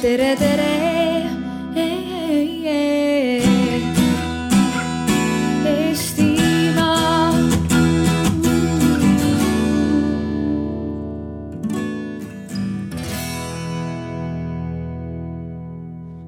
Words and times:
tere, 0.00 0.34
tere. 0.36 0.68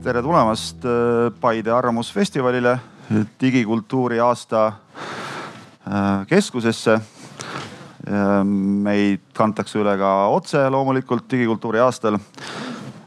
Tere 0.02 0.20
tulemast 0.20 0.84
äh, 0.84 1.30
Paide 1.40 1.70
Arvamusfestivalile, 1.72 2.74
digikultuuri 3.40 4.20
aasta 4.20 4.66
äh, 4.68 6.26
keskusesse. 6.28 7.00
meid 8.82 9.20
kantakse 9.32 9.78
üle 9.78 9.92
ka 9.96 10.08
otse 10.34 10.58
loomulikult 10.74 11.22
digikultuuri 11.30 11.78
aastal. 11.80 12.18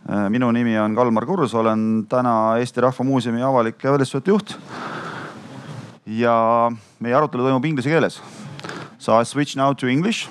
Minu 0.06 0.52
nimi 0.54 0.78
on 0.78 0.96
Kalmar 0.96 1.26
Kurus, 1.26 1.54
olen 1.54 2.06
täna 2.10 2.58
Eesti 2.62 2.82
Rahva 2.82 3.04
Muuseumi 3.04 3.42
avalik 3.42 3.84
ja 3.84 3.92
välissuhete 3.92 4.32
juht. 4.32 4.58
ja 6.06 6.72
meie 7.00 7.16
arutelu 7.18 7.44
toimub 7.44 7.66
inglise 7.66 7.90
keeles. 7.90 8.22
So 9.00 9.20
I 9.20 9.26
switch 9.26 9.56
now 9.56 9.74
to 9.74 9.88
English 9.88 10.28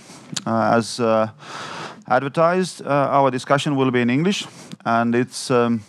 uh, 0.47 0.77
as 0.77 1.01
uh, 1.01 1.29
advertised. 2.09 2.87
Uh, 2.87 3.09
our 3.11 3.31
discussion 3.31 3.77
will 3.77 3.91
be 3.91 4.01
in 4.01 4.11
English 4.11 4.47
and 4.85 5.15
it's 5.15 5.51
um, 5.51 5.81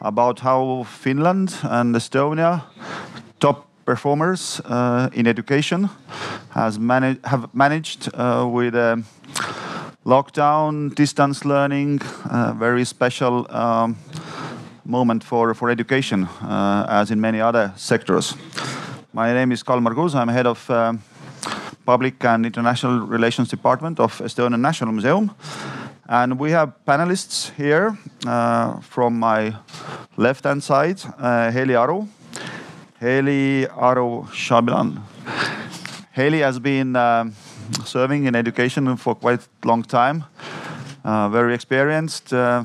about 0.00 0.40
how 0.40 0.84
Finland 0.84 1.54
and 1.62 1.94
Estonia, 1.96 2.62
top 3.40 3.66
performers 3.84 4.60
uh, 4.64 5.08
in 5.12 5.26
education, 5.26 5.88
has 6.50 6.78
managed 6.78 7.20
have 7.24 7.48
managed 7.52 8.08
uh, 8.14 8.46
with 8.46 8.74
a 8.74 9.02
lockdown, 10.04 10.94
distance 10.94 11.44
learning, 11.44 12.00
uh, 12.30 12.52
very 12.58 12.84
special 12.84 13.46
um, 13.50 13.96
moment 14.84 15.24
for 15.24 15.54
for 15.54 15.70
education, 15.70 16.24
uh, 16.42 16.86
as 16.88 17.10
in 17.10 17.20
many 17.20 17.40
other 17.40 17.72
sectors. 17.76 18.36
My 19.12 19.32
name 19.32 19.52
is 19.52 19.62
Kalmar 19.62 19.94
Kuus. 19.94 20.14
I'm 20.14 20.28
head 20.28 20.46
of 20.46 20.70
um, 20.70 21.02
Public 21.86 22.24
and 22.24 22.46
International 22.46 23.00
Relations 23.00 23.48
Department 23.48 24.00
of 24.00 24.20
Estonian 24.20 24.60
National 24.60 24.92
Museum. 24.92 25.30
And 26.06 26.38
we 26.38 26.50
have 26.50 26.72
panelists 26.86 27.50
here 27.56 27.96
uh, 28.26 28.80
from 28.80 29.18
my 29.18 29.54
left 30.16 30.44
hand 30.44 30.62
side, 30.62 31.00
Heli 31.18 31.74
Aru. 31.74 32.06
Heli 33.00 33.66
Aru 33.68 34.24
Chabilan. 34.32 35.00
Heli 36.12 36.40
has 36.40 36.58
been 36.58 36.94
uh, 36.94 37.24
serving 37.84 38.26
in 38.26 38.34
education 38.34 38.96
for 38.96 39.14
quite 39.14 39.40
a 39.40 39.66
long 39.66 39.82
time, 39.82 40.24
uh, 41.04 41.28
very 41.28 41.54
experienced. 41.54 42.32
Uh, 42.32 42.64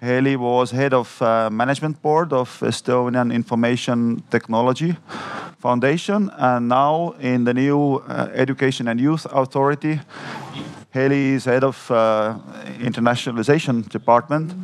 Heli 0.00 0.36
was 0.36 0.70
head 0.70 0.94
of 0.94 1.20
uh, 1.20 1.50
management 1.50 2.00
board 2.02 2.32
of 2.32 2.60
Estonian 2.60 3.32
Information 3.32 4.22
Technology 4.30 4.96
Foundation 5.58 6.30
and 6.38 6.68
now 6.68 7.14
in 7.20 7.44
the 7.44 7.52
new 7.52 7.96
uh, 7.96 8.28
Education 8.32 8.88
and 8.88 9.00
Youth 9.00 9.26
Authority. 9.32 10.00
Heli 10.90 11.34
is 11.34 11.44
head 11.44 11.64
of 11.64 11.90
uh, 11.90 12.38
internationalization 12.78 13.88
department. 13.88 14.54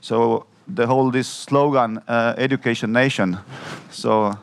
So 0.00 0.46
the 0.68 0.86
whole 0.86 1.10
this 1.10 1.28
slogan, 1.28 2.00
uh, 2.08 2.34
education 2.38 2.92
nation. 2.92 3.38
So 3.90 4.38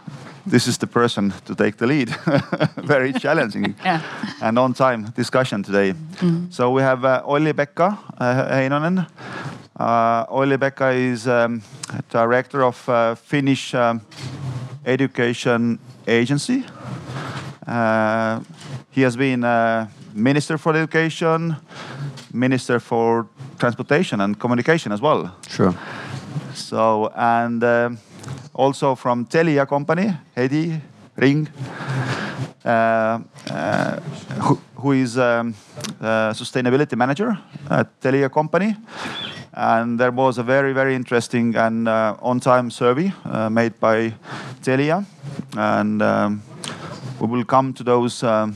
this 0.45 0.67
is 0.67 0.77
the 0.77 0.87
person 0.87 1.33
to 1.45 1.55
take 1.55 1.77
the 1.77 1.87
lead. 1.87 2.09
Very 2.87 3.13
challenging 3.23 3.75
Yeah. 3.85 4.01
and 4.41 4.57
on 4.59 4.73
time 4.73 5.05
discussion 5.15 5.63
today. 5.63 5.93
So 6.49 6.71
we 6.71 6.81
have 6.81 7.05
uh, 7.05 7.21
Olli-Pekka 7.25 7.97
uh, 8.17 8.49
Heinonen. 8.51 9.05
Uh, 9.79 10.25
Olli-Pekka 10.29 10.93
is 10.95 11.27
um, 11.27 11.61
director 12.09 12.63
of 12.63 12.87
uh, 12.89 13.15
Finnish 13.15 13.73
um, 13.75 14.01
Education 14.85 15.79
Agency. 16.07 16.63
Uh, 17.67 18.39
he 18.91 19.01
has 19.03 19.15
been 19.15 19.43
uh, 19.43 19.87
Minister 20.13 20.57
for 20.57 20.75
Education, 20.75 21.55
Minister 22.33 22.79
for 22.79 23.27
Transportation 23.59 24.21
and 24.21 24.39
Communication 24.39 24.91
as 24.91 25.01
well. 25.01 25.35
Sure. 25.49 25.73
So, 26.53 27.11
and 27.15 27.63
um 27.63 27.97
also 28.53 28.95
from 28.95 29.25
Telia 29.25 29.67
company, 29.67 30.13
Hedi 30.35 30.79
Ring, 31.15 31.47
uh, 32.65 33.19
uh, 33.49 33.99
who, 34.41 34.59
who 34.75 34.91
is 34.93 35.17
um, 35.17 35.53
uh, 35.99 36.31
sustainability 36.33 36.95
manager 36.95 37.37
at 37.69 37.99
Telia 38.01 38.29
company. 38.31 38.75
And 39.53 39.99
there 39.99 40.11
was 40.11 40.37
a 40.37 40.43
very, 40.43 40.73
very 40.73 40.95
interesting 40.95 41.55
and 41.55 41.87
uh, 41.87 42.15
on-time 42.21 42.71
survey 42.71 43.11
uh, 43.25 43.49
made 43.49 43.79
by 43.79 44.13
Telia. 44.61 45.05
And 45.57 46.01
um, 46.01 46.41
we 47.19 47.27
will 47.27 47.45
come 47.45 47.73
to 47.73 47.83
those 47.83 48.23
um, 48.23 48.55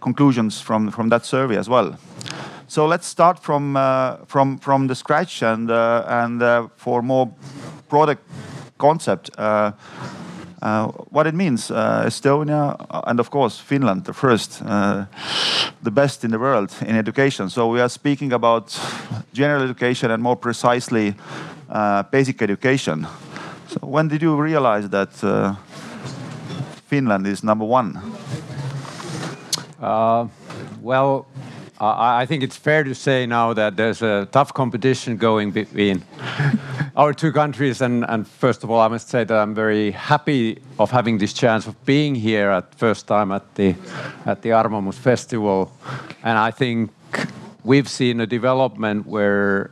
conclusions 0.00 0.60
from, 0.60 0.90
from 0.90 1.10
that 1.10 1.26
survey 1.26 1.56
as 1.56 1.68
well. 1.68 1.98
So 2.70 2.86
let's 2.86 3.06
start 3.06 3.38
from 3.38 3.76
uh, 3.76 4.16
from 4.26 4.58
from 4.58 4.88
the 4.88 4.94
scratch 4.94 5.42
and 5.42 5.70
uh, 5.70 6.04
and 6.06 6.42
uh, 6.42 6.68
for 6.76 7.00
more 7.00 7.32
product 7.88 8.22
concept. 8.76 9.30
Uh, 9.38 9.72
uh, 10.62 10.88
what 11.10 11.26
it 11.26 11.34
means, 11.34 11.70
uh, 11.70 12.04
Estonia 12.06 12.76
and 13.06 13.20
of 13.20 13.30
course 13.30 13.58
Finland, 13.58 14.04
the 14.04 14.12
first, 14.12 14.62
uh, 14.66 15.04
the 15.82 15.90
best 15.90 16.24
in 16.24 16.30
the 16.30 16.38
world 16.38 16.74
in 16.80 16.96
education. 16.96 17.48
So 17.50 17.68
we 17.68 17.80
are 17.80 17.88
speaking 17.88 18.32
about 18.32 18.78
general 19.32 19.62
education 19.62 20.10
and 20.10 20.22
more 20.22 20.36
precisely 20.36 21.14
uh, 21.70 22.02
basic 22.10 22.42
education. 22.42 23.06
So 23.68 23.78
when 23.82 24.08
did 24.08 24.22
you 24.22 24.36
realize 24.42 24.88
that 24.88 25.22
uh, 25.22 25.54
Finland 26.88 27.26
is 27.26 27.44
number 27.44 27.64
one? 27.64 28.00
Uh, 29.80 30.26
well, 30.82 31.26
I 31.80 32.26
think 32.26 32.42
it's 32.42 32.56
fair 32.56 32.82
to 32.82 32.94
say 32.94 33.24
now 33.26 33.52
that 33.52 33.76
there's 33.76 34.02
a 34.02 34.26
tough 34.32 34.52
competition 34.52 35.16
going 35.16 35.52
between 35.52 36.02
our 36.96 37.12
two 37.12 37.30
countries. 37.30 37.80
And, 37.80 38.04
and 38.08 38.26
first 38.26 38.64
of 38.64 38.70
all, 38.70 38.80
I 38.80 38.88
must 38.88 39.08
say 39.08 39.22
that 39.22 39.36
I'm 39.36 39.54
very 39.54 39.92
happy 39.92 40.58
of 40.80 40.90
having 40.90 41.18
this 41.18 41.32
chance 41.32 41.68
of 41.68 41.84
being 41.84 42.16
here 42.16 42.50
at 42.50 42.74
first 42.74 43.06
time 43.06 43.30
at 43.30 43.54
the 43.54 43.76
at 44.26 44.42
the 44.42 44.50
Arvamus 44.50 44.94
Festival. 44.94 45.70
And 46.24 46.36
I 46.36 46.50
think 46.50 46.90
we've 47.62 47.88
seen 47.88 48.20
a 48.20 48.26
development 48.26 49.06
where 49.06 49.70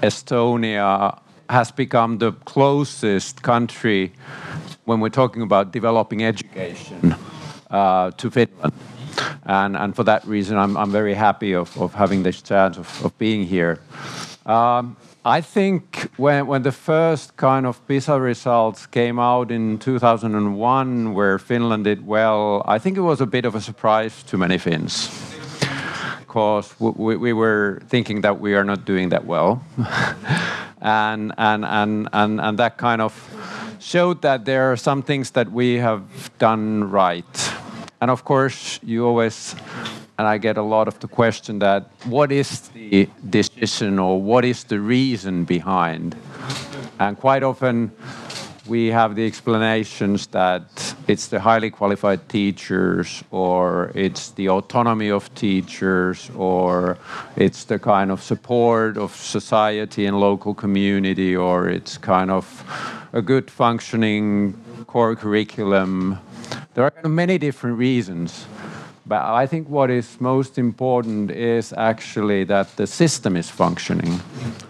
Estonia 0.00 1.18
has 1.50 1.72
become 1.72 2.18
the 2.18 2.32
closest 2.44 3.42
country 3.42 4.12
when 4.84 5.00
we're 5.00 5.08
talking 5.08 5.42
about 5.42 5.72
developing 5.72 6.22
education 6.22 7.16
uh, 7.70 8.10
to 8.12 8.30
Finland. 8.30 8.72
And, 9.44 9.76
and 9.76 9.94
for 9.96 10.04
that 10.04 10.24
reason, 10.26 10.58
I'm, 10.58 10.76
I'm 10.76 10.90
very 10.90 11.14
happy 11.14 11.54
of, 11.54 11.76
of 11.80 11.94
having 11.94 12.22
this 12.22 12.42
chance 12.42 12.76
of, 12.76 13.04
of 13.04 13.16
being 13.18 13.46
here. 13.46 13.80
Um, 14.46 14.96
I 15.24 15.42
think 15.42 16.10
when, 16.16 16.46
when 16.46 16.62
the 16.62 16.72
first 16.72 17.36
kind 17.36 17.66
of 17.66 17.86
PISA 17.86 18.18
results 18.18 18.86
came 18.86 19.18
out 19.18 19.50
in 19.50 19.78
2001, 19.78 21.12
where 21.12 21.38
Finland 21.38 21.84
did 21.84 22.06
well, 22.06 22.62
I 22.66 22.78
think 22.78 22.96
it 22.96 23.02
was 23.02 23.20
a 23.20 23.26
bit 23.26 23.44
of 23.44 23.54
a 23.54 23.60
surprise 23.60 24.22
to 24.24 24.38
many 24.38 24.56
Finns. 24.56 25.10
Because 26.20 26.74
we, 26.78 27.16
we 27.16 27.32
were 27.32 27.82
thinking 27.88 28.22
that 28.22 28.40
we 28.40 28.54
are 28.54 28.64
not 28.64 28.84
doing 28.84 29.10
that 29.10 29.26
well. 29.26 29.62
and, 30.80 31.32
and, 31.36 31.64
and, 31.64 32.08
and, 32.12 32.40
and 32.40 32.58
that 32.58 32.78
kind 32.78 33.02
of 33.02 33.12
showed 33.80 34.22
that 34.22 34.44
there 34.44 34.72
are 34.72 34.76
some 34.76 35.02
things 35.02 35.32
that 35.32 35.50
we 35.50 35.74
have 35.76 36.02
done 36.38 36.90
right. 36.90 37.24
And 38.00 38.10
of 38.10 38.24
course, 38.24 38.78
you 38.82 39.06
always, 39.06 39.54
and 40.18 40.26
I 40.26 40.38
get 40.38 40.56
a 40.56 40.62
lot 40.62 40.88
of 40.88 40.98
the 41.00 41.08
question 41.08 41.58
that 41.58 41.90
what 42.04 42.30
is 42.30 42.68
the 42.68 43.08
decision 43.28 43.98
or 43.98 44.22
what 44.22 44.44
is 44.44 44.64
the 44.64 44.78
reason 44.78 45.44
behind? 45.44 46.16
And 47.00 47.18
quite 47.18 47.42
often, 47.42 47.90
we 48.68 48.88
have 48.88 49.14
the 49.14 49.26
explanations 49.26 50.26
that 50.28 50.94
it's 51.08 51.28
the 51.28 51.40
highly 51.40 51.70
qualified 51.70 52.28
teachers, 52.28 53.24
or 53.30 53.90
it's 53.94 54.30
the 54.32 54.48
autonomy 54.50 55.10
of 55.10 55.34
teachers, 55.34 56.30
or 56.36 56.98
it's 57.36 57.64
the 57.64 57.78
kind 57.78 58.10
of 58.10 58.22
support 58.22 58.98
of 58.98 59.16
society 59.16 60.06
and 60.06 60.20
local 60.20 60.54
community, 60.54 61.34
or 61.34 61.68
it's 61.68 61.96
kind 61.96 62.30
of 62.30 62.62
a 63.12 63.22
good 63.22 63.50
functioning 63.50 64.54
core 64.86 65.16
curriculum. 65.16 66.18
There 66.74 66.84
are 66.84 67.08
many 67.08 67.38
different 67.38 67.78
reasons. 67.78 68.46
But 69.08 69.22
I 69.22 69.46
think 69.46 69.70
what 69.70 69.90
is 69.90 70.20
most 70.20 70.58
important 70.58 71.30
is 71.30 71.72
actually 71.72 72.44
that 72.44 72.76
the 72.76 72.86
system 72.86 73.36
is 73.36 73.48
functioning, 73.48 74.20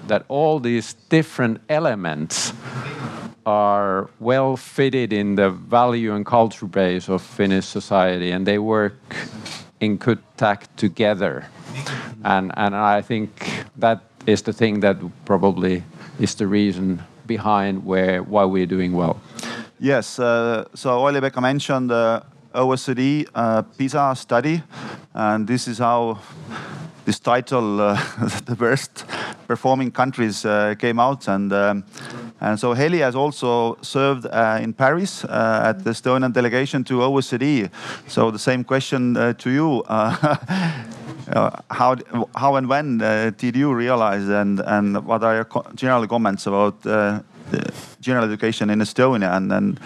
that 0.07 0.25
all 0.29 0.61
these 0.61 0.95
different 1.09 1.61
elements 1.69 2.53
are 3.45 4.09
well 4.21 4.57
fitted 4.57 5.13
in 5.13 5.35
the 5.35 5.51
value 5.51 6.15
and 6.15 6.25
culture 6.25 6.67
base 6.67 7.09
of 7.09 7.23
Finnish 7.23 7.67
society 7.67 8.31
and 8.31 8.47
they 8.47 8.59
work 8.59 8.95
in 9.81 9.97
good 9.97 10.19
tact 10.37 10.77
together. 10.77 11.47
And, 12.25 12.53
and 12.57 12.77
I 12.77 13.03
think 13.03 13.65
that 13.77 14.03
is 14.27 14.43
the 14.43 14.53
thing 14.53 14.81
that 14.81 14.99
probably 15.25 15.83
is 16.21 16.35
the 16.35 16.47
reason 16.47 17.03
behind 17.27 17.85
where 17.85 18.23
why 18.23 18.45
we're 18.45 18.67
doing 18.67 18.93
well. 18.93 19.21
Yes, 19.81 20.19
uh, 20.19 20.65
so 20.75 20.91
Olli-Pekka 21.07 21.41
mentioned 21.41 21.91
the 21.91 22.25
OECD 22.53 23.29
uh, 23.33 23.63
PISA 23.63 24.15
study, 24.17 24.61
and 25.15 25.47
this 25.47 25.69
is 25.69 25.79
how 25.79 26.19
this 27.05 27.21
title, 27.21 27.81
uh, 27.81 27.95
the 28.47 28.57
worst 28.59 29.05
performing 29.47 29.93
countries, 29.93 30.45
uh, 30.45 30.75
came 30.77 30.99
out. 30.99 31.29
And, 31.29 31.53
um, 31.53 31.85
and 32.41 32.59
so 32.59 32.75
Heli 32.75 32.99
has 32.99 33.15
also 33.15 33.79
served 33.81 34.27
uh, 34.27 34.59
in 34.61 34.73
Paris 34.73 35.25
uh, 35.25 35.63
at 35.67 35.85
the 35.85 35.91
Estonian 35.91 36.33
delegation 36.33 36.83
to 36.85 36.95
OECD. 36.95 37.71
So 38.09 38.33
the 38.33 38.39
same 38.39 38.65
question 38.65 39.15
to 39.15 39.51
you. 39.51 39.85
Uh, 41.31 41.51
how 41.69 41.95
how 42.35 42.57
and 42.57 42.71
when 42.71 43.03
uh, 43.03 43.31
did 43.37 43.55
you 43.55 43.75
realize 43.75 44.27
and 44.31 44.61
and 44.61 45.05
what 45.05 45.23
are 45.23 45.35
your 45.35 45.45
co 45.45 45.63
general 45.75 46.07
comments 46.07 46.47
about 46.47 46.83
uh, 47.53 47.71
general 48.01 48.25
education 48.25 48.71
in 48.71 48.81
Estonia 48.81 49.37
and 49.37 49.53
and, 49.53 49.81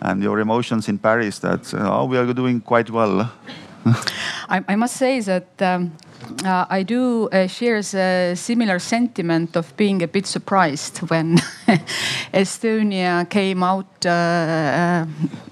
and 0.00 0.22
your 0.22 0.40
emotions 0.40 0.88
in 0.88 0.98
Paris 0.98 1.38
that 1.40 1.74
oh 1.74 2.04
we 2.04 2.18
are 2.18 2.32
doing 2.32 2.60
quite 2.60 2.90
well. 2.90 3.30
I, 4.48 4.64
I, 4.68 4.76
must 4.76 4.96
say 4.96 5.20
that. 5.20 5.60
Um, 5.60 5.92
uh, 6.44 6.66
I 6.70 6.82
do 6.82 7.28
uh, 7.28 7.46
share 7.46 7.76
a 7.76 8.36
similar 8.36 8.78
sentiment 8.78 9.56
of 9.56 9.76
being 9.76 10.02
a 10.02 10.08
bit 10.08 10.26
surprised 10.26 10.98
when 11.10 11.38
Estonia 12.32 13.28
came 13.28 13.62
out 13.62 14.06
uh, 14.06 15.06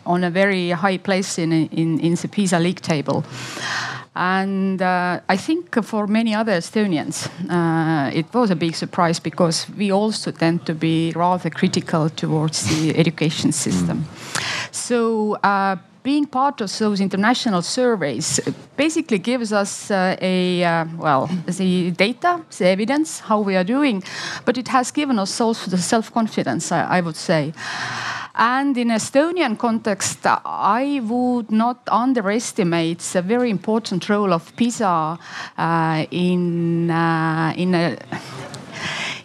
on 0.07 0.25
a 0.25 0.31
very 0.31 0.71
high 0.71 0.99
place 0.99 1.39
in, 1.39 1.53
in, 1.53 1.99
in 2.01 2.15
the 2.15 2.29
PISA 2.29 2.59
league 2.59 2.81
table. 2.81 3.25
And 4.15 4.83
uh, 4.83 5.21
I 5.29 5.37
think 5.37 5.83
for 5.85 6.07
many 6.07 6.35
other 6.35 6.53
Estonians, 6.53 7.29
uh, 7.49 8.11
it 8.13 8.27
was 8.35 8.51
a 8.51 8.57
big 8.57 8.75
surprise 8.75 9.21
because 9.21 9.67
we 9.79 9.93
also 9.93 10.33
tend 10.33 10.67
to 10.67 10.75
be 10.75 11.13
rather 11.15 11.49
critical 11.51 12.11
towards 12.11 12.65
the 12.65 12.97
education 12.97 13.53
system. 13.53 14.05
So 14.73 15.35
uh, 15.45 15.77
being 16.03 16.27
part 16.27 16.61
of 16.61 16.77
those 16.79 17.01
international 17.01 17.63
surveys 17.63 18.41
basically 18.77 19.19
gives 19.19 19.53
us 19.53 19.91
uh, 19.91 20.17
a 20.21 20.65
uh, 20.65 20.85
well 20.97 21.29
the 21.47 21.91
data 21.91 22.41
the 22.59 22.67
evidence 22.67 23.21
how 23.21 23.41
we 23.41 23.55
are 23.55 23.65
doing 23.65 24.03
but 24.45 24.57
it 24.57 24.69
has 24.69 24.91
given 24.91 25.19
us 25.19 25.41
also 25.41 25.71
the 25.71 25.79
self-confidence 25.79 26.73
I, 26.73 26.99
I 26.99 27.01
would 27.03 27.17
say 27.17 27.53
and 28.35 28.77
in 28.77 28.89
Estonian 28.89 29.59
context, 29.59 30.21
I 30.25 31.01
would 31.05 31.51
not 31.51 31.79
underestimate 31.91 33.01
the 33.01 33.23
very 33.23 33.51
important 33.51 34.09
role 34.09 34.33
of 34.33 34.55
PISA 34.57 35.19
uh, 35.59 36.07
in 36.11 36.91
uh, 36.91 37.53
in 37.57 37.75
a 37.75 37.97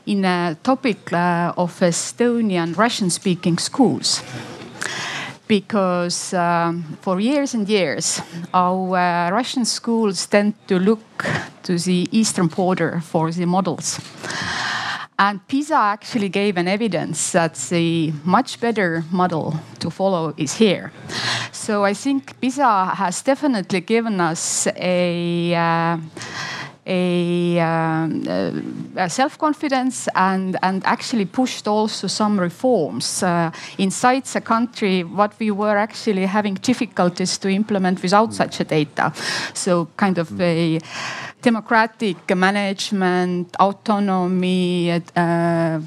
in 0.06 0.26
a 0.26 0.58
topic 0.64 1.12
uh, 1.14 1.54
of 1.58 1.80
Estonian 1.80 2.76
Russian-speaking 2.78 3.58
schools 3.58 4.22
because 5.48 6.34
um, 6.34 6.98
for 7.02 7.20
years 7.20 7.54
and 7.54 7.70
years, 7.70 8.22
our 8.54 8.98
uh, 8.98 9.30
Russian 9.32 9.66
schools 9.66 10.26
tend 10.28 10.54
to 10.68 10.80
look 10.80 11.26
to 11.64 11.78
the 11.78 12.08
eastern 12.12 12.48
border 12.48 13.02
for 13.02 13.32
the 13.32 13.46
models. 13.46 14.00
And 15.18 15.40
PISA 15.48 15.76
actually 15.76 16.30
gave 16.30 16.58
an 16.58 16.68
evidence 16.68 17.32
that 17.32 17.56
the 17.70 18.12
much 18.26 18.60
better 18.60 19.04
model 19.12 19.54
to 19.80 19.90
follow 19.90 20.34
is 20.36 20.54
here. 20.54 20.92
So 21.52 21.86
I 21.86 21.94
think 21.94 22.40
PISA 22.42 22.96
has 22.96 23.22
definitely 23.22 23.82
given 23.82 24.20
us 24.20 24.68
a 24.76 25.56
uh, 25.56 25.98
a, 26.86 27.60
um, 27.60 28.94
a 28.96 29.10
self-confidence 29.10 30.08
and, 30.16 30.58
and 30.62 30.86
actually 30.86 31.26
pushed 31.26 31.68
also 31.68 32.08
some 32.08 32.40
reforms 32.40 33.24
uh, 33.24 33.52
inside 33.78 34.26
the 34.26 34.42
country 34.42 35.04
what 35.04 35.34
we 35.40 35.52
were 35.52 35.78
actually 35.78 36.26
having 36.26 36.54
difficulties 36.56 37.38
to 37.40 37.50
implement 37.50 38.02
without 38.04 38.34
such 38.34 38.60
a 38.60 38.64
data. 38.64 39.12
So 39.54 39.88
kind 39.98 40.18
of 40.18 40.40
a 40.40 40.80
democratic 41.46 42.36
management, 42.36 43.56
autonomy, 43.60 44.92
uh, 45.16 45.80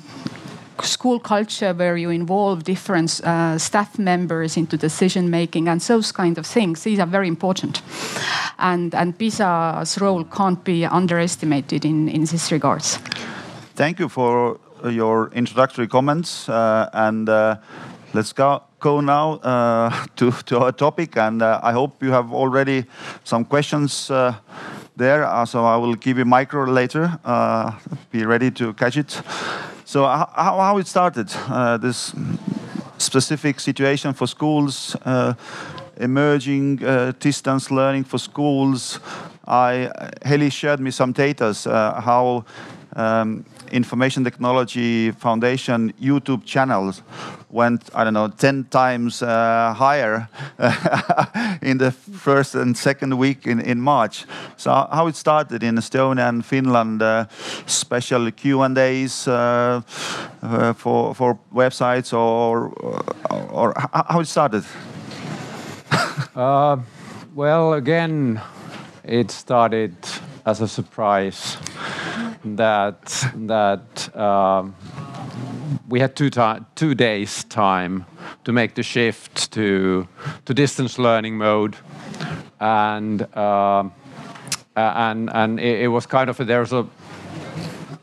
school 0.82 1.18
culture 1.18 1.74
where 1.74 1.96
you 1.96 2.10
involve 2.10 2.62
different 2.62 3.20
uh, 3.24 3.58
staff 3.58 3.98
members 3.98 4.56
into 4.56 4.76
decision 4.76 5.28
making 5.30 5.66
and 5.68 5.80
those 5.80 6.12
kind 6.12 6.38
of 6.38 6.46
things. 6.46 6.84
These 6.84 7.00
are 7.00 7.08
very 7.10 7.26
important. 7.26 7.82
And, 8.60 8.94
and 8.94 9.18
PISA's 9.18 10.00
role 10.00 10.22
can't 10.24 10.62
be 10.62 10.86
underestimated 10.86 11.84
in, 11.84 12.08
in 12.08 12.24
this 12.24 12.52
regards. 12.52 12.98
Thank 13.74 13.98
you 13.98 14.08
for 14.08 14.60
your 14.84 15.30
introductory 15.32 15.88
comments. 15.88 16.48
Uh, 16.48 16.88
and 16.92 17.28
uh, 17.28 17.56
let's 18.14 18.32
go, 18.32 18.62
go 18.78 19.00
now 19.00 19.40
uh, 19.42 20.06
to, 20.16 20.30
to 20.30 20.58
our 20.60 20.70
topic. 20.70 21.16
And 21.16 21.42
uh, 21.42 21.58
I 21.64 21.72
hope 21.72 22.00
you 22.00 22.12
have 22.12 22.32
already 22.32 22.84
some 23.24 23.44
questions 23.44 24.08
there. 24.98 25.24
Uh, 25.24 25.46
so 25.46 25.64
I 25.64 25.76
will 25.76 25.94
give 25.94 26.18
you 26.18 26.22
a 26.22 26.26
micro 26.26 26.64
later. 26.64 27.18
Uh, 27.24 27.72
be 28.10 28.26
ready 28.26 28.50
to 28.50 28.72
catch 28.74 28.96
it. 28.96 29.22
So 29.84 30.04
how, 30.04 30.28
how 30.34 30.78
it 30.78 30.86
started, 30.86 31.30
uh, 31.48 31.78
this 31.78 32.14
specific 32.98 33.60
situation 33.60 34.12
for 34.12 34.26
schools, 34.26 34.96
uh, 35.04 35.34
emerging 35.96 36.84
uh, 36.84 37.12
distance 37.18 37.70
learning 37.70 38.04
for 38.04 38.18
schools. 38.18 39.00
I, 39.46 39.90
Heli 40.22 40.50
shared 40.50 40.80
me 40.80 40.90
some 40.90 41.12
data, 41.12 41.56
uh, 41.66 42.00
how 42.00 42.44
um, 42.94 43.44
Information 43.72 44.24
Technology 44.24 45.10
Foundation 45.12 45.92
YouTube 46.00 46.44
channels 46.44 47.02
went, 47.50 47.90
I 47.94 48.04
don't 48.04 48.14
know, 48.14 48.28
10 48.28 48.64
times 48.64 49.22
uh, 49.22 49.74
higher 49.74 50.28
in 51.62 51.78
the 51.78 51.90
first 51.90 52.54
and 52.54 52.76
second 52.76 53.16
week 53.16 53.46
in, 53.46 53.60
in 53.60 53.80
March. 53.80 54.24
So 54.56 54.70
how 54.70 55.06
it 55.06 55.16
started 55.16 55.62
in 55.62 55.76
Estonia 55.76 56.28
and 56.28 56.44
Finland, 56.44 57.02
uh, 57.02 57.26
special 57.66 58.30
Q&As 58.30 59.28
uh, 59.28 59.80
uh, 60.42 60.72
for, 60.74 61.14
for 61.14 61.38
websites 61.54 62.12
or, 62.12 62.68
or, 62.80 63.02
or 63.50 63.74
how 63.92 64.20
it 64.20 64.26
started? 64.26 64.64
Uh, 66.34 66.76
well, 67.34 67.72
again, 67.72 68.40
it 69.02 69.30
started 69.30 69.92
as 70.48 70.62
a 70.62 70.68
surprise 70.68 71.58
that 72.42 73.04
that 73.34 74.16
um, 74.16 74.74
we 75.88 76.00
had 76.00 76.16
two 76.16 76.30
two 76.74 76.94
days 76.94 77.44
time 77.44 78.06
to 78.44 78.52
make 78.52 78.74
the 78.74 78.82
shift 78.82 79.52
to 79.52 80.08
to 80.46 80.54
distance 80.54 80.98
learning 80.98 81.36
mode, 81.36 81.76
and 82.60 83.22
uh, 83.34 83.84
and 84.74 85.30
and 85.34 85.60
it, 85.60 85.82
it 85.82 85.88
was 85.88 86.06
kind 86.06 86.30
of 86.30 86.40
a, 86.40 86.44
there's 86.44 86.72
a 86.72 86.86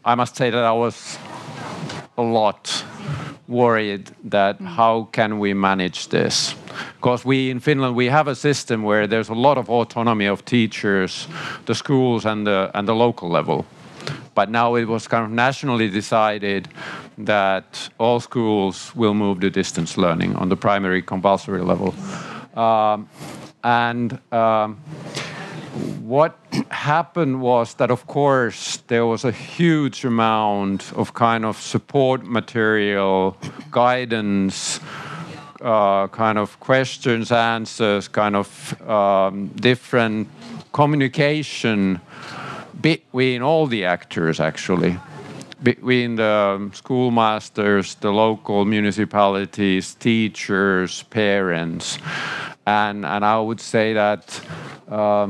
I 0.05 0.13
must 0.13 0.35
say 0.35 0.51
that 0.51 0.63
I 0.63 0.73
was 0.73 1.17
a 2.15 2.21
lot 2.21 2.85
worried 3.47 4.11
that 4.23 4.61
how 4.61 5.09
can 5.11 5.39
we 5.39 5.53
manage 5.53 6.09
this 6.09 6.55
because 6.95 7.25
we 7.25 7.49
in 7.49 7.59
Finland 7.59 7.95
we 7.95 8.09
have 8.09 8.27
a 8.27 8.35
system 8.35 8.83
where 8.83 9.07
there's 9.07 9.29
a 9.29 9.33
lot 9.33 9.57
of 9.57 9.69
autonomy 9.69 10.27
of 10.27 10.43
teachers, 10.45 11.27
the 11.65 11.75
schools 11.75 12.25
and 12.25 12.45
the 12.45 12.71
and 12.73 12.87
the 12.87 12.95
local 12.95 13.29
level. 13.29 13.65
But 14.35 14.49
now 14.49 14.75
it 14.75 14.85
was 14.85 15.07
kind 15.07 15.23
of 15.23 15.31
nationally 15.31 15.89
decided 15.89 16.67
that 17.17 17.89
all 17.97 18.19
schools 18.19 18.93
will 18.95 19.13
move 19.13 19.39
to 19.39 19.49
distance 19.49 19.97
learning 19.97 20.35
on 20.35 20.49
the 20.49 20.57
primary 20.57 21.01
compulsory 21.01 21.61
level. 21.61 21.95
Um, 22.55 23.09
and 23.63 24.19
um, 24.31 24.77
what 26.01 26.37
happened 26.69 27.41
was 27.41 27.73
that, 27.75 27.91
of 27.91 28.05
course, 28.07 28.77
there 28.87 29.05
was 29.05 29.25
a 29.25 29.31
huge 29.31 30.05
amount 30.05 30.93
of 30.93 31.13
kind 31.13 31.45
of 31.45 31.57
support 31.57 32.23
material, 32.25 33.37
guidance, 33.71 34.79
uh, 35.65 36.07
kind 36.07 36.37
of 36.37 36.59
questions, 36.59 37.31
answers, 37.31 38.07
kind 38.07 38.35
of 38.35 38.81
um, 38.87 39.47
different 39.55 40.27
communication 40.71 41.99
between 42.81 43.41
all 43.41 43.67
the 43.67 43.85
actors 43.85 44.39
actually 44.39 44.97
between 45.63 46.15
the 46.15 46.69
schoolmasters, 46.73 47.95
the 47.95 48.11
local 48.11 48.65
municipalities, 48.65 49.95
teachers, 49.95 51.03
parents, 51.03 51.97
and 52.65 53.05
and 53.05 53.25
I 53.25 53.39
would 53.39 53.59
say 53.59 53.93
that 53.93 54.41
uh, 54.87 55.27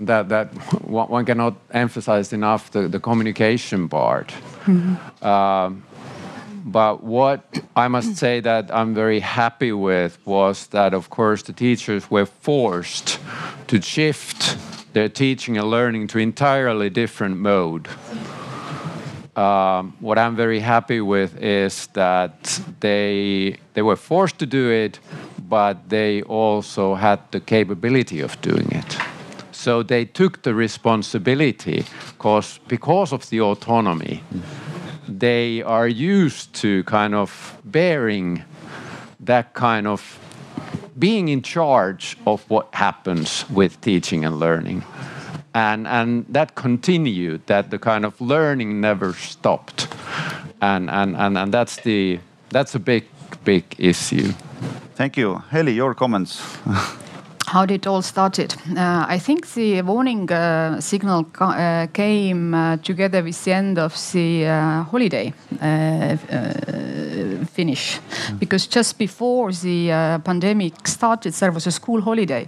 that 0.00 0.28
that 0.28 0.48
one 0.82 1.24
cannot 1.24 1.54
emphasize 1.70 2.32
enough 2.32 2.70
the, 2.70 2.88
the 2.88 2.98
communication 3.00 3.88
part. 3.88 4.34
Mm 4.66 4.82
-hmm. 4.82 4.96
uh, 5.22 5.89
but 6.64 7.02
what 7.02 7.60
I 7.76 7.88
must 7.88 8.16
say 8.16 8.40
that 8.40 8.70
I'm 8.74 8.94
very 8.94 9.20
happy 9.20 9.72
with 9.72 10.18
was 10.26 10.66
that, 10.68 10.94
of 10.94 11.10
course, 11.10 11.42
the 11.42 11.52
teachers 11.52 12.10
were 12.10 12.26
forced 12.26 13.18
to 13.68 13.80
shift 13.80 14.56
their 14.92 15.08
teaching 15.08 15.56
and 15.56 15.70
learning 15.70 16.08
to 16.08 16.18
entirely 16.18 16.90
different 16.90 17.36
mode. 17.36 17.88
um, 19.36 19.94
what 20.00 20.18
I'm 20.18 20.36
very 20.36 20.60
happy 20.60 21.00
with 21.00 21.40
is 21.42 21.86
that 21.88 22.60
they 22.80 23.56
they 23.74 23.82
were 23.82 23.96
forced 23.96 24.38
to 24.38 24.46
do 24.46 24.70
it, 24.70 25.00
but 25.48 25.88
they 25.88 26.22
also 26.22 26.94
had 26.94 27.18
the 27.30 27.40
capability 27.40 28.20
of 28.20 28.40
doing 28.42 28.70
it. 28.72 28.96
So 29.52 29.82
they 29.82 30.04
took 30.04 30.42
the 30.42 30.54
responsibility 30.54 31.84
because 32.08 32.60
because 32.68 33.12
of 33.12 33.28
the 33.30 33.40
autonomy, 33.40 34.22
they 35.18 35.62
are 35.62 35.88
used 35.88 36.54
to 36.54 36.84
kind 36.84 37.14
of 37.14 37.58
bearing 37.64 38.44
that 39.20 39.54
kind 39.54 39.86
of 39.86 40.18
being 40.98 41.28
in 41.28 41.42
charge 41.42 42.16
of 42.26 42.48
what 42.50 42.68
happens 42.74 43.48
with 43.50 43.80
teaching 43.80 44.24
and 44.24 44.38
learning. 44.38 44.84
And 45.54 45.86
and 45.86 46.26
that 46.28 46.54
continued 46.54 47.46
that 47.46 47.70
the 47.70 47.78
kind 47.78 48.04
of 48.04 48.20
learning 48.20 48.80
never 48.80 49.14
stopped. 49.14 49.88
And 50.60 50.90
and 50.90 51.16
and, 51.16 51.36
and 51.38 51.52
that's 51.52 51.76
the 51.76 52.20
that's 52.50 52.74
a 52.74 52.78
big 52.78 53.04
big 53.44 53.64
issue. 53.78 54.32
Thank 54.94 55.16
you. 55.16 55.42
Heli 55.50 55.72
your 55.72 55.94
comments 55.94 56.40
how 57.50 57.66
did 57.66 57.80
it 57.80 57.86
all 57.88 58.00
started? 58.00 58.54
Uh, 58.76 59.04
I 59.08 59.18
think 59.18 59.54
the 59.54 59.82
warning 59.82 60.30
uh, 60.30 60.80
signal 60.80 61.26
uh, 61.40 61.88
came 61.92 62.54
uh, 62.54 62.76
together 62.76 63.24
with 63.24 63.44
the 63.44 63.52
end 63.52 63.76
of 63.76 63.92
the 64.12 64.46
uh, 64.46 64.84
holiday 64.84 65.32
uh, 65.60 66.16
finish, 67.46 67.98
because 68.38 68.68
just 68.68 68.98
before 68.98 69.50
the 69.50 70.20
pandemic 70.24 70.86
started, 70.86 71.32
there 71.32 71.50
was 71.50 71.66
a 71.66 71.72
school 71.72 72.00
holiday, 72.00 72.46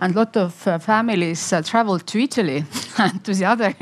and 0.00 0.16
a 0.16 0.18
lot 0.18 0.36
of 0.36 0.52
families 0.82 1.54
traveled 1.64 2.04
to 2.08 2.18
Italy 2.18 2.64
and 2.98 3.22
to 3.24 3.32
the 3.32 3.44
other 3.44 3.72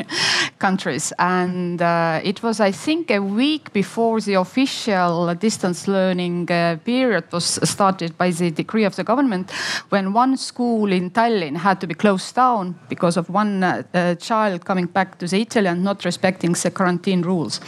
countries, 0.58 1.12
and 1.18 1.80
it 2.24 2.42
was, 2.42 2.60
I 2.60 2.72
think, 2.72 3.10
a 3.10 3.20
week 3.20 3.72
before 3.72 4.20
the 4.20 4.34
official 4.34 5.34
distance 5.34 5.88
learning 5.88 6.46
period 6.84 7.24
was 7.32 7.58
started 7.68 8.16
by 8.18 8.30
the 8.30 8.50
decree 8.50 8.84
of 8.84 8.96
the 8.96 9.04
government, 9.04 9.50
when 9.90 10.12
one 10.12 10.36
school 10.36 10.92
in 10.92 11.10
Tallinn 11.10 11.56
had 11.56 11.80
to 11.80 11.86
be 11.86 11.94
closed 11.94 12.34
down 12.34 12.74
because 12.88 13.16
of 13.16 13.28
one 13.30 13.62
uh, 13.62 13.82
uh, 13.94 14.14
child 14.16 14.64
coming 14.64 14.86
back 14.86 15.18
to 15.18 15.26
the 15.26 15.40
Italy 15.40 15.68
and 15.68 15.82
not 15.82 16.04
respecting 16.04 16.52
the 16.52 16.70
quarantine 16.70 17.22
rules. 17.22 17.60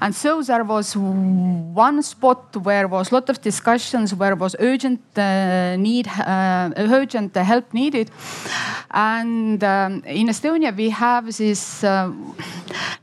And 0.00 0.14
so 0.14 0.42
there 0.42 0.64
was 0.64 0.96
one 0.96 2.02
spot 2.02 2.56
where 2.56 2.88
was 2.88 3.10
a 3.10 3.14
lot 3.14 3.28
of 3.30 3.40
discussions, 3.40 4.14
where 4.14 4.36
was 4.36 4.54
urgent 4.58 5.00
uh, 5.16 5.76
need, 5.76 6.08
uh, 6.08 6.70
urgent 6.76 7.36
help 7.36 7.72
needed. 7.74 8.10
And 8.90 9.62
um, 9.62 10.02
in 10.06 10.28
Estonia, 10.28 10.74
we 10.74 10.90
have 10.90 11.26
this 11.36 11.84
uh, 11.84 12.10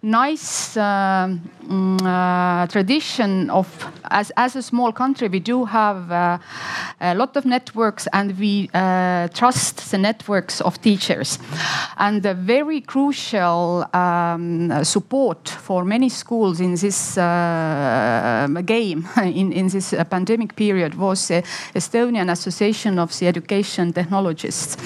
nice 0.02 0.78
um, 0.78 1.42
uh, 1.70 2.68
tradition 2.68 3.50
of, 3.50 3.68
as, 4.12 4.32
as 4.38 4.56
a 4.56 4.62
small 4.62 4.92
country, 4.92 5.28
we 5.28 5.40
do 5.40 5.66
have 5.66 6.12
uh, 6.12 6.38
a 7.02 7.16
lot 7.16 7.36
of 7.36 7.46
networks 7.46 8.08
and 8.14 8.38
we 8.38 8.70
uh, 8.74 9.28
trust 9.30 9.92
the 9.92 9.98
networks 9.98 10.62
of 10.62 10.80
teachers. 10.82 11.40
And 11.98 12.26
a 12.26 12.34
very 12.34 12.82
crucial 12.82 13.86
um, 13.94 14.84
support 14.84 15.50
for 15.50 15.84
many 15.84 16.10
schools 16.10 16.60
in 16.60 16.76
this 16.76 17.16
game, 17.16 19.08
in, 19.18 19.52
in 19.52 19.68
this 19.70 19.94
pandemic 20.10 20.56
period, 20.56 20.96
was 20.96 21.28
the 21.28 21.44
Estonian 21.74 22.30
Association 22.32 23.00
of 23.00 23.18
the 23.18 23.28
Education 23.28 23.92
Technologists. 23.92 24.78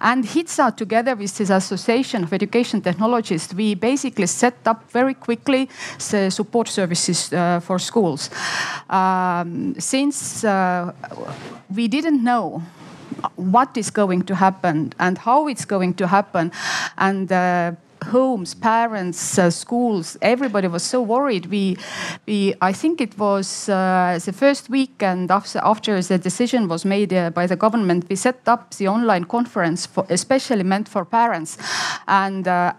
And 0.00 0.24
HITSA, 0.24 0.76
together 0.76 1.16
with 1.16 1.36
this 1.36 1.50
Association 1.50 2.24
of 2.24 2.32
Education 2.32 2.82
Technologists, 2.82 3.54
we 3.54 3.74
basically 3.76 4.26
set 4.26 4.54
up 4.66 4.90
very 4.90 5.14
quickly 5.14 5.68
support 5.98 6.68
services 6.68 7.32
uh, 7.32 7.60
for 7.60 7.78
schools. 7.78 8.30
Um, 8.90 9.74
since 9.78 10.44
uh, 10.44 10.92
we 11.74 11.88
didn't 11.88 12.22
know 12.22 12.62
what 13.36 13.76
is 13.76 13.90
going 13.90 14.22
to 14.22 14.34
happen 14.34 14.92
and 14.98 15.18
how 15.18 15.48
it's 15.48 15.64
going 15.64 15.94
to 15.94 16.06
happen 16.06 16.52
and 16.98 17.32
uh, 17.32 17.72
homes, 18.06 18.54
parents, 18.54 19.38
uh, 19.38 19.50
schools, 19.50 20.16
everybody 20.22 20.68
was 20.68 20.82
so 20.82 21.02
worried. 21.02 21.46
We, 21.46 21.76
we 22.26 22.54
I 22.60 22.72
think 22.72 23.00
it 23.00 23.18
was 23.18 23.68
uh, 23.68 24.18
the 24.24 24.32
first 24.32 24.70
weekend 24.70 25.30
after, 25.30 25.60
after 25.62 26.00
the 26.02 26.18
decision 26.18 26.68
was 26.68 26.84
made 26.84 27.12
uh, 27.12 27.30
by 27.30 27.46
the 27.46 27.56
government, 27.56 28.06
we 28.08 28.16
set 28.16 28.40
up 28.46 28.74
the 28.74 28.88
online 28.88 29.24
conference 29.24 29.86
for, 29.86 30.06
especially 30.08 30.62
meant 30.62 30.88
for 30.88 31.04
parents. 31.04 31.58
And 32.08 32.46
uh, 32.48 32.72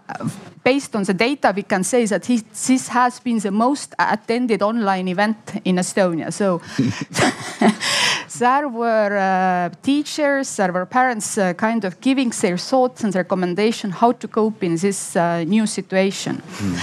based 0.64 0.94
on 0.96 1.04
the 1.04 1.14
data, 1.14 1.52
we 1.54 1.62
can 1.62 1.84
say 1.84 2.06
that 2.06 2.26
he, 2.26 2.42
this 2.66 2.88
has 2.88 3.20
been 3.20 3.38
the 3.38 3.50
most 3.50 3.94
attended 3.98 4.62
online 4.62 5.08
event 5.08 5.36
in 5.64 5.76
Estonia. 5.76 6.32
So 6.32 6.60
there 8.38 8.68
were 8.68 9.16
uh, 9.16 9.74
teachers, 9.82 10.56
there 10.56 10.72
were 10.72 10.86
parents 10.86 11.38
uh, 11.38 11.54
kind 11.54 11.84
of 11.84 12.00
giving 12.00 12.30
their 12.30 12.58
thoughts 12.58 13.04
and 13.04 13.14
recommendation 13.14 13.90
how 13.90 14.12
to 14.12 14.28
cope 14.28 14.62
in 14.62 14.76
this 14.76 15.16
new 15.46 15.66
situation. 15.66 16.42
Mm. 16.58 16.78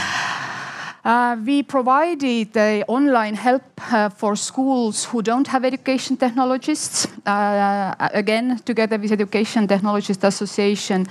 Uh, 1.06 1.38
we 1.46 1.62
provided 1.62 2.58
uh, 2.58 2.84
online 2.88 3.36
help 3.36 3.62
uh, 3.94 4.10
for 4.10 4.36
schools 4.36 5.06
who 5.06 5.22
don't 5.22 5.48
have 5.48 5.63
education 5.63 6.18
technologists. 6.18 7.08
again, 7.25 8.60
together 8.65 8.98
with 8.98 9.12
Education 9.12 9.68
Technologist 9.68 10.24
Association 10.24 11.06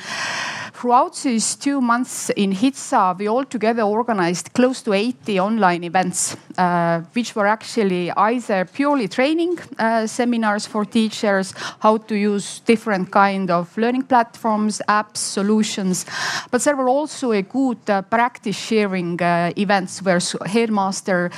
throughout 0.85 1.17
these 1.23 1.57
two 1.57 1.81
months 1.81 2.29
in 2.37 2.53
HITSA, 2.53 3.19
we 3.19 3.26
all 3.26 3.47
together 3.47 3.81
organized 3.85 4.53
close 4.53 4.83
to 4.83 4.93
80 4.93 5.41
online 5.41 5.83
events, 5.83 6.37
uh, 6.59 7.00
which 7.14 7.35
were 7.35 7.47
actually 7.47 8.11
either 8.11 8.67
purely 8.67 9.09
training 9.09 9.59
uh, 9.79 10.07
seminars 10.07 10.67
for 10.67 10.85
teachers, 10.85 11.55
how 11.81 11.97
to 11.97 12.14
use 12.14 12.61
different 12.67 13.11
kind 13.11 13.50
of 13.50 13.75
learning 13.79 14.03
platforms, 14.03 14.83
apps, 14.87 15.17
solutions. 15.17 16.05
But 16.50 16.62
there 16.64 16.76
were 16.76 16.91
also 16.91 17.33
a 17.33 17.41
good 17.41 17.79
uh, 17.88 18.03
practice 18.03 18.57
sharing 18.57 19.23
uh, 19.23 19.53
events 19.57 20.03
where 20.03 20.21
headmaster 20.45 21.31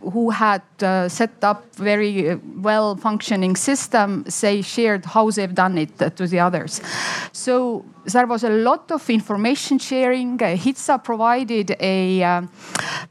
who 0.00 0.30
had 0.30 0.62
uh, 0.82 1.08
set 1.08 1.42
up 1.42 1.74
very 1.76 2.30
uh, 2.30 2.36
well 2.56 2.96
functioning 2.96 3.56
system, 3.56 4.24
they 4.40 4.62
shared 4.62 5.04
how 5.04 5.30
they've 5.30 5.54
done 5.54 5.78
it 5.78 6.16
to 6.16 6.26
the 6.26 6.40
others. 6.40 6.80
So 7.32 7.84
there 8.04 8.26
was 8.26 8.44
a 8.44 8.48
lot 8.48 8.90
of 8.90 9.08
information 9.10 9.78
sharing. 9.78 10.34
Uh, 10.42 10.56
HITSA 10.56 11.02
provided 11.04 11.76
a 11.80 12.22
uh, 12.22 12.42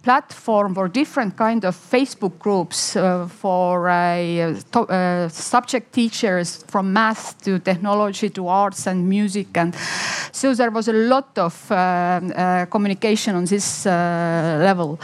platform 0.03 0.73
for 0.75 0.87
different 0.87 1.35
kind 1.37 1.63
of 1.65 1.75
Facebook 1.75 2.39
groups 2.39 2.95
uh, 2.95 3.27
for 3.27 3.89
uh, 3.89 4.55
uh, 4.73 5.29
subject 5.29 5.93
teachers 5.93 6.63
from 6.67 6.91
math 6.93 7.41
to 7.43 7.59
technology 7.59 8.29
to 8.29 8.47
arts 8.47 8.87
and 8.87 9.07
music. 9.07 9.55
And 9.55 9.75
so 10.31 10.53
there 10.53 10.71
was 10.71 10.87
a 10.87 10.93
lot 10.93 11.37
of 11.37 11.71
uh, 11.71 12.65
communication 12.69 13.35
on 13.35 13.45
this 13.45 13.85
level. 13.85 14.99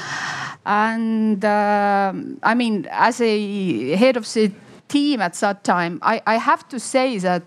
And 0.65 1.45
I 1.45 2.54
mean, 2.55 2.87
as 2.89 3.21
a 3.21 3.95
head 3.95 4.17
of 4.17 4.25
the 4.33 4.51
team 4.87 5.21
at 5.21 5.33
that 5.35 5.63
time, 5.63 5.99
I, 6.01 6.21
I 6.25 6.37
have 6.37 6.67
to 6.69 6.79
say 6.79 7.19
that 7.19 7.43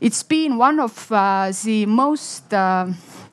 it's 0.00 0.22
been 0.22 0.56
one 0.56 0.80
of 0.80 1.10
uh, 1.12 1.52
the 1.64 1.86
most 1.86 2.52
uh, 2.52 2.86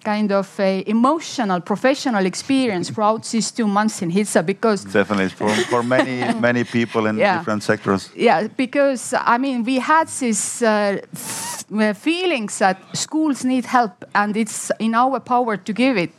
kind 0.04 0.32
of 0.32 0.60
a 0.60 0.84
emotional 0.88 1.62
professional 1.62 2.26
experience 2.26 2.90
throughout 2.90 3.24
these 3.32 3.52
two 3.52 3.68
months 3.68 4.02
in 4.02 4.12
HITSA 4.12 4.46
because 4.46 4.84
definitely 4.86 5.30
for, 5.30 5.50
for 5.70 5.84
many 5.84 6.34
many 6.40 6.64
people 6.64 7.08
in 7.08 7.18
yeah. 7.24 7.38
different 7.38 7.64
sectors. 7.64 8.10
Yeah, 8.16 8.48
because 8.48 9.14
I 9.14 9.38
mean 9.38 9.64
we 9.64 9.80
had 9.80 10.08
this 10.08 10.62
uh, 10.62 11.00
feelings 11.94 12.60
that 12.60 12.78
schools 12.94 13.44
need 13.44 13.66
help 13.66 14.06
and 14.14 14.38
it's 14.38 14.72
in 14.80 14.96
our 14.96 15.20
power 15.20 15.58
to 15.58 15.74
give 15.74 15.98
it. 15.98 16.12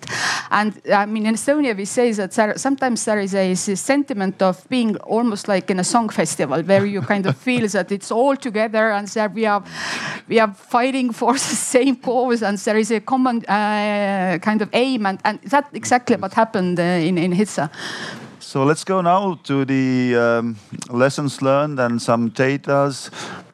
And 0.51 0.81
I 0.93 1.07
mean 1.07 1.27
in 1.27 1.35
Estonia 1.35 1.77
we 1.77 1.85
say 1.85 2.13
that 2.13 2.33
there, 2.33 2.59
sometimes 2.59 3.05
there 3.05 3.21
is 3.21 3.35
a, 3.35 3.53
a 3.53 3.77
sentiment 3.77 4.43
of 4.43 4.69
being 4.69 4.97
almost 4.97 5.49
like 5.49 5.71
in 5.71 5.81
a 5.81 5.85
song 5.85 6.09
festival 6.09 6.63
where 6.63 6.87
you 6.87 7.01
kind 7.03 7.27
of 7.27 7.37
feel 7.37 7.67
that 7.69 7.93
it's 7.93 8.11
all 8.11 8.37
together 8.37 8.91
and 8.93 9.09
there 9.09 9.29
we 9.29 9.47
are 9.47 9.63
we 10.29 10.41
are 10.41 10.53
fighting 10.55 11.13
for 11.13 11.33
the 11.49 11.57
same 11.79 11.97
cause 11.97 12.43
and 12.43 12.59
there 12.59 12.77
is 12.77 12.91
a 12.91 13.01
common. 13.01 13.45
Uh, 13.49 13.85
uh, 13.95 14.39
kind 14.39 14.63
of 14.63 14.69
aim, 14.73 15.07
and, 15.07 15.19
and 15.25 15.39
that's 15.43 15.73
exactly 15.75 16.17
what 16.17 16.33
happened 16.35 16.79
uh, 16.79 16.83
in, 16.83 17.19
in 17.19 17.33
HITSA. 17.33 17.71
So 18.41 18.65
let's 18.65 18.85
go 18.85 19.01
now 19.01 19.39
to 19.45 19.65
the 19.65 20.17
um, 20.17 20.57
lessons 20.91 21.41
learned 21.43 21.81
and 21.81 22.01
some 22.01 22.29
data. 22.29 22.93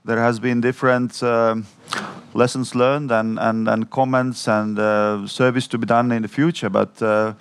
There 0.05 0.19
has 0.19 0.41
been 0.41 0.61
different 0.61 1.23
um, 1.23 1.67
lessons 2.35 2.75
learned 2.75 3.11
and, 3.11 3.39
and, 3.39 3.69
and 3.69 3.91
comments 3.91 4.49
and 4.49 4.79
uh, 4.79 5.27
service 5.27 5.67
to 5.69 5.79
be 5.79 5.87
done 5.87 6.13
in 6.13 6.23
the 6.23 6.29
future. 6.29 6.71
But 6.71 7.01
uh, 7.03 7.35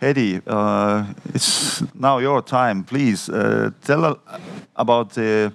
Hedi, 0.00 0.42
uh, 0.46 1.04
it's 1.34 1.82
now 1.94 2.18
your 2.18 2.42
time. 2.42 2.84
Please 2.84 3.28
uh, 3.28 3.70
tell 3.84 4.18
about 4.76 5.10
the 5.10 5.52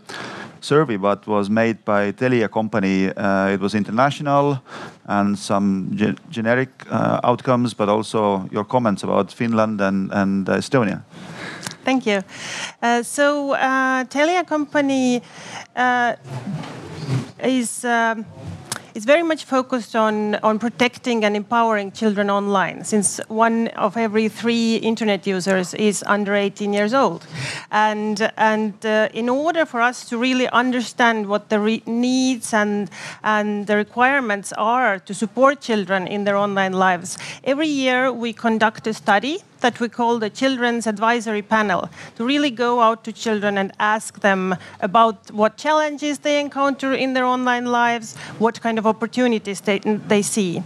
survey, 0.62 0.98
but 0.98 1.26
was 1.28 1.50
made 1.50 1.86
by 1.86 2.12
Telia 2.12 2.50
company. 2.50 3.10
Uh, 3.10 3.48
it 3.54 3.60
was 3.60 3.76
international 3.76 4.60
and 5.06 5.38
some 5.38 5.92
ge 5.96 6.16
generic 6.30 6.70
uh, 6.90 7.20
outcomes, 7.24 7.74
but 7.74 7.90
also 7.90 8.48
your 8.52 8.66
comments 8.66 9.04
about 9.04 9.32
Finland 9.32 9.82
and, 9.82 10.12
and 10.12 10.48
Estonia. 10.48 11.02
Thank 11.86 12.06
you. 12.06 12.22
So 13.04 13.56
Telia 14.10 14.46
company 14.46 15.22
is. 17.44 17.86
Um, 17.86 18.26
is 18.96 19.06
very 19.06 19.24
much 19.24 19.46
focused 19.46 19.96
on, 19.96 20.36
on 20.36 20.60
protecting 20.60 21.24
and 21.24 21.36
empowering 21.36 21.92
children 21.92 22.30
online, 22.30 22.84
since 22.84 23.20
one 23.28 23.68
of 23.70 23.96
every 23.96 24.28
three 24.28 24.76
internet 24.78 25.26
users 25.28 25.74
is 25.76 26.04
under 26.08 26.34
18 26.36 26.74
years 26.74 26.94
old. 26.94 27.26
And, 27.72 28.32
and 28.36 28.74
uh, 28.86 29.08
in 29.14 29.30
order 29.30 29.66
for 29.66 29.80
us 29.80 30.10
to 30.10 30.18
really 30.18 30.50
understand 30.50 31.28
what 31.28 31.50
the 31.50 31.82
needs 31.86 32.54
and, 32.54 32.90
and 33.24 33.68
the 33.68 33.78
requirements 33.78 34.52
are 34.54 35.00
to 35.00 35.14
support 35.14 35.62
children 35.62 36.08
in 36.08 36.24
their 36.24 36.36
online 36.36 36.74
lives, 36.74 37.18
every 37.44 37.68
year 37.68 38.12
we 38.12 38.34
conduct 38.34 38.88
a 38.88 38.94
study 38.94 39.40
that 39.62 39.80
we 39.80 39.90
call 39.90 40.20
the 40.20 40.30
Children's 40.30 40.88
Advisory 40.88 41.42
Panel 41.42 41.90
to 42.16 42.26
really 42.26 42.52
go 42.52 42.82
out 42.82 43.04
to 43.04 43.12
children 43.12 43.58
and 43.58 43.72
ask 43.80 44.22
them 44.22 44.56
about 44.82 45.32
what 45.32 45.58
challenges 45.58 46.20
they 46.20 46.40
encounter 46.40 46.94
in 46.94 47.14
their 47.14 47.26
online 47.26 47.66
lives, 47.66 48.16
what 48.40 48.62
kind 48.62 48.78
of 48.78 48.86
opportunities 48.86 49.62
they, 49.62 49.80
they 49.80 50.22
see. 50.22 50.64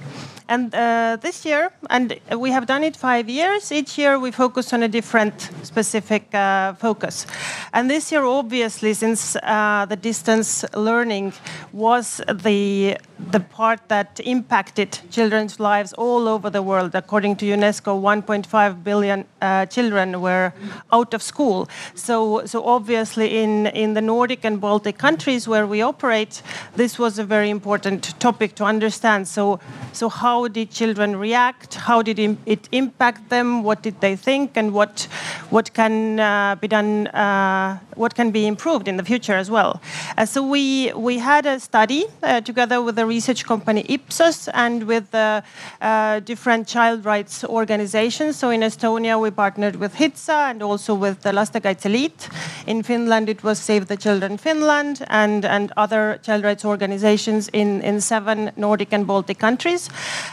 And 0.50 0.76
uh, 0.76 1.18
this 1.22 1.46
year, 1.46 1.72
and 1.90 2.20
we 2.38 2.52
have 2.52 2.66
done 2.66 2.84
it 2.84 2.98
five 2.98 3.30
years, 3.30 3.72
each 3.72 3.98
year 3.98 4.20
we 4.20 4.32
focus 4.32 4.74
on 4.74 4.84
a 4.84 4.88
different 4.88 5.50
specific 5.64 6.34
uh, 6.36 6.74
focus. 6.74 7.26
And 7.72 7.90
this 7.90 8.12
year, 8.12 8.26
obviously, 8.26 8.94
since 8.94 9.38
uh, 9.38 9.86
the 9.88 9.96
distance 9.96 10.66
learning 10.76 11.34
was 11.72 12.22
the, 12.28 12.98
the 13.32 13.40
part 13.40 13.88
that 13.88 14.20
impacted 14.26 15.00
children's 15.10 15.60
lives 15.60 15.94
all 15.94 16.28
over 16.28 16.50
the 16.50 16.62
world, 16.62 16.94
according 16.94 17.38
to 17.38 17.46
UNESCO, 17.46 18.02
1.5 18.02 18.84
billion 18.84 19.26
uh, 19.42 19.66
children 19.68 20.20
were 20.20 20.54
out 20.92 21.14
of 21.14 21.22
school. 21.22 21.70
So, 21.96 22.46
so 22.46 22.66
obviously, 22.66 23.42
in, 23.42 23.68
in 23.68 23.94
the 23.94 24.02
Nordic 24.02 24.44
and 24.44 24.60
Baltic 24.60 24.98
countries 24.98 25.48
where 25.48 25.66
we 25.66 25.82
operate, 25.82 26.42
this 26.76 27.00
was 27.00 27.18
a 27.18 27.24
very 27.24 27.50
important 27.50 28.20
topic 28.20 28.56
to 28.56 28.66
understand. 28.66 29.28
So, 29.28 29.60
so 29.94 30.10
how 30.10 30.33
how 30.34 30.48
did 30.48 30.70
children 30.72 31.10
react? 31.16 31.72
How 31.90 32.02
did 32.02 32.18
it 32.54 32.64
impact 32.72 33.22
them? 33.30 33.48
What 33.68 33.80
did 33.88 33.96
they 34.06 34.16
think? 34.28 34.58
And 34.60 34.68
what 34.80 35.08
what 35.56 35.68
can 35.80 35.94
uh, 36.20 36.56
be 36.64 36.68
done? 36.68 36.90
Uh, 37.08 37.78
what 38.04 38.16
can 38.20 38.32
be 38.32 38.44
improved 38.54 38.88
in 38.92 38.96
the 39.02 39.06
future 39.12 39.38
as 39.44 39.50
well? 39.58 39.72
Uh, 40.18 40.26
so 40.34 40.40
we 40.56 40.66
we 41.10 41.16
had 41.32 41.46
a 41.46 41.58
study 41.60 42.02
uh, 42.06 42.42
together 42.50 42.78
with 42.86 42.96
the 43.02 43.06
research 43.16 43.42
company 43.52 43.82
Ipsos 43.96 44.40
and 44.64 44.78
with 44.92 45.06
the 45.12 45.30
uh, 45.82 46.20
different 46.32 46.64
child 46.76 47.00
rights 47.14 47.36
organizations. 47.60 48.32
So 48.42 48.50
in 48.56 48.62
Estonia 48.70 49.16
we 49.26 49.30
partnered 49.44 49.76
with 49.84 49.94
HITSA 50.02 50.40
and 50.50 50.64
also 50.70 50.92
with 51.06 51.18
the 51.26 51.32
Lastekaitse. 51.32 52.14
In 52.74 52.84
Finland 52.84 53.30
it 53.30 53.44
was 53.44 53.58
Save 53.70 53.84
the 53.94 53.98
Children 54.06 54.38
Finland 54.48 54.96
and 55.22 55.46
and 55.46 55.66
other 55.84 56.04
child 56.26 56.44
rights 56.50 56.66
organizations 56.74 57.50
in 57.62 57.70
in 57.90 58.02
seven 58.02 58.52
Nordic 58.56 58.94
and 58.94 59.06
Baltic 59.14 59.40
countries. 59.48 59.90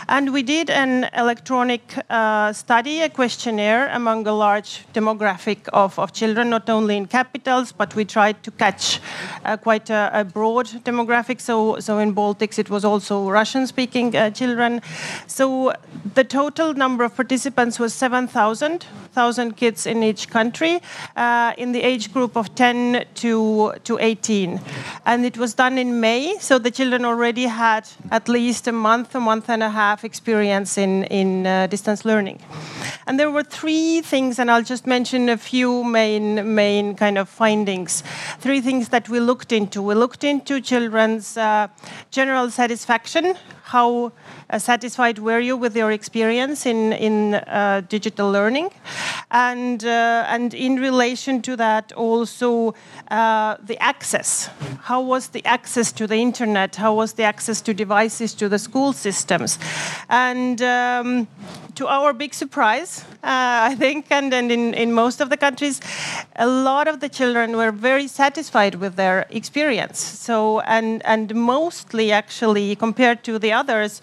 And 0.08 0.32
we 0.32 0.42
did 0.42 0.70
an 0.70 1.08
electronic 1.16 1.82
uh, 2.08 2.52
study, 2.52 3.02
a 3.02 3.08
questionnaire 3.08 3.88
among 3.88 4.26
a 4.26 4.32
large 4.32 4.84
demographic 4.92 5.68
of, 5.72 5.98
of 5.98 6.12
children, 6.12 6.50
not 6.50 6.68
only 6.68 6.96
in 6.96 7.06
capitals, 7.06 7.72
but 7.72 7.94
we 7.94 8.04
tried 8.04 8.42
to 8.42 8.50
catch 8.50 9.00
uh, 9.44 9.56
quite 9.56 9.90
a, 9.90 10.10
a, 10.12 10.24
broad 10.24 10.66
demographic. 10.84 11.40
So, 11.40 11.78
so 11.80 11.98
in 11.98 12.14
Baltics, 12.14 12.58
it 12.58 12.70
was 12.70 12.84
also 12.84 13.28
Russian 13.30 13.66
speaking 13.66 14.16
uh, 14.16 14.30
children. 14.30 14.82
So 15.26 15.72
the 16.14 16.24
total 16.24 16.74
number 16.74 17.04
of 17.04 17.14
participants 17.16 17.78
was 17.78 17.94
7,000 17.94 18.86
1,000 19.14 19.56
kids 19.56 19.86
in 19.86 20.02
each 20.04 20.28
country 20.28 20.80
uh, 21.16 21.52
in 21.58 21.72
the 21.72 21.82
age 21.82 22.12
group 22.12 22.36
of 22.36 22.54
10 22.54 23.04
to, 23.14 23.74
to 23.82 23.98
18. 23.98 24.60
And 25.04 25.24
it 25.24 25.36
was 25.36 25.54
done 25.54 25.78
in 25.78 26.00
May, 26.00 26.38
so 26.38 26.58
the 26.58 26.70
children 26.70 27.04
already 27.04 27.46
had 27.46 27.88
at 28.10 28.28
least 28.28 28.68
a 28.68 28.72
month, 28.72 29.14
a 29.14 29.20
month 29.20 29.50
and 29.50 29.62
a 29.62 29.70
half 29.70 29.79
have 29.80 30.04
experience 30.04 30.76
in, 30.76 31.04
in 31.04 31.46
uh, 31.46 31.66
distance 31.66 32.04
learning. 32.04 32.38
And 33.06 33.18
there 33.18 33.30
were 33.30 33.46
three 33.60 34.02
things, 34.02 34.38
and 34.38 34.50
I'll 34.50 34.68
just 34.74 34.86
mention 34.86 35.28
a 35.28 35.36
few 35.36 35.84
main, 35.84 36.54
main 36.54 36.94
kind 36.94 37.16
of 37.18 37.28
findings. 37.28 38.02
Three 38.44 38.60
things 38.60 38.88
that 38.90 39.08
we 39.08 39.18
looked 39.20 39.52
into. 39.52 39.82
We 39.82 39.94
looked 39.94 40.22
into 40.32 40.60
children's 40.60 41.36
uh, 41.36 41.68
general 42.10 42.50
satisfaction, 42.50 43.24
how 43.70 44.10
uh, 44.50 44.58
satisfied 44.58 45.18
were 45.18 45.38
you 45.38 45.56
with 45.56 45.76
your 45.76 45.92
experience 45.92 46.66
in, 46.66 46.92
in 46.92 47.34
uh, 47.34 47.82
digital 47.88 48.30
learning? 48.32 48.68
And, 49.30 49.84
uh, 49.84 50.24
and 50.28 50.52
in 50.54 50.80
relation 50.80 51.40
to 51.42 51.56
that, 51.56 51.92
also 51.92 52.74
the 53.08 53.76
access. 53.78 54.50
How 54.82 55.00
was 55.00 55.28
the 55.28 55.44
access 55.44 55.92
to 55.92 56.06
the 56.06 56.16
internet? 56.16 56.76
How 56.76 56.94
was 56.94 57.12
the 57.12 57.22
access 57.22 57.60
to 57.62 57.74
devices 57.74 58.34
to 58.34 58.48
the 58.48 58.58
school 58.58 58.92
systems? 58.92 59.58
And 60.08 60.60
um, 60.62 61.28
to 61.76 61.86
our 61.86 62.12
big 62.12 62.34
surprise, 62.34 63.04
I 63.22 63.76
think, 63.76 64.06
and, 64.10 64.34
and 64.34 64.50
in, 64.50 64.74
in 64.74 64.92
most 64.92 65.20
of 65.20 65.30
the 65.30 65.36
countries, 65.36 65.80
a 66.36 66.46
lot 66.46 66.88
of 66.88 66.98
the 67.00 67.08
children 67.08 67.56
were 67.56 67.70
very 67.70 68.08
satisfied 68.08 68.74
with 68.74 68.96
their 68.96 69.26
experience. 69.30 69.98
So, 70.00 70.60
and, 70.60 71.02
and 71.06 71.34
mostly 71.34 72.10
actually, 72.12 72.74
compared 72.76 73.22
to 73.24 73.38
the 73.38 73.52
others, 73.60 74.02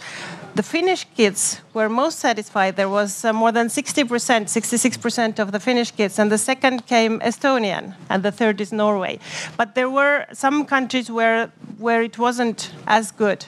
the 0.55 0.63
Finnish 0.63 1.05
kids 1.15 1.61
were 1.73 1.89
most 1.89 2.17
satisfied. 2.19 2.75
There 2.75 2.89
was 2.89 3.23
uh, 3.23 3.31
more 3.31 3.51
than 3.51 3.67
60%, 3.67 4.07
66% 4.07 5.39
of 5.39 5.51
the 5.51 5.59
Finnish 5.59 5.91
kids, 5.91 6.19
and 6.19 6.31
the 6.31 6.37
second 6.37 6.87
came 6.87 7.19
Estonian, 7.19 7.93
and 8.09 8.23
the 8.23 8.31
third 8.31 8.59
is 8.61 8.71
Norway. 8.71 9.19
But 9.59 9.75
there 9.75 9.89
were 9.89 10.25
some 10.33 10.65
countries 10.65 11.07
where 11.11 11.51
where 11.77 12.01
it 12.01 12.17
wasn't 12.17 12.71
as 12.87 13.11
good, 13.11 13.45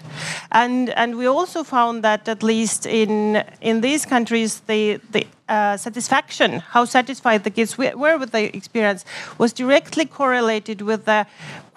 and 0.52 0.90
and 1.02 1.18
we 1.18 1.26
also 1.26 1.64
found 1.64 2.04
that 2.04 2.28
at 2.28 2.44
least 2.44 2.86
in 2.86 3.44
in 3.62 3.82
these 3.82 4.06
countries 4.06 4.62
the 4.68 5.00
the 5.12 5.26
uh, 5.50 5.76
satisfaction, 5.78 6.60
how 6.60 6.86
satisfied 6.86 7.44
the 7.44 7.50
kids 7.50 7.78
were 7.78 8.18
with 8.18 8.32
the 8.32 8.56
experience, 8.56 9.04
was 9.38 9.52
directly 9.52 10.06
correlated 10.06 10.82
with 10.82 11.06
the 11.06 11.26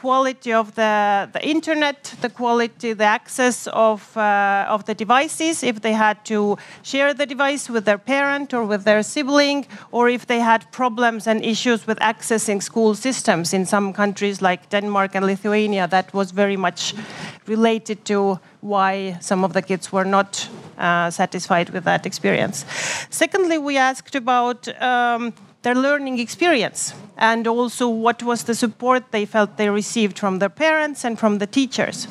quality 0.03 0.53
of 0.53 0.75
the, 0.75 1.29
the 1.33 1.43
internet, 1.49 2.15
the 2.21 2.29
quality, 2.29 2.93
the 2.93 3.05
access 3.05 3.69
of, 3.69 4.17
uh, 4.17 4.67
of 4.69 4.85
the 4.87 4.95
devices, 4.95 5.63
if 5.63 5.81
they 5.81 5.93
had 5.93 6.17
to 6.25 6.59
share 6.83 7.15
the 7.15 7.25
device 7.25 7.71
with 7.71 7.85
their 7.85 7.99
parent 7.99 8.53
or 8.53 8.65
with 8.65 8.83
their 8.85 9.03
sibling, 9.03 9.65
or 9.93 10.09
if 10.09 10.27
they 10.27 10.41
had 10.41 10.61
problems 10.73 11.27
and 11.27 11.45
issues 11.45 11.87
with 11.87 11.99
accessing 12.01 12.61
school 12.61 12.95
systems. 12.95 13.55
In 13.55 13.65
some 13.65 13.93
countries 13.93 14.43
like 14.43 14.69
Denmark 14.71 15.15
and 15.15 15.25
Lithuania, 15.25 15.87
that 15.87 16.13
was 16.13 16.33
very 16.33 16.57
much 16.57 16.95
related 17.47 18.05
to 18.07 18.41
why 18.63 19.19
some 19.21 19.45
of 19.45 19.53
the 19.53 19.61
kids 19.61 19.93
were 19.93 20.05
not 20.05 20.49
uh, 20.79 21.11
satisfied 21.11 21.71
with 21.71 21.85
that 21.85 22.07
experience. 22.07 22.65
Secondly, 23.11 23.59
we 23.59 23.77
asked 23.77 24.15
about 24.15 24.69
um, 24.81 25.35
their 25.63 25.75
learning 25.75 26.19
experience 26.19 26.95
and 27.17 27.47
also 27.47 27.89
what 27.89 28.23
was 28.23 28.45
the 28.45 28.55
support 28.55 29.11
they 29.11 29.25
felt 29.25 29.57
they 29.57 29.69
received 29.69 30.19
from 30.19 30.39
their 30.39 30.49
parents 30.49 31.05
and 31.05 31.19
from 31.19 31.39
the 31.39 31.47
teachers. 31.47 32.09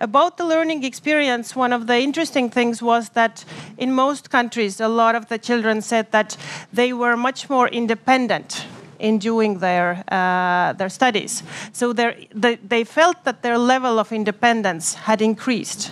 About 0.00 0.36
the 0.38 0.44
learning 0.44 0.82
experience, 0.82 1.54
one 1.54 1.72
of 1.72 1.86
the 1.86 1.98
interesting 1.98 2.50
things 2.50 2.82
was 2.82 3.10
that 3.10 3.44
in 3.78 3.92
most 3.92 4.30
countries, 4.30 4.80
a 4.80 4.88
lot 4.88 5.14
of 5.14 5.28
the 5.28 5.38
children 5.38 5.80
said 5.82 6.10
that 6.12 6.36
they 6.72 6.92
were 6.92 7.16
much 7.16 7.48
more 7.48 7.68
independent 7.68 8.66
in 9.02 9.18
doing 9.18 9.58
their 9.58 10.04
uh, 10.08 10.72
their 10.78 10.88
studies. 10.88 11.42
So 11.72 11.92
they, 11.92 12.28
they 12.68 12.84
felt 12.84 13.24
that 13.24 13.42
their 13.42 13.58
level 13.58 13.98
of 13.98 14.12
independence 14.12 14.94
had 14.94 15.20
increased, 15.20 15.90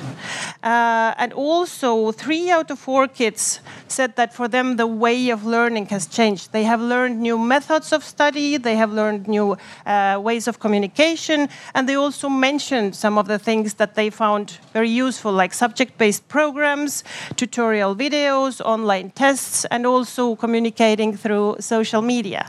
uh, 0.62 1.12
and 1.18 1.32
also 1.32 2.12
three 2.12 2.50
out 2.50 2.70
of 2.70 2.78
four 2.78 3.08
kids 3.08 3.60
said 3.88 4.14
that 4.16 4.32
for 4.32 4.48
them 4.48 4.76
the 4.76 4.86
way 4.86 5.30
of 5.30 5.44
learning 5.44 5.86
has 5.86 6.06
changed. 6.06 6.52
They 6.52 6.64
have 6.64 6.80
learned 6.80 7.20
new 7.20 7.38
methods 7.38 7.92
of 7.92 8.04
study, 8.04 8.56
they 8.56 8.76
have 8.76 8.92
learned 8.92 9.26
new 9.26 9.56
uh, 9.86 10.20
ways 10.22 10.48
of 10.48 10.58
communication, 10.58 11.48
and 11.74 11.88
they 11.88 11.96
also 11.96 12.28
mentioned 12.28 12.94
some 12.94 13.18
of 13.18 13.26
the 13.26 13.38
things 13.38 13.74
that 13.74 13.94
they 13.94 14.10
found 14.10 14.58
very 14.72 14.88
useful, 14.88 15.32
like 15.32 15.52
subject-based 15.54 16.28
programs, 16.28 17.02
tutorial 17.34 17.96
videos, 17.96 18.60
online 18.60 19.10
tests, 19.10 19.64
and 19.70 19.84
also 19.84 20.36
communicating 20.36 21.16
through 21.16 21.56
social 21.58 22.02
media 22.02 22.48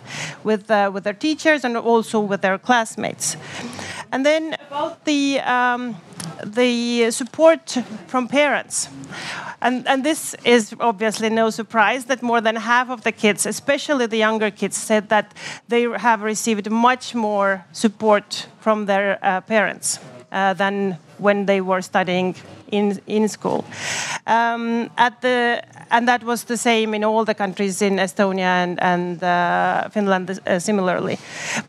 with, 0.51 0.69
uh, 0.71 0.91
with 0.93 1.03
their 1.03 1.17
teachers 1.27 1.63
and 1.65 1.77
also 1.77 2.19
with 2.19 2.41
their 2.41 2.57
classmates. 2.57 3.37
And 4.11 4.25
then 4.25 4.55
about 4.67 5.05
the 5.05 5.39
um, 5.39 5.95
the 6.45 7.11
support 7.11 7.77
from 8.07 8.27
parents. 8.27 8.89
And, 9.61 9.87
and 9.87 10.03
this 10.03 10.35
is 10.43 10.75
obviously 10.79 11.29
no 11.29 11.49
surprise 11.51 12.05
that 12.05 12.21
more 12.21 12.41
than 12.41 12.55
half 12.55 12.89
of 12.89 13.01
the 13.03 13.11
kids, 13.11 13.45
especially 13.45 14.07
the 14.07 14.17
younger 14.17 14.51
kids, 14.51 14.77
said 14.77 15.09
that 15.09 15.33
they 15.67 15.83
have 15.83 16.23
received 16.23 16.69
much 16.69 17.13
more 17.13 17.65
support 17.71 18.47
from 18.59 18.85
their 18.85 19.19
uh, 19.21 19.41
parents 19.41 19.99
uh, 20.31 20.53
than 20.53 20.97
when 21.21 21.45
they 21.45 21.62
were 21.62 21.81
studying 21.81 22.36
in, 22.71 22.99
in 23.07 23.27
school. 23.27 23.63
Um, 24.25 24.89
at 24.97 25.21
the, 25.21 25.62
and 25.91 26.07
that 26.07 26.23
was 26.23 26.45
the 26.45 26.57
same 26.57 26.93
in 26.93 27.03
all 27.03 27.25
the 27.25 27.34
countries 27.34 27.81
in 27.81 27.97
Estonia 27.97 28.63
and, 28.63 28.81
and 28.81 29.23
uh, 29.23 29.89
Finland 29.89 30.39
uh, 30.45 30.60
similarly. 30.60 31.17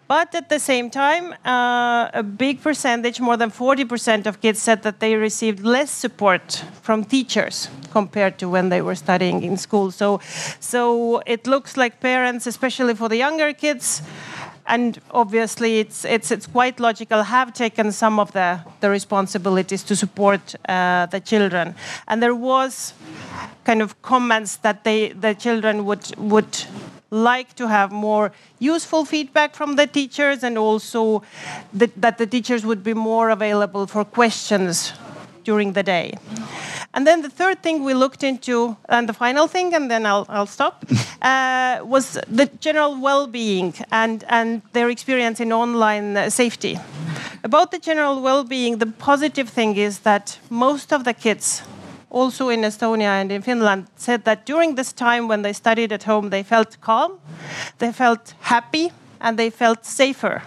But 0.08 0.34
at 0.34 0.48
the 0.48 0.58
same 0.58 0.90
time, 0.90 1.34
uh, 1.44 2.10
a 2.14 2.22
big 2.22 2.62
percentage, 2.62 3.20
more 3.20 3.36
than 3.36 3.50
40% 3.50 4.26
of 4.26 4.40
kids 4.40 4.60
said 4.60 4.82
that 4.82 5.00
they 5.00 5.16
received 5.16 5.64
less 5.64 5.90
support 5.90 6.64
from 6.82 7.04
teachers 7.04 7.68
compared 7.90 8.38
to 8.38 8.48
when 8.48 8.70
they 8.70 8.80
were 8.80 8.94
studying 8.94 9.42
in 9.42 9.56
school. 9.56 9.90
So, 9.90 10.20
so 10.60 11.22
it 11.26 11.46
looks 11.46 11.76
like 11.76 12.00
parents, 12.00 12.46
especially 12.46 12.94
for 12.94 13.08
the 13.08 13.16
younger 13.16 13.52
kids, 13.52 14.02
and 14.66 15.01
obviously 15.11 15.81
it's, 15.81 16.05
it's, 16.05 16.31
it's 16.31 16.46
quite 16.46 16.79
logical, 16.81 17.22
have 17.22 17.53
taken 17.53 17.92
some 17.92 18.18
of 18.18 18.33
the, 18.33 18.61
the 18.81 18.90
responsibilities 18.90 19.83
to 19.85 19.96
support 19.96 20.55
uh, 20.68 21.07
the 21.07 21.20
children. 21.20 21.75
And 22.09 22.22
there 22.22 22.35
was 22.35 22.94
kind 23.64 23.83
of 23.83 24.01
comments 24.03 24.57
that 24.57 24.85
they, 24.85 25.09
the 25.09 25.35
children 25.35 25.85
would, 25.85 26.14
would 26.16 26.64
like 27.11 27.55
to 27.57 27.68
have 27.68 27.92
more 27.92 28.33
useful 28.59 29.05
feedback 29.05 29.55
from 29.55 29.77
the 29.77 29.87
teachers 29.87 30.42
and 30.42 30.57
also 30.57 31.22
that, 31.72 31.90
that 32.01 32.18
the 32.18 32.27
teachers 32.27 32.64
would 32.64 32.83
be 32.83 32.94
more 32.94 33.31
available 33.31 33.87
for 33.87 34.05
questions 34.05 34.92
during 35.44 35.72
the 35.72 35.83
day. 35.83 36.14
And 36.94 37.07
then 37.07 37.22
the 37.22 37.31
third 37.31 37.62
thing 37.62 37.85
we 37.85 37.94
looked 37.94 38.22
into, 38.22 38.76
and 38.88 39.09
the 39.09 39.14
final 39.14 39.46
thing, 39.46 39.74
and 39.74 39.90
then 39.90 40.05
I'll, 40.05 40.26
I'll 40.28 40.46
stop, 40.46 40.85
uh, 41.22 41.81
was 41.85 42.18
the 42.28 42.50
general 42.61 43.00
well 43.00 43.26
being 43.26 43.74
and, 43.90 44.24
and 44.28 44.62
their 44.72 44.90
experience 44.90 45.40
in 45.40 45.52
online 45.52 46.31
safety. 46.31 46.78
About 47.44 47.70
the 47.70 47.78
general 47.78 48.20
well 48.20 48.44
being, 48.44 48.78
the 48.78 48.87
positive 48.87 49.48
thing 49.48 49.76
is 49.76 50.00
that 50.00 50.38
most 50.50 50.92
of 50.92 51.05
the 51.05 51.14
kids, 51.14 51.62
also 52.11 52.50
in 52.50 52.61
Estonia 52.61 53.20
and 53.20 53.33
in 53.33 53.40
Finland, 53.40 53.87
said 53.96 54.24
that 54.24 54.44
during 54.44 54.74
this 54.74 54.92
time 54.92 55.28
when 55.28 55.42
they 55.42 55.55
studied 55.55 55.92
at 55.92 56.05
home, 56.05 56.28
they 56.28 56.42
felt 56.42 56.78
calm, 56.83 57.18
they 57.78 57.90
felt 57.90 58.35
happy, 58.40 58.92
and 59.18 59.38
they 59.38 59.48
felt 59.50 59.87
safer. 59.87 60.42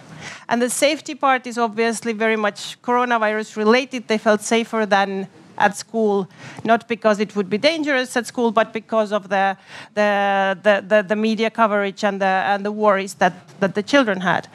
And 0.48 0.62
the 0.62 0.70
safety 0.70 1.14
part 1.14 1.46
is 1.46 1.58
obviously 1.58 2.12
very 2.12 2.36
much 2.36 2.80
coronavirus 2.82 3.56
related. 3.56 4.08
They 4.08 4.18
felt 4.18 4.40
safer 4.40 4.86
than 4.86 5.28
at 5.58 5.76
school, 5.76 6.28
not 6.64 6.86
because 6.88 7.18
it 7.20 7.34
would 7.34 7.48
be 7.48 7.58
dangerous 7.58 8.16
at 8.16 8.26
school, 8.26 8.52
but 8.52 8.72
because 8.72 9.12
of 9.12 9.28
the, 9.28 9.56
the, 9.94 10.58
the, 10.62 10.84
the, 10.86 11.02
the 11.02 11.16
media 11.16 11.50
coverage 11.50 12.04
and 12.04 12.20
the, 12.20 12.26
and 12.26 12.64
the 12.64 12.72
worries 12.72 13.14
that, 13.14 13.34
that 13.60 13.74
the 13.74 13.82
children 13.82 14.20
had. 14.20 14.48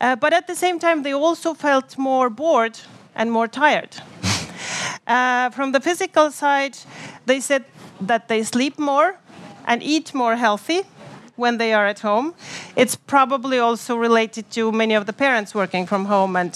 Uh, 0.00 0.16
but 0.16 0.32
at 0.32 0.46
the 0.46 0.54
same 0.54 0.78
time, 0.78 1.02
they 1.02 1.12
also 1.12 1.54
felt 1.54 1.96
more 1.98 2.28
bored 2.30 2.78
and 3.14 3.30
more 3.30 3.48
tired. 3.48 3.96
Uh, 5.04 5.50
from 5.50 5.72
the 5.72 5.80
physical 5.80 6.30
side, 6.30 6.78
they 7.26 7.40
said 7.40 7.64
that 8.00 8.28
they 8.28 8.40
sleep 8.44 8.78
more 8.78 9.16
and 9.66 9.82
eat 9.82 10.14
more 10.14 10.36
healthy 10.36 10.82
when 11.36 11.58
they 11.58 11.72
are 11.72 11.86
at 11.86 12.00
home. 12.00 12.34
It's 12.76 12.96
probably 12.96 13.58
also 13.58 13.96
related 13.96 14.50
to 14.52 14.72
many 14.72 14.94
of 14.94 15.06
the 15.06 15.12
parents 15.12 15.54
working 15.54 15.86
from 15.86 16.06
home 16.06 16.36
and 16.36 16.52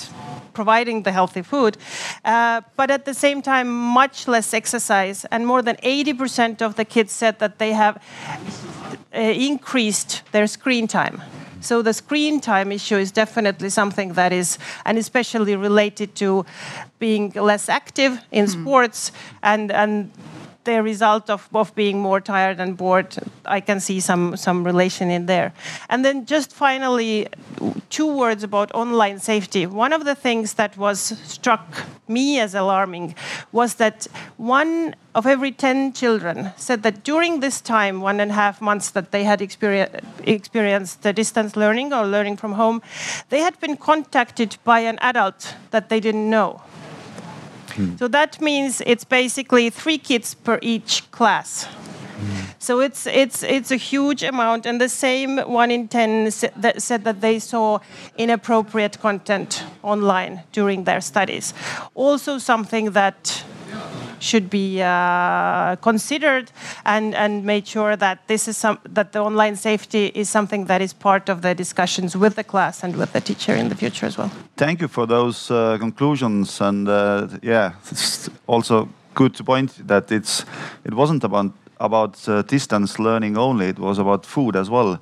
providing 0.53 1.03
the 1.03 1.13
healthy 1.13 1.43
food, 1.43 1.77
uh, 2.25 2.63
but 2.77 2.91
at 2.91 3.05
the 3.05 3.15
same 3.15 3.43
time, 3.43 3.69
much 3.69 4.27
less 4.27 4.55
exercise. 4.55 5.27
And 5.31 5.47
more 5.47 5.63
than 5.63 5.77
80% 5.77 6.63
of 6.63 6.75
the 6.77 6.85
kids 6.85 7.13
said 7.13 7.39
that 7.39 7.59
they 7.59 7.73
have 7.73 8.03
uh, 9.15 9.21
increased 9.21 10.23
their 10.33 10.47
screen 10.47 10.89
time. 10.89 11.21
So 11.61 11.83
the 11.83 11.93
screen 11.93 12.41
time 12.41 12.73
issue 12.73 12.97
is 12.97 13.13
definitely 13.13 13.71
something 13.71 14.15
that 14.15 14.33
is, 14.33 14.59
and 14.85 14.99
especially 14.99 15.57
related 15.57 16.15
to 16.17 16.47
being 16.99 17.33
less 17.35 17.69
active 17.69 18.21
in 18.31 18.47
mm. 18.47 18.53
sports 18.53 19.13
and 19.43 19.73
and 19.73 20.11
the 20.67 20.83
result 20.83 21.31
of, 21.31 21.49
being 21.75 21.99
more 21.99 22.21
tired 22.21 22.61
and 22.61 22.77
bored, 22.77 23.17
I 23.47 23.61
can 23.61 23.81
see 23.81 23.99
some, 24.01 24.37
some 24.37 24.63
relation 24.63 25.11
in 25.11 25.27
there. 25.27 25.53
And 25.89 26.05
then 26.05 26.27
just 26.27 26.53
finally, 26.53 27.29
two 27.89 28.07
words 28.07 28.43
about 28.43 28.75
online 28.75 29.19
safety. 29.19 29.65
One 29.67 29.93
of 29.95 30.05
the 30.05 30.15
things 30.15 30.55
that 30.55 30.77
was 30.77 31.01
struck 31.25 31.67
me 32.09 32.39
as 32.39 32.55
alarming 32.55 33.15
was 33.53 33.75
that 33.77 34.07
one 34.37 34.95
of 35.15 35.27
every 35.27 35.53
10 35.53 35.95
children 35.95 36.53
said 36.57 36.83
that 36.83 37.03
during 37.05 37.41
this 37.41 37.61
time, 37.61 38.01
one 38.01 38.21
and 38.21 38.31
a 38.31 38.35
half 38.35 38.61
months 38.61 38.91
that 38.91 39.13
they 39.13 39.25
had 39.25 39.41
experience, 39.41 39.97
experienced 40.25 41.03
the 41.03 41.13
distance 41.13 41.57
learning 41.57 41.93
or 41.93 42.07
learning 42.07 42.37
from 42.37 42.53
home, 42.53 42.83
they 43.31 43.41
had 43.41 43.59
been 43.61 43.77
contacted 43.77 44.59
by 44.65 44.81
an 44.81 44.99
adult 45.01 45.55
that 45.71 45.89
they 45.89 46.01
didn't 46.01 46.29
know. 46.29 46.61
Mm. 47.77 47.99
So 47.99 48.09
that 48.09 48.41
means 48.41 48.83
it's 48.87 49.05
basically 49.05 49.71
three 49.71 49.99
kids 49.99 50.35
per 50.35 50.59
each 50.63 51.11
class. 51.11 51.69
So 52.59 52.81
it's 52.81 53.07
it's 53.07 53.43
it's 53.43 53.71
a 53.71 53.77
huge 53.77 54.23
amount, 54.23 54.67
and 54.67 54.81
the 54.81 54.89
same 54.89 55.39
one 55.39 55.71
in 55.71 55.89
ten 55.89 56.25
that 56.57 56.83
said 56.83 57.05
that 57.05 57.21
they 57.21 57.39
saw 57.39 57.79
inappropriate 58.17 58.99
content 59.01 59.63
online 59.83 60.43
during 60.53 60.85
their 60.85 61.01
studies. 61.01 61.55
Also, 61.95 62.39
something 62.39 62.93
that 62.93 63.45
should 64.19 64.51
be 64.51 64.83
uh, 64.83 65.77
considered 65.77 66.51
and, 66.85 67.15
and 67.15 67.45
made 67.45 67.67
sure 67.67 67.97
that 67.97 68.27
this 68.29 68.49
is 68.49 68.57
some, 68.57 68.79
that 68.85 69.13
the 69.13 69.21
online 69.21 69.57
safety 69.57 70.13
is 70.15 70.29
something 70.29 70.67
that 70.67 70.81
is 70.81 70.93
part 70.93 71.29
of 71.29 71.43
the 71.43 71.55
discussions 71.55 72.17
with 72.17 72.37
the 72.37 72.45
class 72.45 72.83
and 72.83 72.97
with 72.97 73.13
the 73.13 73.21
teacher 73.21 73.55
in 73.55 73.69
the 73.69 73.75
future 73.75 74.07
as 74.07 74.19
well. 74.19 74.31
Thank 74.57 74.81
you 74.81 74.89
for 74.89 75.07
those 75.07 75.51
uh, 75.51 75.79
conclusions 75.79 76.61
and 76.61 76.89
uh, 76.89 77.29
yeah, 77.43 77.73
it's 77.91 78.31
also 78.47 78.89
good 79.15 79.35
to 79.35 79.45
point 79.45 79.87
that 79.89 80.13
it's 80.13 80.45
it 80.85 80.95
wasn't 80.95 81.25
about 81.25 81.53
about 81.79 82.29
uh, 82.29 82.43
distance 82.43 82.99
learning 82.99 83.37
only. 83.37 83.67
It 83.67 83.79
was 83.79 83.99
about 83.99 84.25
food 84.25 84.57
as 84.57 84.71
well. 84.71 84.99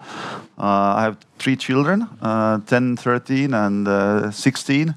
Uh, 0.58 0.98
I 0.98 1.02
have 1.02 1.16
three 1.38 1.56
children, 1.56 2.08
uh, 2.20 2.58
10, 2.66 2.96
13, 2.96 3.54
and 3.54 3.86
uh, 3.86 4.30
16. 4.30 4.94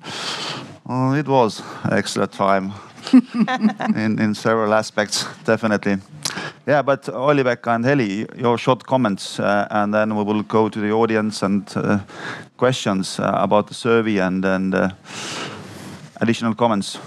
Uh, 0.90 1.14
it 1.18 1.28
was 1.28 1.62
extra 1.92 2.26
time 2.26 2.74
in, 3.96 4.20
in 4.20 4.36
several 4.36 4.74
aspects, 4.74 5.26
definitely. 5.46 5.98
Yeah, 6.68 6.82
but 6.82 7.10
Olli-Pekka 7.10 7.76
and 7.76 7.86
Heli, 7.86 8.28
your 8.36 8.58
short 8.58 8.84
comments, 8.86 9.40
uh, 9.40 9.68
and 9.70 9.94
then 9.94 10.16
we 10.16 10.24
will 10.24 10.44
go 10.44 10.70
to 10.70 10.80
the 10.80 10.92
audience 10.92 11.42
and 11.42 11.72
uh, 11.76 12.00
questions 12.58 13.20
uh, 13.20 13.32
about 13.36 13.68
the 13.68 13.74
survey 13.74 14.18
and, 14.18 14.44
and 14.46 14.76
uh, 14.76 14.90
additional 16.22 16.54
comments. 16.56 17.00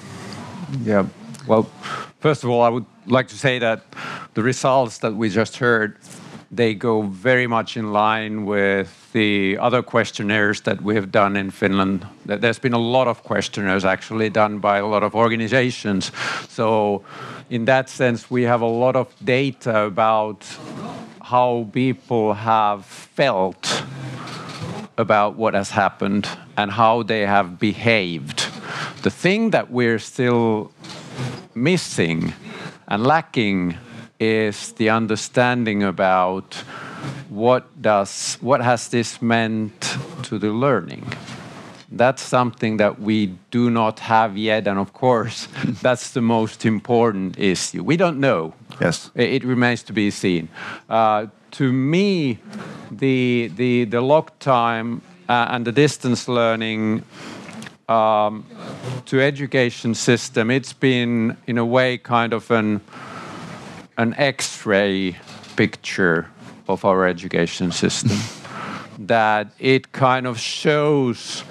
Yeah, 0.85 1.07
well, 1.47 1.69
first 2.21 2.45
of 2.45 2.51
all, 2.51 2.63
I 2.63 2.69
would 2.69 2.87
like 3.07 3.29
to 3.29 3.37
say 3.37 3.59
that 3.59 3.83
the 4.35 4.43
results 4.43 4.99
that 4.99 5.15
we 5.15 5.29
just 5.29 5.57
heard 5.57 5.97
they 6.51 6.75
go 6.75 7.03
very 7.03 7.47
much 7.47 7.77
in 7.77 7.93
line 7.93 8.45
with 8.45 9.00
the 9.13 9.59
other 9.59 9.83
questionnaires 9.83 10.61
that 10.63 10.83
we 10.83 10.95
have 10.95 11.11
done 11.11 11.37
in 11.37 11.51
Finland. 11.51 12.07
There's 12.27 12.59
been 12.59 12.75
a 12.75 12.79
lot 12.79 13.09
of 13.09 13.23
questionnaires 13.23 13.85
actually 13.85 14.31
done 14.31 14.59
by 14.59 14.79
a 14.79 14.87
lot 14.87 15.03
of 15.03 15.15
organizations. 15.15 16.13
So, 16.49 17.03
in 17.49 17.65
that 17.65 17.89
sense, 17.89 18.31
we 18.31 18.43
have 18.43 18.61
a 18.61 18.67
lot 18.67 18.97
of 18.97 19.09
data 19.25 19.81
about 19.81 20.47
how 21.23 21.69
people 21.73 22.35
have 22.35 22.85
felt 22.85 23.83
about 24.99 25.37
what 25.37 25.55
has 25.55 25.71
happened 25.71 26.29
and 26.57 26.71
how 26.71 27.03
they 27.03 27.27
have 27.27 27.59
behaved. 27.59 28.47
The 29.03 29.11
thing 29.11 29.51
that 29.51 29.71
we're 29.71 29.99
still 29.99 30.71
missing 31.55 32.35
and 32.89 33.05
lacking 33.05 33.77
is 34.19 34.73
the 34.73 34.91
understanding 34.91 35.83
about 35.83 36.63
what 37.29 37.65
does 37.81 38.37
what 38.41 38.61
has 38.61 38.89
this 38.89 39.23
meant 39.23 39.97
to 40.25 40.39
the 40.39 40.51
learning? 40.51 41.13
That's 41.93 42.23
something 42.23 42.77
that 42.77 43.01
we 43.01 43.35
do 43.51 43.71
not 43.71 43.99
have 44.01 44.37
yet 44.37 44.69
and 44.69 44.79
of 44.79 44.93
course 44.93 45.49
that's 45.83 46.11
the 46.11 46.21
most 46.21 46.65
important 46.65 47.39
issue. 47.39 47.83
We 47.83 47.97
don't 47.97 48.21
know. 48.21 48.55
Yes. 48.81 49.11
It, 49.15 49.45
remains 49.45 49.83
to 49.85 49.93
be 49.93 50.11
seen. 50.11 50.49
Uh, 50.89 51.27
to 51.53 51.73
me 51.73 52.39
the 52.91 53.51
the 53.57 53.85
the 53.85 54.01
lock 54.01 54.39
time 54.39 55.03
uh, 55.29 55.49
and 55.51 55.65
the 55.65 55.73
distance 55.73 56.29
learning 56.29 57.05
um, 57.89 58.45
to 59.07 59.21
education 59.21 59.95
system 59.95 60.51
it's 60.51 60.73
been 60.73 61.37
in 61.47 61.59
a 61.59 61.65
way 61.65 61.99
kind 61.99 62.33
of 62.33 62.51
an 62.51 62.81
an 63.97 64.15
X-ray 64.15 65.17
picture 65.57 66.29
of 66.73 66.85
our 66.85 67.07
education 67.07 67.73
system. 67.73 68.17
that 69.07 69.47
it 69.59 69.93
kind 69.93 70.27
of 70.27 70.39
shows 70.39 71.43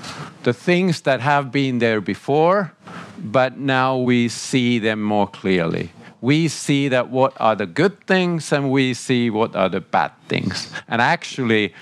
the 0.43 0.53
things 0.53 1.01
that 1.01 1.19
have 1.19 1.51
been 1.51 1.79
there 1.79 1.99
before, 2.01 2.71
but 3.17 3.57
now 3.57 3.97
we 3.97 4.29
see 4.29 4.79
them 4.79 5.01
more 5.01 5.27
clearly. 5.27 5.89
We 6.21 6.47
see 6.49 6.89
that 6.89 7.09
what 7.09 7.33
are 7.39 7.55
the 7.55 7.65
good 7.65 8.05
things 8.05 8.51
and 8.53 8.69
we 8.71 8.93
see 8.93 9.29
what 9.29 9.55
are 9.55 9.69
the 9.69 9.79
bad 9.81 10.11
things. 10.27 10.69
And 10.87 11.01
actually, 11.01 11.73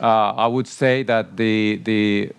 uh, 0.00 0.32
I 0.36 0.46
would 0.46 0.66
say 0.68 1.02
that 1.04 1.36
the 1.36 1.80
the 1.84 2.30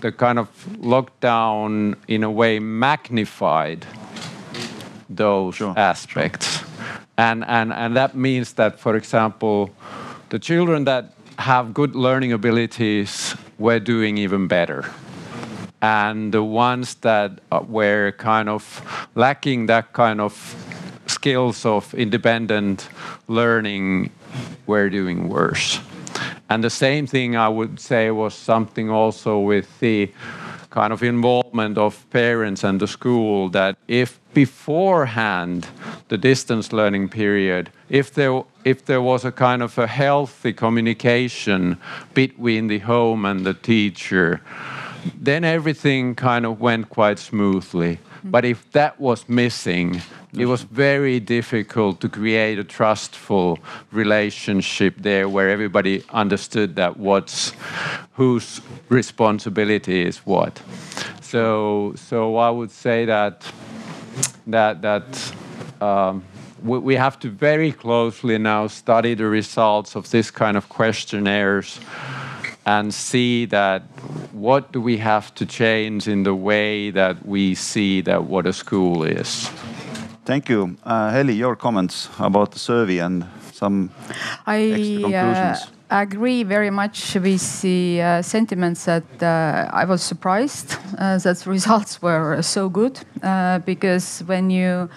the 0.00 0.12
kind 0.12 0.38
of 0.38 0.48
lockdown 0.80 1.94
in 2.08 2.22
a 2.24 2.30
way 2.30 2.58
magnified 2.60 3.86
those 5.16 5.56
Sure, 5.56 5.74
aspects. 5.76 6.62
And, 7.16 7.44
and, 7.44 7.72
and 7.72 7.96
that 7.96 8.16
means 8.16 8.54
that, 8.54 8.78
for 8.78 8.96
example, 8.96 9.70
the 10.30 10.38
children 10.38 10.84
that 10.84 11.12
have 11.38 11.74
good 11.74 11.94
learning 11.94 12.32
abilities 12.32 13.36
were 13.58 13.78
doing 13.78 14.18
even 14.18 14.48
better. 14.48 14.84
And 15.80 16.32
the 16.32 16.42
ones 16.42 16.94
that 16.96 17.40
uh, 17.52 17.60
were 17.68 18.12
kind 18.12 18.48
of 18.48 19.08
lacking 19.14 19.66
that 19.66 19.92
kind 19.92 20.20
of 20.20 20.32
skills 21.06 21.66
of 21.66 21.92
independent 21.94 22.88
learning 23.28 24.10
were 24.66 24.88
doing 24.88 25.28
worse. 25.28 25.80
And 26.48 26.64
the 26.64 26.70
same 26.70 27.06
thing 27.06 27.36
I 27.36 27.48
would 27.48 27.80
say 27.80 28.10
was 28.10 28.34
something 28.34 28.90
also 28.90 29.38
with 29.38 29.68
the 29.80 30.10
kind 30.70 30.92
of 30.92 31.02
involvement 31.02 31.78
of 31.78 32.04
parents 32.10 32.64
and 32.64 32.80
the 32.80 32.86
school 32.86 33.48
that 33.50 33.76
if 33.86 34.20
beforehand 34.34 35.68
the 36.08 36.18
distance 36.18 36.72
learning 36.72 37.08
period 37.08 37.70
if 37.88 38.12
there 38.12 38.42
if 38.64 38.84
there 38.84 39.00
was 39.00 39.24
a 39.24 39.32
kind 39.32 39.62
of 39.62 39.78
a 39.78 39.86
healthy 39.86 40.52
communication 40.52 41.78
between 42.12 42.66
the 42.66 42.78
home 42.80 43.24
and 43.24 43.46
the 43.46 43.54
teacher 43.54 44.40
then 45.20 45.44
everything 45.44 46.14
kind 46.14 46.46
of 46.46 46.60
went 46.60 46.88
quite 46.88 47.18
smoothly. 47.18 47.96
Mm-hmm. 47.96 48.30
But 48.30 48.44
if 48.44 48.70
that 48.72 48.98
was 49.00 49.28
missing 49.28 49.96
it 50.34 50.38
mm-hmm. 50.38 50.50
was 50.50 50.62
very 50.62 51.20
difficult 51.20 52.00
to 52.00 52.08
create 52.08 52.58
a 52.58 52.64
trustful 52.64 53.58
relationship 53.92 54.94
there 54.98 55.28
where 55.28 55.48
everybody 55.48 56.02
understood 56.10 56.74
that 56.74 56.96
what's 56.96 57.52
whose 58.14 58.60
responsibility 58.88 60.02
is 60.02 60.18
what. 60.18 60.60
So 61.20 61.92
so 61.96 62.36
i 62.36 62.50
would 62.50 62.70
say 62.70 63.04
that 63.04 63.44
that 64.46 64.82
that 64.82 65.32
um, 65.80 66.22
we, 66.62 66.78
we 66.78 66.96
have 66.96 67.18
to 67.20 67.30
very 67.30 67.72
closely 67.72 68.38
now 68.38 68.66
study 68.66 69.14
the 69.14 69.26
results 69.26 69.96
of 69.96 70.10
this 70.10 70.30
kind 70.30 70.56
of 70.56 70.68
questionnaires 70.68 71.80
and 72.66 72.94
see 72.94 73.46
that 73.46 73.82
what 74.32 74.72
do 74.72 74.80
we 74.80 74.96
have 74.96 75.34
to 75.34 75.44
change 75.46 76.08
in 76.08 76.22
the 76.22 76.34
way 76.34 76.90
that 76.90 77.26
we 77.26 77.54
see 77.54 78.00
that 78.00 78.24
what 78.24 78.46
a 78.46 78.52
school 78.52 79.02
is 79.02 79.50
Thank 80.24 80.48
you. 80.48 80.78
Uh, 80.82 81.10
Heli, 81.10 81.34
your 81.34 81.54
comments 81.54 82.08
about 82.18 82.52
the 82.52 82.58
survey 82.58 82.98
and 82.98 83.26
some 83.52 83.90
I 84.46 84.72
extra 84.72 85.10
uh, 85.10 85.56
conclusions. 85.88 86.02
agree 86.02 86.42
very 86.42 86.70
much 86.70 87.14
with 87.14 87.62
the 87.62 88.02
uh, 88.02 88.22
sentiments 88.22 88.84
that 88.84 89.04
uh, 89.22 89.68
I 89.72 89.84
was 89.84 90.02
surprised 90.02 90.76
uh, 90.98 91.18
that 91.18 91.36
the 91.38 91.50
results 91.50 92.02
were 92.02 92.42
so 92.42 92.68
good 92.68 93.00
uh, 93.22 93.58
because 93.60 94.22
when 94.26 94.50
you 94.50 94.88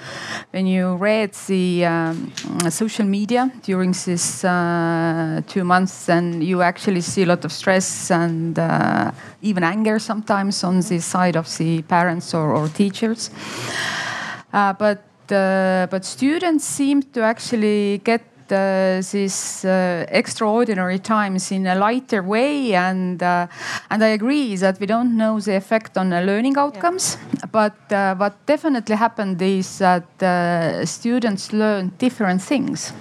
when 0.52 0.67
you 0.67 0.95
read 0.95 1.34
the 1.47 1.86
um, 1.86 2.32
social 2.69 3.06
media 3.06 3.52
during 3.63 3.91
this 3.91 4.43
uh, 4.43 5.41
two 5.47 5.63
months, 5.63 6.06
then 6.06 6.41
you 6.41 6.62
actually 6.62 7.02
see 7.02 7.23
a 7.23 7.26
lot 7.26 7.45
of 7.45 7.52
stress 7.52 8.12
and 8.12 8.58
uh, 8.60 9.12
even 9.41 9.63
anger 9.63 10.00
sometimes 10.00 10.63
on 10.63 10.82
the 10.82 11.00
side 11.00 11.36
of 11.36 11.47
the 11.58 11.82
parents 11.84 12.34
or, 12.34 12.54
or 12.56 12.67
teachers. 12.69 13.30
But 14.52 15.04
but 15.30 16.06
students 16.06 16.63
seem 16.63 17.04
to 17.04 17.21
actually 17.21 18.00
get 18.04 18.21
uh, 18.51 19.01
these 19.12 19.65
uh, 19.65 20.05
extraordinary 20.10 20.99
times 20.99 21.51
in 21.51 21.67
a 21.67 21.75
lighter 21.75 22.23
way, 22.23 22.73
and 22.73 23.21
uh, 23.21 23.47
and 23.89 24.03
I 24.03 24.07
agree 24.07 24.55
that 24.57 24.79
we 24.79 24.86
don't 24.86 25.17
know 25.17 25.39
the 25.39 25.55
effect 25.55 25.97
on 25.97 26.10
the 26.10 26.21
learning 26.21 26.57
outcomes, 26.57 27.17
but 27.51 27.75
uh, 27.91 28.15
what 28.15 28.33
definitely 28.45 28.95
happened 28.95 29.41
is 29.41 29.77
that 29.79 30.23
uh, 30.23 30.86
students 30.86 31.53
learn 31.53 31.91
different 31.97 32.41
things 32.41 32.93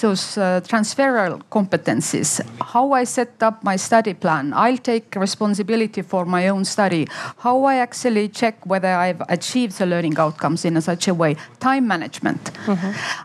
those 0.00 0.38
uh, 0.38 0.60
transferable 0.66 1.42
competencies. 1.50 2.40
How 2.60 2.92
I 2.92 3.04
set 3.04 3.42
up 3.42 3.62
my 3.64 3.76
study 3.76 4.14
plan. 4.14 4.52
I'll 4.52 4.78
take 4.78 5.14
responsibility 5.16 6.02
for 6.02 6.24
my 6.24 6.48
own 6.48 6.64
study. 6.64 7.06
How 7.38 7.64
I 7.64 7.76
actually 7.76 8.28
check 8.28 8.66
whether 8.66 8.88
I've 8.88 9.22
achieved 9.28 9.78
the 9.78 9.86
learning 9.86 10.18
outcomes 10.18 10.64
in 10.64 10.76
a 10.76 10.80
such 10.80 11.08
a 11.08 11.14
way. 11.14 11.36
Time 11.60 11.86
management. 11.86 12.50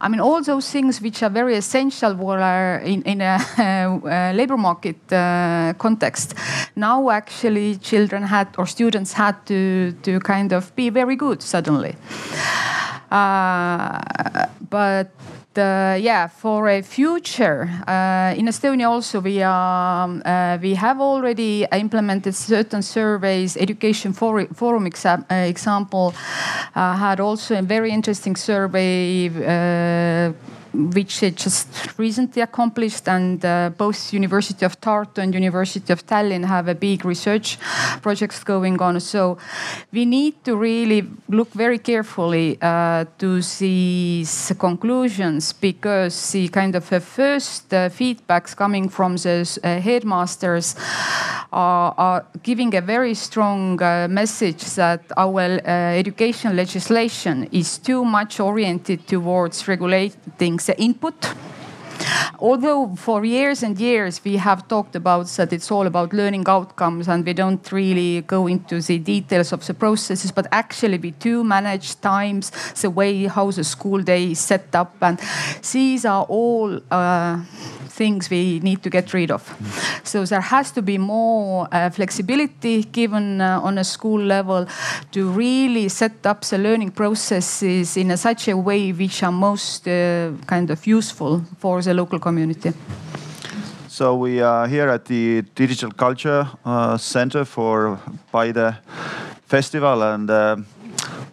I 0.02 0.08
mean, 0.10 0.20
all 0.20 0.42
those 0.42 0.70
things 0.70 1.02
which 1.02 1.24
are 1.24 1.30
very 1.30 1.56
essential 1.56 2.16
were 2.16 2.82
in, 2.84 3.02
in 3.04 3.22
a 3.22 3.38
uh, 3.58 4.34
labor 4.36 4.58
market 4.58 4.98
uh, 5.12 5.74
context. 5.78 6.36
Now, 6.76 7.10
actually, 7.10 7.76
children 7.78 8.24
had 8.24 8.48
or 8.58 8.66
students 8.68 9.14
had 9.14 9.46
to 9.46 9.94
to 10.04 10.20
kind 10.20 10.54
of 10.54 10.76
be 10.76 10.90
very 10.90 11.16
good 11.16 11.42
suddenly. 11.42 11.96
Uh, 13.12 14.00
but 14.70 15.12
uh, 15.58 15.96
yeah, 16.00 16.28
for 16.28 16.68
a 16.70 16.82
future 16.82 17.70
uh, 17.88 18.34
in 18.38 18.48
Estonia 18.48 18.89
also 18.89 19.20
we 19.20 19.42
are 19.42 20.10
uh, 20.26 20.58
we 20.62 20.76
have 20.76 21.00
already 21.02 21.66
implemented 21.72 22.36
certain 22.36 22.82
surveys. 22.82 23.58
Education 23.58 24.13
For- 24.13 24.48
Forum 24.54 24.86
exa- 24.86 25.26
uh, 25.32 25.36
example 25.50 26.13
uh, 26.76 26.96
had 26.96 27.20
also 27.20 27.58
a 27.58 27.62
very 27.62 27.92
interesting 27.92 28.36
survey. 28.36 29.30
Which 30.74 31.22
it 31.24 31.36
just 31.36 31.68
recently 31.98 32.42
accomplished, 32.42 33.08
and 33.08 33.44
uh, 33.46 33.72
both 33.78 34.12
University 34.14 34.66
of 34.66 34.80
Tartu 34.82 35.22
and 35.22 35.34
University 35.34 35.94
of 35.94 36.06
Tallinn 36.06 36.46
have 36.46 36.68
a 36.68 36.76
big 36.76 37.06
research 37.06 37.60
projects 38.02 38.44
going 38.44 38.82
on. 38.82 39.00
So 39.00 39.38
we 39.92 40.06
need 40.06 40.44
to 40.46 40.56
really 40.56 41.08
look 41.30 41.50
very 41.54 41.78
carefully 41.78 42.58
uh, 42.62 43.06
to 43.20 43.42
these 43.60 44.54
conclusions 44.58 45.54
because 45.54 46.32
the 46.32 46.48
kind 46.50 46.76
of 46.76 46.92
uh, 46.92 47.00
first 47.00 47.74
uh, 47.74 47.90
feedbacks 47.90 48.56
coming 48.56 48.90
from 48.90 49.16
the 49.18 49.60
uh, 49.64 49.80
headmasters 49.80 50.76
are, 51.52 51.94
are, 51.98 52.26
giving 52.42 52.76
a 52.76 52.82
very 52.82 53.14
strong 53.14 53.82
uh, 53.82 54.08
message 54.10 54.64
that 54.76 55.02
our 55.16 55.42
education 56.04 56.56
legislation 56.56 57.48
is 57.52 57.78
too 57.78 58.04
much 58.04 58.40
oriented 58.40 59.08
towards 59.08 59.68
regulating 59.68 60.60
the 60.65 60.80
input. 60.82 61.34
Although 62.39 62.95
for 62.95 63.23
years 63.23 63.63
and 63.63 63.80
years 63.80 64.21
we 64.23 64.38
have 64.38 64.67
talked 64.67 64.95
about 64.95 65.28
that 65.38 65.54
it's 65.54 65.71
all 65.71 65.88
about 65.88 66.12
learning 66.13 66.43
outcomes 66.47 67.08
and 67.08 67.26
we 67.26 67.34
don't 67.34 67.71
really 67.71 68.21
go 68.21 68.47
into 68.47 68.82
the 68.82 68.99
details 68.99 69.54
of 69.54 69.65
the 69.65 69.73
processes, 69.73 70.32
but 70.32 70.47
actually 70.52 70.97
we 70.97 71.12
do 71.12 71.43
manage 71.43 71.99
times, 72.02 72.52
the 72.82 72.89
way 72.89 73.28
how 73.28 73.52
the 73.52 73.63
school 73.63 74.02
day 74.02 74.32
is 74.32 74.39
set 74.39 74.76
up, 74.76 74.95
and 75.02 75.19
these 75.71 76.06
are 76.06 76.23
all. 76.23 76.80
Uh, 76.91 77.39
things 77.96 78.30
we 78.30 78.60
need 78.60 78.82
to 78.84 78.90
get 78.90 79.14
rid 79.14 79.32
of. 79.32 79.42
So 80.04 80.26
there 80.26 80.42
has 80.42 80.72
to 80.72 80.82
be 80.82 80.98
more 80.98 81.68
uh, 81.72 81.90
flexibility 81.90 82.84
given 82.84 83.42
uh, 83.42 83.60
on 83.64 83.78
a 83.78 83.84
school 83.84 84.22
level 84.22 84.66
to 85.12 85.30
really 85.30 85.90
set 85.90 86.26
up 86.26 86.42
the 86.42 86.58
learning 86.58 86.92
processes 86.92 87.98
in 87.98 88.12
a 88.12 88.18
such 88.18 88.48
a 88.48 88.58
way 88.58 88.92
which 88.92 89.24
are 89.24 89.32
most 89.32 89.88
uh, 89.88 90.32
kind 90.46 90.72
of 90.72 90.88
useful 90.88 91.42
for 91.60 91.82
the 91.82 91.94
local 91.94 92.20
community. 92.20 92.74
So 93.88 94.16
we 94.16 94.42
are 94.42 94.68
here 94.68 94.90
at 94.90 95.06
the 95.06 95.44
Digital 95.56 95.92
Culture 95.92 96.48
uh, 96.66 96.98
Center 96.98 97.46
for 97.46 98.00
by 98.32 98.52
the 98.52 98.76
Festival, 99.46 100.02
and 100.02 100.30
uh, 100.32 100.58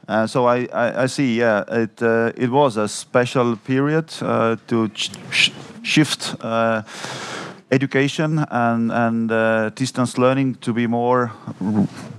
uh, 0.07 0.27
so 0.27 0.44
I, 0.44 0.68
I, 0.73 1.05
I 1.05 1.07
see, 1.07 1.38
yeah, 1.38 1.64
it 1.68 2.03
uh, 2.03 2.33
it 2.37 2.51
was 2.51 2.77
a 2.77 2.87
special 2.87 3.57
period 3.57 4.12
uh, 4.20 4.57
to 4.66 4.90
shift 5.82 6.34
uh, 6.40 6.82
education 7.70 8.44
and 8.50 8.92
and 8.92 9.32
uh, 9.32 9.70
distance 9.70 10.18
learning 10.18 10.56
to 10.60 10.72
be 10.72 10.86
more 10.86 11.30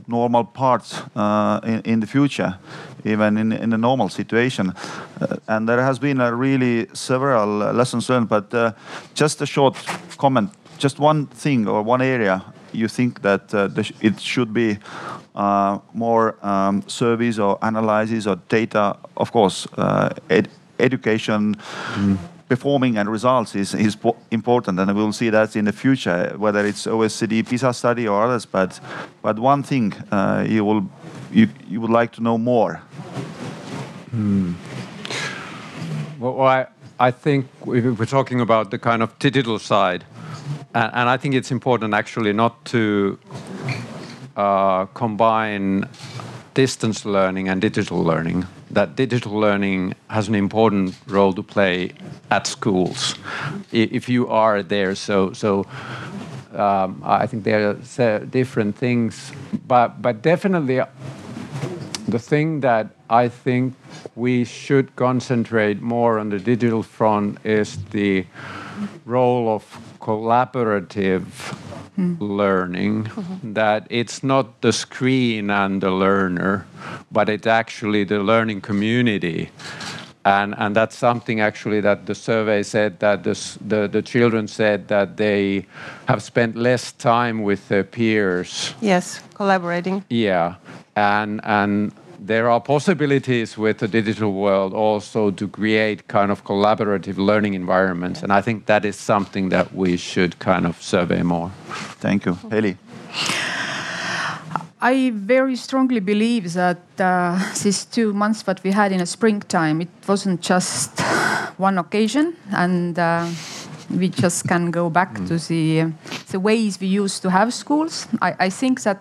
normal 0.08 0.44
part 0.44 1.04
uh, 1.16 1.60
in, 1.64 1.82
in 1.82 2.00
the 2.00 2.08
future, 2.08 2.58
even 3.04 3.38
in 3.38 3.52
in 3.52 3.74
a 3.74 3.78
normal 3.78 4.10
situation. 4.10 4.74
Uh, 5.22 5.36
and 5.48 5.68
there 5.68 5.82
has 5.84 6.00
been 6.00 6.22
a 6.22 6.34
really 6.34 6.88
several 6.94 7.74
lessons 7.74 8.10
learned, 8.10 8.30
but 8.30 8.54
uh, 8.54 8.72
just 9.14 9.42
a 9.42 9.46
short 9.46 9.76
comment, 10.18 10.50
just 10.78 11.00
one 11.00 11.28
thing 11.28 11.68
or 11.68 11.84
one 11.84 12.02
area 12.02 12.42
you 12.74 12.88
think 12.88 13.22
that 13.22 13.54
uh, 13.54 13.70
it 14.02 14.20
should 14.20 14.54
be 14.54 14.78
more 15.94 16.36
um, 16.42 16.82
surveys 16.88 17.40
or 17.40 17.58
analyses 17.62 18.28
or 18.28 18.38
data. 18.50 18.96
Of 19.18 19.32
course, 19.32 19.68
ed- 20.30 20.50
education. 20.80 21.56
Performing 22.56 22.98
and 22.98 23.10
results 23.10 23.56
is, 23.56 23.74
is 23.74 23.96
important, 24.30 24.78
and 24.78 24.94
we'll 24.94 25.14
see 25.14 25.30
that 25.30 25.56
in 25.56 25.64
the 25.64 25.72
future, 25.72 26.34
whether 26.38 26.66
it's 26.66 26.86
OECD 26.86 27.48
PISA 27.48 27.72
study 27.74 28.06
or 28.10 28.26
others. 28.26 28.46
But, 28.46 28.78
but 29.22 29.40
one 29.40 29.64
thing 29.64 29.94
uh, 30.12 30.46
you 30.46 30.66
will 30.66 30.84
you, 31.32 31.48
you 31.70 31.80
would 31.80 31.90
like 31.92 32.12
to 32.12 32.22
know 32.22 32.38
more? 32.38 32.82
Well, 36.20 36.42
I, 36.42 36.66
I 37.00 37.12
think 37.12 37.46
we- 37.64 37.90
we're 37.90 38.06
talking 38.06 38.42
about 38.42 38.70
the 38.70 38.78
kind 38.78 39.02
of 39.02 39.18
digital 39.18 39.58
side, 39.58 40.04
and, 40.76 40.92
and 40.94 41.08
I 41.08 41.16
think 41.16 41.36
it's 41.36 41.52
important 41.52 41.94
actually 41.94 42.34
not 42.34 42.66
to 42.66 43.18
uh, 44.36 44.88
combine 44.88 45.88
distance 46.54 47.06
learning 47.06 47.50
and 47.50 47.62
digital 47.62 48.04
learning. 48.04 48.46
That 48.70 48.96
digital 48.96 49.34
learning 49.34 49.94
has 50.08 50.28
an 50.28 50.36
important 50.36 50.96
role 51.08 51.34
to 51.34 51.44
play 51.44 51.92
at 52.30 52.48
schools, 52.48 53.16
if 53.72 54.10
you 54.10 54.28
are 54.28 54.64
there. 54.64 54.96
So, 54.96 55.34
so 55.34 55.66
um, 56.54 57.02
I 57.06 57.28
think 57.28 57.44
there 57.44 57.78
are 58.00 58.20
different 58.26 58.76
things, 58.76 59.32
but 59.68 60.02
but 60.02 60.22
definitely 60.22 60.82
the 62.08 62.20
thing 62.20 62.62
that 62.62 62.88
I 63.10 63.30
think 63.30 63.74
we 64.16 64.44
should 64.44 64.96
concentrate 64.96 65.82
more 65.82 66.20
on 66.20 66.30
the 66.30 66.40
digital 66.40 66.84
front 66.84 67.38
is 67.46 67.78
the 67.92 68.26
role 69.06 69.50
of 69.56 69.64
collaborative 70.00 71.24
learning. 72.20 73.04
Mm-hmm. 73.06 73.54
That 73.54 73.88
it's 73.90 74.24
not 74.24 74.62
the 74.62 74.72
screen 74.74 75.50
and 75.50 75.82
the 75.82 75.92
learner, 75.92 76.66
but 77.12 77.30
it's 77.30 77.48
actually 77.48 78.04
the 78.06 78.20
learning 78.20 78.62
community. 78.62 79.50
And, 80.24 80.54
and 80.58 80.76
that's 80.76 80.96
something 80.96 81.42
actually 81.42 81.82
that 81.82 82.06
the 82.06 82.14
survey 82.14 82.62
said 82.62 83.00
that 83.00 83.24
the, 83.24 83.34
the, 83.66 83.88
the 83.88 84.02
children 84.04 84.48
said 84.48 84.88
that 84.90 85.18
they 85.18 85.66
have 86.08 86.22
spent 86.22 86.56
less 86.56 86.92
time 86.92 87.42
with 87.42 87.68
their 87.70 87.84
peers 87.84 88.76
Yes, 88.82 89.20
collaborating. 89.34 90.04
yeah, 90.12 90.56
and 90.96 91.42
and 91.44 91.92
there 92.22 92.50
are 92.50 92.62
possibilities 92.62 93.58
with 93.58 93.80
the 93.80 93.88
digital 93.88 94.32
world 94.32 94.74
also 94.74 95.32
to 95.32 95.48
create 95.48 96.08
kind 96.08 96.32
of 96.32 96.44
collaborative 96.44 97.18
learning 97.18 97.56
environments, 97.56 98.22
and 98.22 98.32
I 98.32 98.42
think 98.42 98.68
that 98.68 98.86
is 98.86 98.96
something 98.96 99.50
that 99.50 99.74
we 99.74 99.98
should 99.98 100.38
kind 100.38 100.68
of 100.68 100.82
survey 100.82 101.24
more. 101.24 101.52
Thank 102.00 102.26
you. 102.26 102.38
Heli? 102.52 102.78
I 104.84 105.12
very 105.14 105.56
strongly 105.56 106.00
believe 106.00 106.54
that 106.54 106.82
uh, 107.00 107.40
these 107.64 107.86
two 107.86 108.14
months 108.14 108.44
that 108.44 108.64
we 108.64 108.72
had 108.72 108.92
in 108.92 109.00
the 109.00 109.06
springtime, 109.06 109.82
it 109.82 109.90
wasn't 110.08 110.42
just 110.42 111.00
one 111.58 111.78
occasion, 111.78 112.36
and 112.52 112.98
uh, 112.98 113.28
we 113.98 114.10
just 114.10 114.48
can 114.48 114.72
go 114.72 114.90
back 114.90 115.16
to 115.28 115.38
the 115.38 115.94
the 116.32 116.40
ways 116.40 116.80
we 116.80 116.88
used 116.88 117.22
to 117.22 117.30
have 117.30 117.54
schools. 117.54 118.08
I, 118.22 118.36
I 118.40 118.50
think 118.50 118.82
that 118.84 119.00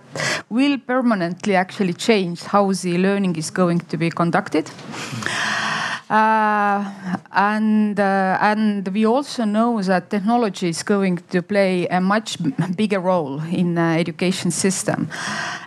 will 0.49 0.79
permanently 0.79 1.55
actually 1.57 1.95
change 1.95 2.43
how 2.43 2.73
the 2.73 2.99
learning 2.99 3.37
is 3.37 3.51
going 3.51 3.81
to 3.81 3.97
be 3.97 4.11
conducted. 4.11 4.71
Uh, 6.11 6.85
and 7.31 8.01
uh, 8.01 8.37
and 8.41 8.89
we 8.89 9.07
also 9.07 9.45
know 9.45 9.81
that 9.81 10.11
technology 10.11 10.69
is 10.69 10.83
going 10.83 11.19
to 11.31 11.41
play 11.41 11.87
a 11.87 12.01
much 12.01 12.37
bigger 12.77 12.99
role 12.99 13.41
in 13.53 13.79
uh, 13.79 13.95
education 13.97 14.51
system. 14.51 15.09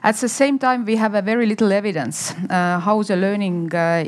At 0.05 0.17
the 0.17 0.27
same 0.27 0.59
time, 0.59 0.83
we 0.83 0.97
have 0.97 1.15
a 1.15 1.21
very 1.21 1.45
little 1.45 1.71
evidence 1.71 2.33
uh, 2.49 2.77
how 2.79 3.03
the 3.03 3.15
learning 3.15 3.73
uh, 3.73 4.03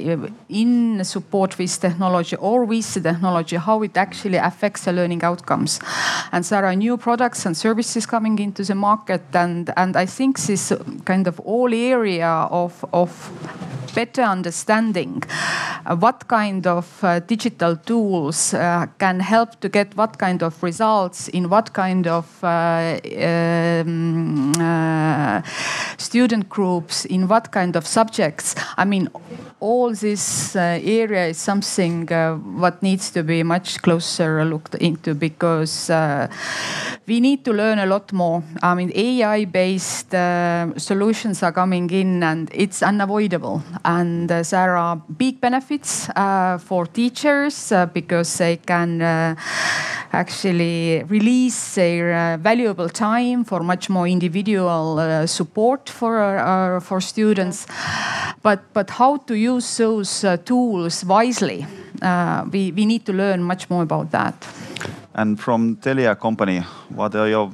in 0.49 1.01
support 1.05 1.57
with 1.57 1.79
technology 1.79 2.35
or 2.35 2.65
with 2.65 2.93
the 2.95 2.99
technology 2.99 3.55
how 3.55 3.81
it 3.81 3.95
actually 3.95 4.37
affects 4.37 4.83
the 4.83 4.91
learning 4.91 5.23
outcomes. 5.23 5.79
And 6.33 6.43
there 6.43 6.65
are 6.65 6.75
new 6.75 6.97
products 6.97 7.45
and 7.45 7.55
services 7.55 8.05
coming 8.05 8.39
into 8.39 8.63
the 8.65 8.75
market, 8.75 9.21
and 9.33 9.71
and 9.77 9.95
I 9.95 10.05
think 10.05 10.37
this 10.37 10.73
kind 11.05 11.27
of 11.27 11.39
all 11.39 11.73
area 11.73 12.47
of 12.51 12.83
of 12.91 13.31
better 13.95 14.23
understanding 14.23 15.23
uh, 15.85 15.95
what 15.95 16.27
kind 16.27 16.67
of 16.67 17.03
uh, 17.03 17.19
digital 17.19 17.77
tools 17.77 18.53
uh, 18.53 18.85
can 18.99 19.19
help 19.19 19.59
to 19.61 19.69
get 19.69 19.95
what 19.95 20.17
kind 20.17 20.43
of 20.43 20.61
results 20.61 21.29
in 21.29 21.49
what 21.49 21.73
kind 21.73 22.05
of 22.07 22.43
uh, 22.43 22.99
um, 23.17 24.51
uh, 24.59 25.41
student 25.97 26.49
groups 26.49 27.05
in 27.05 27.27
what 27.27 27.51
kind 27.51 27.75
of 27.75 27.85
subjects? 27.87 28.55
I 28.77 28.85
mean 28.85 29.09
all 29.65 29.91
this 29.93 30.55
uh, 30.55 30.79
area 30.83 31.25
is 31.27 31.37
something 31.37 32.11
uh, 32.11 32.35
what 32.35 32.83
needs 32.83 33.09
to 33.09 33.23
be 33.23 33.41
much 33.43 33.81
closer 33.81 34.45
looked 34.45 34.75
into 34.75 35.15
because 35.15 35.89
uh, 35.89 36.27
we 37.07 37.19
need 37.19 37.43
to 37.43 37.51
learn 37.51 37.79
a 37.79 37.85
lot 37.85 38.13
more. 38.13 38.43
I 38.61 38.75
mean 38.75 38.91
ai 38.95 39.45
based 39.45 40.13
uh, 40.13 40.77
solutions 40.77 41.41
are 41.41 41.51
coming 41.51 41.89
in 41.89 42.23
and 42.23 42.49
it's 42.53 42.83
unavoidable. 42.83 43.63
And 43.83 44.29
there 44.29 44.77
are 44.77 44.97
big 45.17 45.41
benefits 45.41 46.09
for 46.67 46.85
teachers 46.85 47.73
because 47.93 48.37
they 48.37 48.57
can 48.57 49.01
actually 50.11 51.03
release 51.09 51.75
their 51.75 52.37
valuable 52.37 52.89
time 52.89 53.43
for 53.43 53.61
much 53.63 53.89
more 53.89 54.07
individual 54.07 55.27
support 55.27 55.89
for 55.89 56.79
for 56.81 57.01
students. 57.01 57.67
But 58.43 58.59
but 58.73 58.89
how 58.89 59.17
to 59.27 59.33
use 59.33 59.54
those 59.59 60.23
uh, 60.23 60.37
tools 60.37 61.03
wisely 61.05 61.65
uh, 62.01 62.45
we, 62.51 62.71
we 62.71 62.85
need 62.85 63.05
to 63.05 63.13
learn 63.13 63.41
much 63.43 63.69
more 63.69 63.83
about 63.83 64.11
that 64.11 64.35
And 65.15 65.39
from 65.39 65.77
Telia 65.77 66.19
company, 66.19 66.59
what 66.89 67.15
are 67.15 67.27
your 67.27 67.51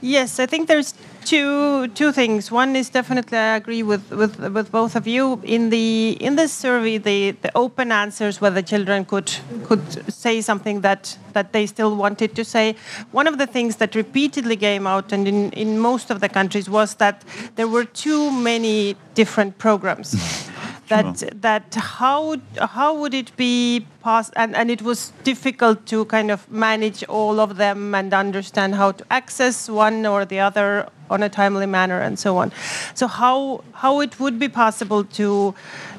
Yes, 0.00 0.38
I 0.38 0.46
think 0.46 0.68
there's 0.68 0.94
two 1.24 1.88
two 1.88 2.12
things. 2.12 2.52
One 2.52 2.76
is 2.76 2.90
definitely 2.90 3.38
I 3.38 3.56
agree 3.56 3.82
with 3.82 4.08
with, 4.10 4.38
with 4.38 4.70
both 4.70 4.94
of 4.94 5.06
you. 5.06 5.40
In 5.42 5.70
the 5.70 6.16
in 6.20 6.36
this 6.36 6.52
survey, 6.52 6.98
the, 6.98 7.32
the 7.42 7.50
open 7.56 7.90
answers 7.90 8.40
where 8.40 8.52
the 8.52 8.62
children 8.62 9.04
could 9.04 9.32
could 9.64 10.12
say 10.12 10.40
something 10.42 10.82
that 10.82 11.18
that 11.32 11.52
they 11.52 11.66
still 11.66 11.96
wanted 11.96 12.36
to 12.36 12.44
say. 12.44 12.76
One 13.10 13.26
of 13.26 13.38
the 13.38 13.46
things 13.46 13.76
that 13.76 13.96
repeatedly 13.96 14.56
came 14.56 14.86
out, 14.86 15.12
and 15.12 15.26
in, 15.26 15.50
in 15.52 15.80
most 15.80 16.10
of 16.10 16.20
the 16.20 16.28
countries, 16.28 16.70
was 16.70 16.94
that 16.96 17.24
there 17.56 17.68
were 17.68 17.84
too 17.84 18.30
many 18.30 18.96
different 19.14 19.58
programs. 19.58 20.14
that 20.88 21.42
that 21.42 21.74
how 21.74 22.36
how 22.60 22.94
would 22.94 23.14
it 23.14 23.36
be 23.36 23.86
pos- 24.02 24.30
and 24.36 24.54
and 24.54 24.70
it 24.70 24.82
was 24.82 25.12
difficult 25.24 25.86
to 25.86 26.04
kind 26.06 26.30
of 26.30 26.50
manage 26.50 27.04
all 27.04 27.40
of 27.40 27.56
them 27.56 27.94
and 27.94 28.12
understand 28.14 28.74
how 28.74 28.92
to 28.92 29.04
access 29.10 29.68
one 29.68 30.06
or 30.06 30.24
the 30.24 30.40
other 30.40 30.88
on 31.10 31.22
a 31.22 31.28
timely 31.28 31.66
manner 31.66 32.00
and 32.00 32.18
so 32.18 32.36
on. 32.36 32.52
So 32.94 33.06
how 33.06 33.64
how 33.72 34.00
it 34.00 34.18
would 34.20 34.38
be 34.38 34.48
possible 34.48 35.04
to 35.04 35.54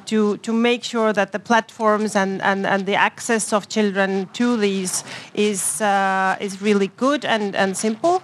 to 0.07 0.37
to 0.37 0.53
make 0.53 0.83
sure 0.83 1.13
that 1.13 1.31
the 1.31 1.39
platforms 1.39 2.15
and 2.15 2.41
and, 2.41 2.65
and 2.65 2.85
the 2.85 2.95
access 2.95 3.53
of 3.53 3.67
children 3.69 4.29
to 4.33 4.57
these 4.57 5.03
is 5.33 5.81
uh, 5.81 6.35
is 6.39 6.61
really 6.61 6.91
good 6.97 7.25
and 7.25 7.55
and 7.55 7.77
simple 7.77 8.21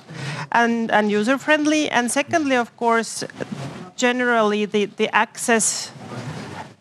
and 0.52 0.92
and 0.92 1.12
user 1.12 1.38
friendly 1.38 1.90
and 1.90 2.12
secondly 2.12 2.56
of 2.56 2.76
course 2.78 3.24
generally 3.96 4.66
the 4.66 4.86
the 4.86 5.14
access 5.16 5.92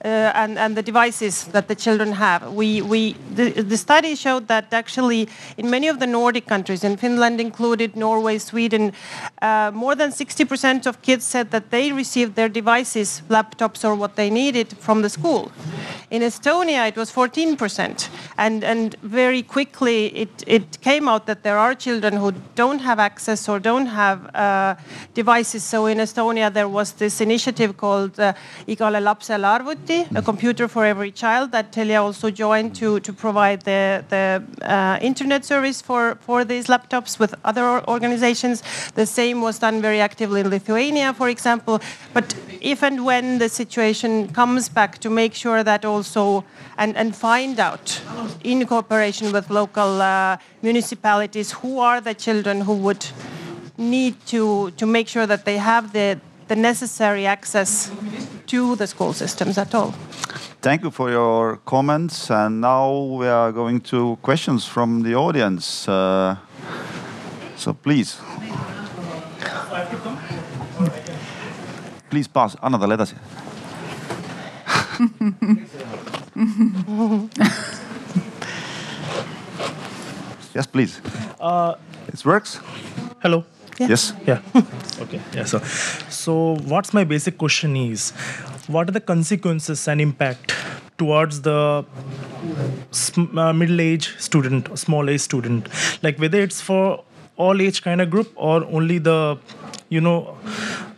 and, 0.08 0.58
and 0.58 0.76
the 0.76 0.82
devices 0.82 1.44
that 1.48 1.68
the 1.68 1.74
children 1.74 2.12
have. 2.12 2.52
We, 2.52 2.82
we, 2.82 3.12
the, 3.34 3.50
the 3.50 3.76
study 3.76 4.14
showed 4.16 4.48
that 4.48 4.72
actually 4.72 5.28
in 5.56 5.70
many 5.70 5.88
of 5.88 6.00
the 6.00 6.06
Nordic 6.06 6.46
countries, 6.46 6.82
in 6.84 6.96
Finland 6.96 7.40
included, 7.40 7.96
Norway, 7.96 8.38
Sweden, 8.38 8.92
uh, 9.40 9.70
more 9.74 9.94
than 9.94 10.10
60% 10.10 10.86
of 10.86 11.00
kids 11.02 11.24
said 11.24 11.50
that 11.52 11.70
they 11.70 11.92
received 11.92 12.34
their 12.34 12.48
devices, 12.48 13.22
laptops 13.28 13.84
or 13.84 13.94
what 13.94 14.16
they 14.16 14.30
needed 14.30 14.76
from 14.78 15.02
the 15.02 15.08
school. 15.08 15.52
In 16.10 16.22
Estonia, 16.22 16.88
it 16.88 16.96
was 16.96 17.10
14%. 17.10 18.08
And, 18.36 18.64
and 18.64 18.96
very 19.02 19.42
quickly, 19.42 20.06
it, 20.08 20.44
it 20.46 20.80
came 20.80 21.08
out 21.08 21.26
that 21.26 21.42
there 21.42 21.58
are 21.58 21.74
children 21.74 22.16
who 22.16 22.32
don't 22.54 22.80
have 22.80 22.98
access 22.98 23.48
or 23.48 23.58
don't 23.58 23.86
have 23.86 24.34
uh, 24.34 24.74
devices. 25.14 25.62
So 25.64 25.86
in 25.86 25.98
Estonia, 25.98 26.52
there 26.52 26.68
was 26.68 26.92
this 26.92 27.20
initiative 27.20 27.76
called 27.76 28.18
uh, 28.20 28.34
Igale 28.66 29.00
arvuti, 29.02 29.91
a 30.14 30.22
computer 30.22 30.68
for 30.68 30.84
every 30.84 31.10
child, 31.10 31.52
that 31.52 31.72
Telia 31.72 32.00
also 32.02 32.30
joined 32.30 32.74
to, 32.76 33.00
to 33.00 33.12
provide 33.12 33.60
the, 33.62 34.04
the 34.08 34.42
uh, 34.62 34.98
internet 35.00 35.44
service 35.44 35.80
for, 35.80 36.16
for 36.26 36.44
these 36.44 36.66
laptops 36.66 37.18
with 37.18 37.34
other 37.44 37.66
organizations. 37.88 38.62
The 38.94 39.06
same 39.06 39.40
was 39.40 39.58
done 39.58 39.80
very 39.80 40.00
actively 40.00 40.40
in 40.40 40.50
Lithuania, 40.50 41.12
for 41.12 41.28
example. 41.28 41.80
But 42.12 42.34
if 42.60 42.82
and 42.82 43.04
when 43.04 43.38
the 43.38 43.48
situation 43.48 44.28
comes 44.32 44.68
back 44.68 44.98
to 44.98 45.10
make 45.10 45.34
sure 45.34 45.62
that 45.62 45.84
also 45.84 46.44
and, 46.78 46.96
and 46.96 47.14
find 47.14 47.60
out 47.60 48.00
in 48.44 48.66
cooperation 48.66 49.32
with 49.32 49.50
local 49.50 50.00
uh, 50.00 50.36
municipalities 50.62 51.52
who 51.52 51.78
are 51.78 52.00
the 52.00 52.14
children 52.14 52.62
who 52.62 52.74
would 52.76 53.06
need 53.78 54.14
to, 54.26 54.70
to 54.72 54.86
make 54.86 55.08
sure 55.08 55.26
that 55.26 55.44
they 55.44 55.58
have 55.58 55.92
the, 55.92 56.20
the 56.52 56.60
necessary 56.60 57.24
access 57.26 57.90
to 58.46 58.76
the 58.76 58.86
school 58.86 59.14
systems 59.14 59.56
at 59.56 59.74
all. 59.74 59.94
Thank 60.60 60.82
you 60.82 60.90
for 60.90 61.10
your 61.10 61.56
comments. 61.64 62.30
And 62.30 62.60
now 62.60 62.92
we 63.18 63.26
are 63.26 63.52
going 63.52 63.80
to 63.92 64.18
questions 64.20 64.66
from 64.66 65.02
the 65.02 65.14
audience. 65.14 65.88
Uh, 65.88 66.36
so 67.56 67.72
please. 67.72 68.20
please 72.10 72.28
pass, 72.28 72.56
anna 72.62 72.78
talle 72.78 72.94
edasi 72.94 73.16
yes, 80.54 80.66
please. 80.66 81.00
Uh, 81.40 81.74
it 82.08 82.24
works. 82.24 82.60
Hello. 83.22 83.44
Yeah. 83.78 83.88
Yes. 83.88 84.12
Yeah. 84.26 84.40
okay. 85.00 85.20
Yeah. 85.34 85.44
So, 85.44 85.58
so 86.08 86.56
what's 86.64 86.92
my 86.92 87.04
basic 87.04 87.38
question 87.38 87.76
is, 87.76 88.10
what 88.66 88.88
are 88.88 88.92
the 88.92 89.00
consequences 89.00 89.88
and 89.88 90.00
impact 90.00 90.54
towards 90.98 91.42
the 91.42 91.84
uh, 93.36 93.52
middle-age 93.52 94.14
student, 94.18 94.78
small-age 94.78 95.20
student, 95.20 95.68
like 96.02 96.18
whether 96.18 96.40
it's 96.40 96.60
for 96.60 97.02
all 97.36 97.60
age 97.62 97.82
kind 97.82 98.00
of 98.00 98.10
group 98.10 98.30
or 98.36 98.64
only 98.66 98.98
the 98.98 99.38
you 99.88 100.00
know 100.00 100.36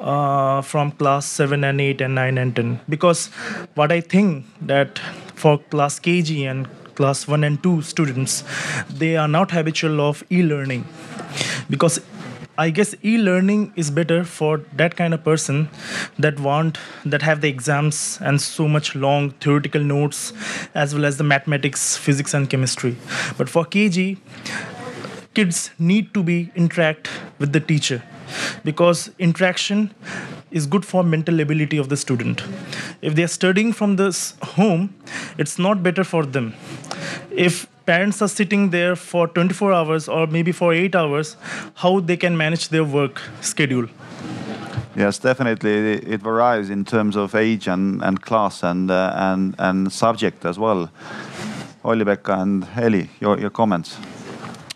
uh, 0.00 0.60
from 0.62 0.90
class 0.92 1.26
7 1.26 1.64
and 1.64 1.80
8 1.80 2.00
and 2.00 2.14
9 2.14 2.38
and 2.38 2.56
10 2.56 2.80
because 2.88 3.26
what 3.80 3.92
i 3.92 4.00
think 4.00 4.44
that 4.60 4.98
for 5.42 5.58
class 5.74 5.98
kg 6.00 6.50
and 6.50 6.68
class 6.98 7.26
1 7.28 7.44
and 7.44 7.62
2 7.62 7.82
students 7.92 8.42
they 9.02 9.16
are 9.16 9.28
not 9.36 9.56
habitual 9.58 10.00
of 10.08 10.24
e-learning 10.38 10.84
because 11.70 12.00
I 12.56 12.70
guess 12.70 12.94
e-learning 13.02 13.72
is 13.74 13.90
better 13.90 14.22
for 14.22 14.58
that 14.74 14.96
kind 14.96 15.12
of 15.12 15.24
person 15.24 15.68
that 16.18 16.38
want 16.38 16.78
that 17.04 17.22
have 17.22 17.40
the 17.40 17.48
exams 17.48 18.18
and 18.20 18.40
so 18.40 18.68
much 18.68 18.94
long 18.94 19.30
theoretical 19.40 19.82
notes 19.82 20.32
as 20.74 20.94
well 20.94 21.04
as 21.04 21.16
the 21.16 21.24
mathematics, 21.24 21.96
physics 21.96 22.32
and 22.32 22.48
chemistry. 22.48 22.96
But 23.36 23.48
for 23.48 23.64
KG, 23.64 24.18
kids 25.34 25.70
need 25.80 26.14
to 26.14 26.22
be 26.22 26.52
interact 26.54 27.10
with 27.38 27.52
the 27.52 27.60
teacher 27.60 28.02
because 28.64 29.10
interaction 29.18 29.92
is 30.60 30.66
good 30.74 30.84
for 30.92 31.02
mental 31.02 31.40
ability 31.44 31.78
of 31.84 31.88
the 31.92 31.96
student 31.96 32.42
if 33.02 33.14
they 33.14 33.24
are 33.28 33.34
studying 33.36 33.72
from 33.72 33.96
this 33.96 34.18
home 34.56 34.88
it's 35.44 35.58
not 35.58 35.82
better 35.82 36.04
for 36.12 36.24
them 36.36 36.52
if 37.46 37.66
parents 37.86 38.22
are 38.26 38.28
sitting 38.28 38.70
there 38.70 38.96
for 38.96 39.26
24 39.28 39.72
hours 39.72 40.08
or 40.08 40.26
maybe 40.26 40.52
for 40.52 40.72
8 40.72 40.94
hours 41.02 41.36
how 41.84 41.92
they 42.00 42.16
can 42.16 42.36
manage 42.44 42.68
their 42.76 42.84
work 42.98 43.22
schedule 43.52 43.88
Yes, 44.96 45.18
definitely. 45.18 45.94
It 45.94 46.22
varies 46.22 46.70
in 46.70 46.84
terms 46.84 47.16
of 47.16 47.34
age 47.34 47.66
and, 47.66 48.00
and 48.00 48.22
class 48.22 48.62
and, 48.62 48.92
uh, 48.92 49.12
and, 49.16 49.56
and 49.58 49.92
subject 49.92 50.44
as 50.44 50.56
well. 50.56 50.88
Olli-Pekka 51.84 52.40
and 52.40 52.68
Eli, 52.78 53.06
your, 53.20 53.40
your 53.40 53.50
comments. 53.50 53.98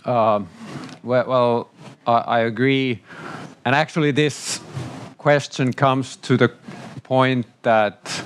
Uh, 0.04 0.42
well, 1.04 1.28
well 1.28 1.70
I, 2.06 2.12
I 2.12 2.38
agree. 2.40 3.00
And 3.64 3.76
actually, 3.76 4.10
this 4.10 4.60
question 5.18 5.72
comes 5.72 6.16
to 6.16 6.36
the 6.36 6.48
point 7.02 7.44
that 7.62 8.22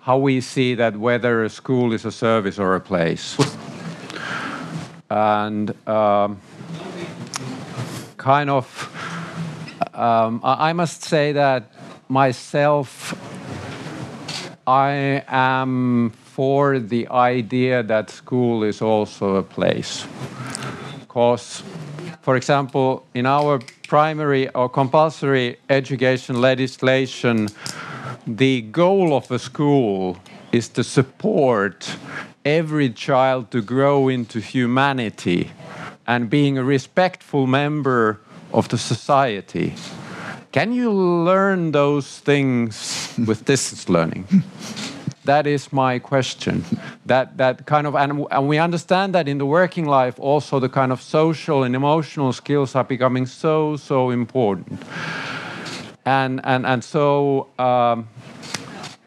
how 0.00 0.16
we 0.16 0.40
see 0.40 0.76
that 0.76 0.96
whether 0.96 1.42
a 1.42 1.50
school 1.50 1.92
is 1.92 2.04
a 2.04 2.12
service 2.12 2.58
or 2.58 2.76
a 2.76 2.80
place. 2.80 3.36
And 5.10 5.74
um, 5.88 6.40
kind 8.16 8.48
of, 8.48 8.66
um, 9.92 10.40
I, 10.44 10.70
I 10.70 10.72
must 10.72 11.02
say 11.02 11.32
that 11.32 11.70
myself, 12.08 13.14
I 14.66 15.22
am 15.26 16.12
for 16.24 16.78
the 16.78 17.08
idea 17.08 17.82
that 17.82 18.10
school 18.10 18.62
is 18.62 18.80
also 18.80 19.36
a 19.36 19.42
place. 19.42 20.06
Because, 21.00 21.62
for 22.22 22.36
example, 22.36 23.04
in 23.14 23.26
our 23.26 23.60
primary 23.94 24.48
or 24.56 24.68
compulsory 24.68 25.56
education 25.70 26.40
legislation, 26.40 27.48
the 28.26 28.60
goal 28.72 29.14
of 29.14 29.30
a 29.30 29.38
school 29.38 30.16
is 30.50 30.68
to 30.68 30.82
support 30.82 31.96
every 32.44 32.90
child 32.90 33.52
to 33.52 33.62
grow 33.62 34.08
into 34.08 34.40
humanity 34.40 35.48
and 36.08 36.28
being 36.28 36.58
a 36.58 36.64
respectful 36.64 37.46
member 37.46 38.18
of 38.52 38.68
the 38.68 38.78
society. 38.78 39.72
Can 40.50 40.72
you 40.72 40.90
learn 40.90 41.70
those 41.70 42.18
things 42.18 43.14
with 43.28 43.44
distance 43.44 43.88
learning? 43.88 44.26
That 45.24 45.46
is 45.46 45.72
my 45.72 45.98
question. 45.98 46.64
That 47.06 47.36
that 47.38 47.66
kind 47.66 47.86
of 47.86 47.94
and, 47.94 48.26
and 48.30 48.48
we 48.48 48.58
understand 48.58 49.14
that 49.14 49.26
in 49.26 49.38
the 49.38 49.46
working 49.46 49.86
life 49.86 50.18
also 50.18 50.60
the 50.60 50.68
kind 50.68 50.92
of 50.92 51.00
social 51.00 51.64
and 51.64 51.74
emotional 51.74 52.32
skills 52.32 52.74
are 52.74 52.84
becoming 52.84 53.26
so 53.26 53.76
so 53.76 54.10
important. 54.10 54.82
And 56.04 56.40
and 56.44 56.66
and 56.66 56.84
so 56.84 57.48
um, 57.58 58.08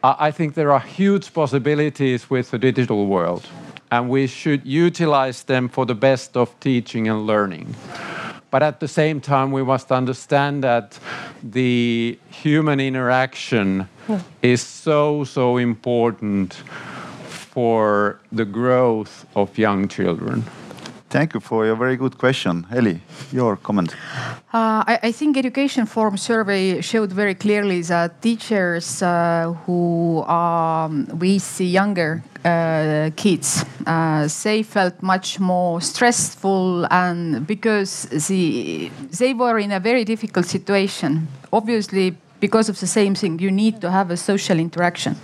I 0.02 0.32
think 0.32 0.54
there 0.54 0.72
are 0.72 0.80
huge 0.80 1.32
possibilities 1.32 2.30
with 2.30 2.50
the 2.50 2.58
digital 2.58 3.06
world, 3.06 3.46
and 3.90 4.08
we 4.08 4.26
should 4.26 4.66
utilize 4.66 5.44
them 5.44 5.68
for 5.68 5.86
the 5.86 5.94
best 5.94 6.36
of 6.36 6.58
teaching 6.60 7.08
and 7.08 7.26
learning. 7.26 7.74
But 8.50 8.62
at 8.62 8.80
the 8.80 8.88
same 8.88 9.20
time, 9.20 9.52
we 9.52 9.62
must 9.62 9.92
understand 9.92 10.64
that 10.64 10.98
the 11.42 12.18
human 12.30 12.80
interaction 12.80 13.88
yeah. 14.08 14.20
is 14.42 14.62
so, 14.62 15.24
so 15.24 15.56
important 15.58 16.54
for 17.52 18.20
the 18.32 18.44
growth 18.44 19.26
of 19.34 19.58
young 19.58 19.88
children. 19.88 20.44
Thank 21.10 21.32
you 21.32 21.40
for 21.40 21.64
your 21.64 21.76
very 21.76 21.96
good 21.96 22.18
question. 22.18 22.66
Ellie, 22.70 23.00
your 23.32 23.56
comment. 23.56 23.96
Uh, 24.52 24.84
I, 24.86 24.98
I, 25.04 25.12
think 25.12 25.38
Education 25.38 25.86
Forum 25.86 26.18
survey 26.18 26.82
showed 26.82 27.12
very 27.12 27.34
clearly 27.34 27.80
that 27.82 28.20
teachers 28.20 29.02
uh, 29.02 29.54
who 29.64 30.22
um, 30.24 31.06
we 31.18 31.38
see 31.38 31.64
younger 31.64 32.22
uh, 32.44 33.10
kids, 33.16 33.64
uh, 33.86 34.28
they 34.44 34.62
felt 34.62 35.02
much 35.02 35.40
more 35.40 35.80
stressful 35.80 36.86
and 36.90 37.46
because 37.46 38.06
the, 38.28 38.90
they 39.18 39.32
were 39.32 39.58
in 39.58 39.72
a 39.72 39.80
very 39.80 40.04
difficult 40.04 40.44
situation. 40.44 41.26
Obviously, 41.50 42.16
because 42.40 42.68
of 42.68 42.78
the 42.80 42.86
same 42.86 43.14
thing. 43.14 43.38
You 43.38 43.50
need 43.50 43.80
to 43.80 43.90
have 43.90 44.10
a 44.10 44.16
social 44.16 44.58
interaction. 44.58 45.16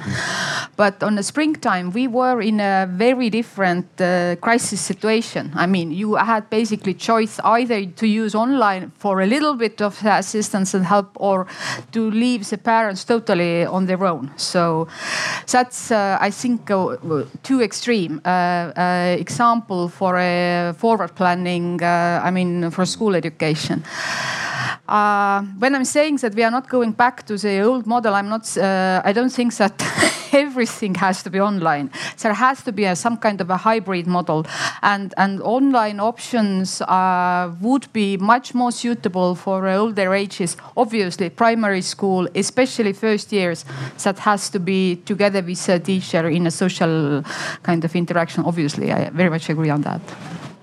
But 0.77 1.03
on 1.03 1.15
the 1.15 1.23
springtime, 1.23 1.93
we 1.93 2.09
were 2.09 2.41
in 2.41 2.61
a 2.61 2.87
very 2.91 3.31
different 3.31 3.87
uh, 4.01 4.37
crisis 4.37 4.81
situation. 4.81 5.53
I 5.55 5.67
mean, 5.67 5.93
you 5.93 6.15
had 6.15 6.51
basically 6.51 6.95
choice 6.95 7.39
either 7.45 7.87
to 7.87 8.07
use 8.07 8.35
online 8.35 8.93
for 8.99 9.21
a 9.21 9.27
little 9.27 9.55
bit 9.55 9.81
of 9.81 10.05
assistance 10.05 10.75
and 10.75 10.85
help, 10.85 11.11
or 11.15 11.47
to 11.93 12.11
leave 12.11 12.49
the 12.51 12.59
parents 12.59 13.05
totally 13.05 13.65
on 13.65 13.87
their 13.87 14.05
own. 14.05 14.31
So 14.37 14.89
that's, 15.51 15.91
uh, 15.91 16.19
I 16.21 16.31
think, 16.31 16.71
uh, 16.71 16.97
too 17.43 17.62
extreme. 17.62 18.21
Uh, 18.25 18.29
uh, 18.77 19.17
example 19.19 19.89
for 19.89 20.17
a 20.19 20.75
forward 20.77 21.15
planning. 21.15 21.83
Uh, 21.83 22.21
I 22.25 22.31
mean, 22.31 22.71
for 22.71 22.85
school 22.87 23.15
education. 23.15 23.85
Uh, 24.87 25.43
when 25.59 25.74
I'm 25.74 25.85
saying 25.85 26.16
that 26.18 26.35
we 26.35 26.43
are 26.43 26.51
not 26.51 26.68
going 26.68 26.93
back 26.93 27.24
to 27.26 27.39
the 27.39 27.61
old 27.61 27.87
model, 27.87 28.14
I'm 28.14 28.28
not. 28.28 28.57
Uh, 28.57 29.01
I 29.03 29.12
don't 29.12 29.32
think 29.32 29.57
that 29.57 29.72
everything 30.32 30.95
has 30.97 31.22
to 31.22 31.30
be 31.30 31.41
online. 31.41 31.91
There 32.18 32.35
has 32.35 32.62
to 32.64 32.72
be 32.72 32.85
a, 32.85 32.95
some 32.95 33.16
kind 33.16 33.41
of 33.41 33.49
a 33.49 33.57
hybrid 33.57 34.07
model, 34.07 34.47
and 34.82 35.14
and 35.16 35.41
online 35.41 36.01
options 36.01 36.82
uh, 36.82 37.51
would 37.62 37.91
be 37.95 38.18
much 38.18 38.55
more 38.55 38.72
suitable 38.72 39.35
for 39.35 39.66
older 39.68 40.12
ages. 40.12 40.57
Obviously, 40.76 41.30
primary 41.30 41.82
school, 41.82 42.28
especially 42.35 42.93
first 42.93 43.32
years, 43.32 43.64
that 44.03 44.18
has 44.18 44.51
to 44.51 44.59
be 44.59 44.97
together 45.07 45.41
with 45.41 45.66
a 45.70 45.78
teacher 45.78 46.28
in 46.28 46.47
a 46.47 46.51
social 46.51 47.24
kind 47.62 47.85
of 47.85 47.97
interaction. 47.97 48.45
Obviously, 48.45 48.93
I 48.93 49.09
very 49.09 49.30
much 49.30 49.49
agree 49.49 49.70
on 49.70 49.80
that. 49.82 50.03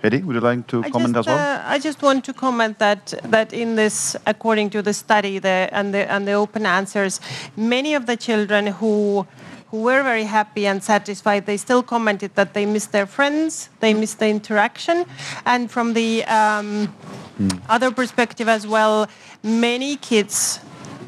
Hedi, 0.04 0.24
would 0.24 0.36
you 0.36 0.41
like 0.41 0.66
to 0.68 0.84
I 0.84 0.89
comment 0.89 1.16
just, 1.16 1.28
as 1.30 1.34
well? 1.34 1.38
Uh, 1.38 1.64
I 1.66 1.78
just 1.78 2.02
want 2.02 2.26
to 2.26 2.34
comment 2.34 2.80
that 2.80 3.14
that 3.24 3.54
in 3.54 3.76
this, 3.76 4.16
according 4.26 4.72
to 4.72 4.82
the 4.82 4.93
study 4.93 5.38
the, 5.39 5.70
and 5.72 5.93
the 5.93 6.12
and 6.12 6.28
the 6.28 6.34
open 6.34 6.66
answers, 6.66 7.20
many 7.56 7.93
of 7.93 8.06
the 8.08 8.18
children 8.18 8.68
who 8.68 9.28
who 9.72 9.84
were 9.84 10.04
very 10.04 10.26
happy 10.26 10.68
and 10.68 10.84
satisfied, 10.84 11.45
they 11.45 11.56
still 11.56 11.82
commented 11.82 12.36
that 12.36 12.54
they 12.54 12.66
miss 12.66 12.88
their 12.88 13.06
friends, 13.06 13.70
they 13.80 13.93
miss 13.93 14.16
the 14.16 14.28
interaction, 14.28 15.06
and 15.45 15.72
from 15.72 15.93
the 15.93 16.26
um, 16.26 16.93
mm. 17.39 17.62
other 17.70 17.89
perspective 17.91 18.49
as 18.49 18.68
well, 18.68 19.08
many 19.43 19.95
kids 19.95 20.60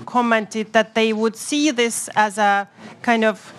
commented 0.05 0.71
that 0.71 0.95
they 0.95 1.11
would 1.11 1.35
see 1.35 1.71
this 1.71 2.09
as 2.15 2.37
a 2.37 2.67
kind 3.01 3.25
of 3.25 3.53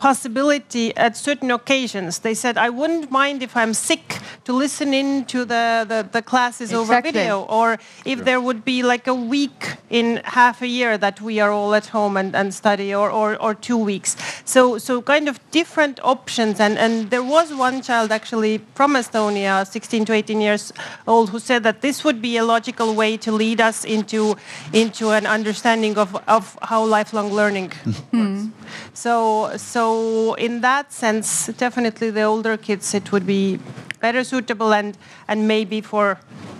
possibility 0.00 0.96
at 0.96 1.14
certain 1.14 1.50
occasions. 1.50 2.20
They 2.20 2.34
said, 2.34 2.56
I 2.56 2.70
wouldn't 2.70 3.10
mind 3.10 3.42
if 3.42 3.54
I'm 3.54 3.74
sick 3.74 4.18
to 4.44 4.52
listen 4.54 4.94
in 4.94 5.26
to 5.26 5.44
the, 5.44 5.84
the, 5.86 6.08
the 6.10 6.22
classes 6.22 6.72
over 6.72 7.00
video, 7.02 7.42
or 7.42 7.78
if 8.06 8.24
there 8.24 8.40
would 8.40 8.64
be 8.64 8.82
like 8.82 9.06
a 9.06 9.14
week 9.14 9.76
in 9.90 10.22
half 10.24 10.62
a 10.62 10.66
year 10.66 10.96
that 10.96 11.20
we 11.20 11.38
are 11.38 11.52
all 11.52 11.74
at 11.74 11.86
home 11.86 12.16
and, 12.16 12.34
and 12.34 12.54
study, 12.54 12.94
or, 12.94 13.10
or, 13.10 13.40
or 13.42 13.54
two 13.54 13.76
weeks. 13.76 14.16
So, 14.44 14.78
so 14.78 15.02
kind 15.02 15.28
of 15.28 15.38
different 15.50 16.00
options. 16.02 16.60
And, 16.60 16.78
and 16.78 17.10
there 17.10 17.22
was 17.22 17.52
one 17.52 17.82
child 17.82 18.10
actually 18.10 18.62
from 18.74 18.94
Estonia, 18.94 19.66
16 19.66 20.06
to 20.06 20.12
18 20.14 20.40
years 20.40 20.72
old, 21.06 21.28
who 21.30 21.38
said 21.38 21.62
that 21.64 21.82
this 21.82 22.04
would 22.04 22.22
be 22.22 22.38
a 22.38 22.44
logical 22.44 22.94
way 22.94 23.18
to 23.18 23.30
lead 23.30 23.60
us 23.60 23.84
into, 23.84 24.36
into 24.72 25.10
an 25.10 25.26
understanding 25.26 25.98
of, 25.98 26.16
of 26.26 26.58
how 26.62 26.82
lifelong 26.84 27.30
learning 27.30 27.72
works. 27.86 27.98
Hmm. 28.10 28.48
So, 28.94 29.56
so 29.56 29.89
in 30.38 30.60
that 30.60 30.92
sense, 30.92 31.46
definitely 31.56 32.10
the 32.10 32.22
older 32.22 32.56
kids, 32.56 32.94
it 32.94 33.12
would 33.12 33.26
be 33.26 33.58
better 34.00 34.24
suitable 34.24 34.72
and, 34.72 34.96
and 35.28 35.46
maybe 35.46 35.80
for 35.80 36.18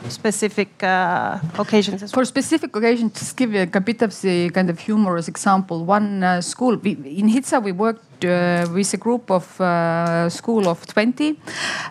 specific 0.09 0.83
uh, 0.83 1.39
occasions. 1.59 2.11
For 2.13 2.25
specific 2.25 2.75
occasions, 2.75 3.19
just 3.19 3.37
give 3.37 3.53
you 3.53 3.63
a 3.63 3.81
bit 3.81 4.03
of 4.03 4.19
the 4.21 4.51
kind 4.51 4.71
of 4.71 4.79
humorous 4.79 5.29
example. 5.29 5.85
One 5.85 6.23
uh, 6.23 6.41
school 6.41 6.77
we, 6.77 6.93
in 6.93 7.29
HITSA, 7.29 7.63
we 7.63 7.73
worked 7.73 8.25
uh, 8.25 8.67
with 8.73 8.93
a 8.95 8.97
group 8.97 9.31
of 9.31 9.61
uh, 9.61 10.29
school 10.29 10.69
of 10.69 10.87
20, 10.87 11.39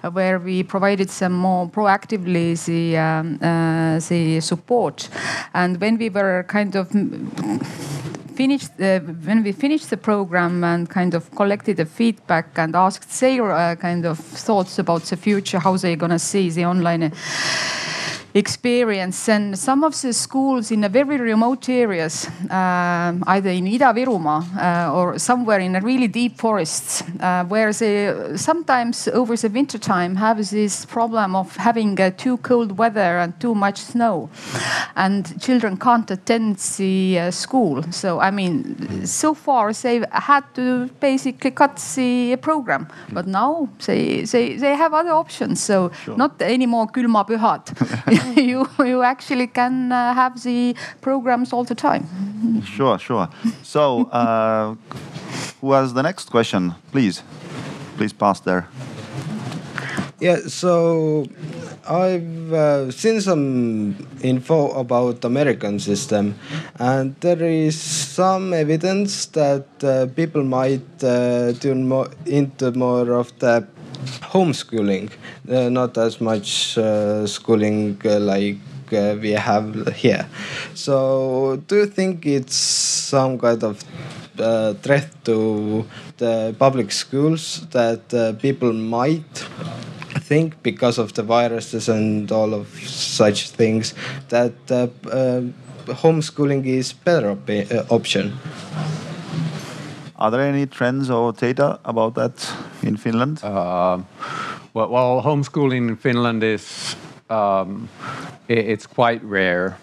uh, 0.03 0.11
where 0.11 0.39
we 0.39 0.63
provided 0.63 1.09
some 1.09 1.33
more 1.33 1.67
proactively 1.67 2.63
the 2.65 2.97
um, 2.97 3.39
uh, 3.41 3.99
the 4.09 4.39
support. 4.41 5.09
And 5.53 5.79
when 5.81 5.97
we 5.97 6.09
were 6.09 6.45
kind 6.47 6.75
of 6.75 6.91
finished 8.39 8.71
uh, 8.79 9.01
when 9.27 9.43
we 9.43 9.51
finished 9.51 9.89
the 9.89 9.97
program 9.97 10.63
and 10.63 10.89
kind 10.89 11.13
of 11.13 11.29
collected 11.35 11.75
the 11.75 11.85
feedback 11.85 12.45
and 12.57 12.73
asked 12.73 13.19
their 13.19 13.51
uh, 13.51 13.75
kind 13.75 14.05
of 14.05 14.17
thoughts 14.17 14.79
about 14.79 15.01
the 15.09 15.17
future, 15.17 15.59
how 15.59 15.75
they're 15.75 15.97
gonna 15.97 16.19
see 16.19 16.49
the 16.49 16.63
online 16.63 17.03
uh, 17.03 17.09
experience. 18.33 19.27
And 19.29 19.57
some 19.57 19.83
of 19.83 19.99
the 20.01 20.13
schools 20.13 20.71
in 20.71 20.83
a 20.83 20.89
very 20.89 21.17
remote 21.17 21.67
areas 21.69 22.27
um 22.49 23.23
either 23.27 23.49
in 23.49 23.67
Ida-Virumaa 23.67 24.39
uh, 24.57 24.93
or 24.93 25.19
somewhere 25.19 25.59
in 25.59 25.75
a 25.75 25.81
really 25.81 26.07
deep 26.07 26.37
forests 26.37 27.03
uh, 27.19 27.43
where 27.45 27.73
they 27.73 28.13
sometimes 28.35 29.07
over 29.07 29.35
the 29.35 29.49
winter 29.49 29.79
time 29.79 30.15
have 30.15 30.37
this 30.49 30.85
problem 30.85 31.35
of 31.35 31.55
having 31.55 31.99
uh, 31.99 32.11
too 32.11 32.37
cold 32.37 32.77
weather 32.77 33.19
and 33.19 33.39
too 33.39 33.55
much 33.55 33.77
snow. 33.77 34.29
And 34.95 35.39
children 35.41 35.77
can't 35.77 36.09
attend 36.11 36.57
the 36.77 37.19
uh, 37.19 37.31
school. 37.31 37.83
So 37.91 38.19
i 38.19 38.31
mean 38.31 39.05
so 39.05 39.33
far 39.33 39.73
they 39.73 40.03
had 40.11 40.43
to 40.53 40.89
basically 40.99 41.51
cut 41.51 41.77
the 41.95 42.35
program. 42.41 42.87
But 43.11 43.25
now 43.27 43.69
they 43.85 44.21
they, 44.21 44.57
they 44.57 44.75
have 44.75 44.93
other 44.93 45.13
options. 45.13 45.63
So 45.63 45.91
not 46.15 46.41
anymore 46.41 46.87
külmapühad 46.87 47.63
you 48.35 48.67
you 48.79 49.01
actually 49.03 49.47
can 49.47 49.91
uh, 49.91 50.13
have 50.13 50.41
the 50.43 50.75
programs 51.01 51.53
all 51.53 51.63
the 51.63 51.75
time 51.75 52.07
Sure, 52.63 52.97
sure. 52.97 53.29
So, 53.63 54.05
uh, 54.05 54.75
who 55.61 55.73
has 55.73 55.93
the 55.93 56.03
next 56.03 56.29
question? 56.31 56.75
Please, 56.91 57.23
please 57.97 58.13
pass 58.13 58.39
there. 58.39 58.67
Yeah, 60.19 60.39
so 60.47 61.25
I've 61.87 62.53
uh, 62.53 62.91
seen 62.91 63.21
some 63.21 63.95
info 64.21 64.71
about 64.71 65.21
the 65.21 65.27
American 65.27 65.79
system, 65.79 66.35
and 66.77 67.15
there 67.21 67.41
is 67.43 67.79
some 67.79 68.53
evidence 68.53 69.27
that 69.27 69.67
uh, 69.83 70.07
people 70.13 70.43
might 70.43 71.03
uh, 71.03 71.53
tune 71.53 71.87
more 71.87 72.09
into 72.25 72.71
more 72.71 73.13
of 73.13 73.37
the 73.39 73.65
homeschooling, 74.33 75.11
uh, 75.49 75.69
not 75.69 75.97
as 75.97 76.21
much 76.21 76.77
uh, 76.77 77.25
schooling 77.27 77.99
uh, 78.05 78.19
like 78.19 78.57
uh, 78.93 79.15
we 79.21 79.31
have 79.31 79.95
here. 79.95 80.27
So, 80.73 81.61
do 81.67 81.75
you 81.77 81.85
think 81.85 82.25
it's 82.25 82.55
some 82.55 83.37
kind 83.37 83.63
of 83.63 83.83
uh, 84.39 84.73
threat 84.75 85.09
to 85.25 85.85
the 86.17 86.55
public 86.57 86.91
schools 86.91 87.67
that 87.71 88.13
uh, 88.13 88.33
people 88.33 88.73
might 88.73 89.45
think 90.21 90.61
because 90.63 90.97
of 90.97 91.13
the 91.13 91.23
viruses 91.23 91.89
and 91.89 92.31
all 92.31 92.53
of 92.53 92.67
such 92.87 93.49
things 93.49 93.93
that 94.29 94.53
homeschooling 95.87 96.65
is 96.65 96.93
better 96.93 97.31
op- 97.31 97.91
option? 97.91 98.37
Are 100.19 100.29
there 100.31 100.41
any 100.41 100.65
trends 100.65 101.09
or 101.09 101.31
data 101.31 101.79
about 101.85 102.15
that 102.15 102.53
in 102.83 102.97
Finland? 102.97 103.41
Um, 103.41 104.05
well, 104.73 104.89
well, 104.89 105.21
homeschooling 105.23 105.87
in 105.87 105.95
Finland 105.95 106.43
is 106.43 106.95
um, 107.29 107.87
i- 108.49 108.53
it's 108.73 108.85
quite 108.85 109.21
rare, 109.23 109.77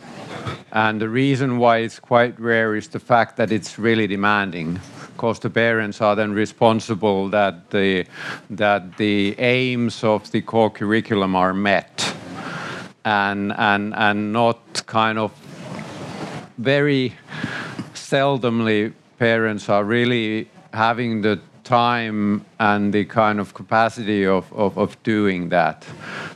and 0.72 1.00
the 1.00 1.08
reason 1.08 1.56
why 1.58 1.78
it's 1.78 1.98
quite 1.98 2.34
rare 2.38 2.76
is 2.76 2.88
the 2.88 2.98
fact 2.98 3.36
that 3.36 3.50
it's 3.50 3.78
really 3.78 4.06
demanding. 4.06 4.78
Because 5.16 5.40
the 5.40 5.48
parents 5.48 6.02
are 6.02 6.14
then 6.14 6.34
responsible 6.34 7.30
that 7.30 7.70
the 7.70 8.04
that 8.50 8.82
the 8.98 9.34
aims 9.38 10.04
of 10.04 10.30
the 10.30 10.42
core 10.42 10.68
curriculum 10.70 11.34
are 11.34 11.54
met, 11.54 12.14
and 13.04 13.52
and 13.56 13.94
and 13.94 14.32
not 14.34 14.58
kind 14.86 15.18
of 15.18 15.30
very 16.58 17.12
seldomly 17.94 18.92
parents 19.18 19.68
are 19.68 19.84
really 19.84 20.48
having 20.72 21.22
the 21.22 21.40
time 21.64 22.44
and 22.58 22.92
the 22.92 23.04
kind 23.04 23.40
of 23.40 23.54
capacity 23.54 24.24
of, 24.26 24.52
of, 24.52 24.78
of 24.78 25.02
doing 25.02 25.48
that. 25.48 25.84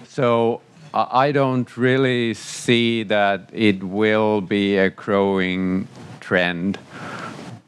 So 0.08 0.60
I 0.92 1.30
don't 1.32 1.76
really 1.76 2.34
see 2.34 3.04
that 3.04 3.48
it 3.52 3.82
will 3.84 4.40
be 4.40 4.76
a 4.76 4.90
growing 4.90 5.86
trend. 6.20 6.78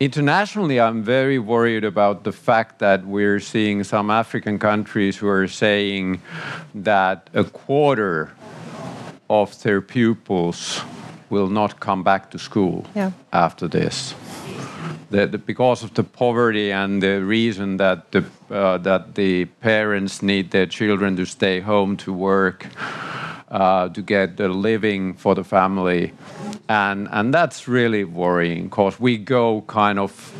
Internationally, 0.00 0.80
I'm 0.80 1.04
very 1.04 1.38
worried 1.38 1.84
about 1.84 2.24
the 2.24 2.32
fact 2.32 2.80
that 2.80 3.06
we're 3.06 3.38
seeing 3.38 3.84
some 3.84 4.10
African 4.10 4.58
countries 4.58 5.16
who 5.18 5.28
are 5.28 5.46
saying 5.46 6.20
that 6.74 7.30
a 7.34 7.44
quarter 7.44 8.32
of 9.30 9.62
their 9.62 9.80
pupils 9.80 10.80
will 11.30 11.48
not 11.48 11.78
come 11.78 12.02
back 12.02 12.30
to 12.32 12.38
school 12.38 12.84
Yeah. 12.96 13.12
after 13.32 13.68
this. 13.68 14.14
The, 15.12 15.26
because 15.26 15.82
of 15.84 15.92
the 15.92 16.04
poverty 16.04 16.72
and 16.72 17.02
the 17.02 17.22
reason 17.22 17.76
that 17.76 18.12
the, 18.12 18.24
uh, 18.50 18.78
that 18.78 19.14
the 19.14 19.44
parents 19.44 20.22
need 20.22 20.50
their 20.52 20.64
children 20.64 21.16
to 21.16 21.26
stay 21.26 21.60
home 21.60 21.98
to 21.98 22.14
work, 22.14 22.66
uh, 23.50 23.90
to 23.90 24.00
get 24.00 24.40
a 24.40 24.48
living 24.48 25.12
for 25.12 25.34
the 25.34 25.44
family. 25.44 26.12
And, 26.66 27.08
and 27.10 27.34
that's 27.34 27.68
really 27.68 28.04
worrying 28.04 28.64
because 28.64 28.98
we 28.98 29.18
go 29.18 29.60
kind 29.68 29.98
of 29.98 30.32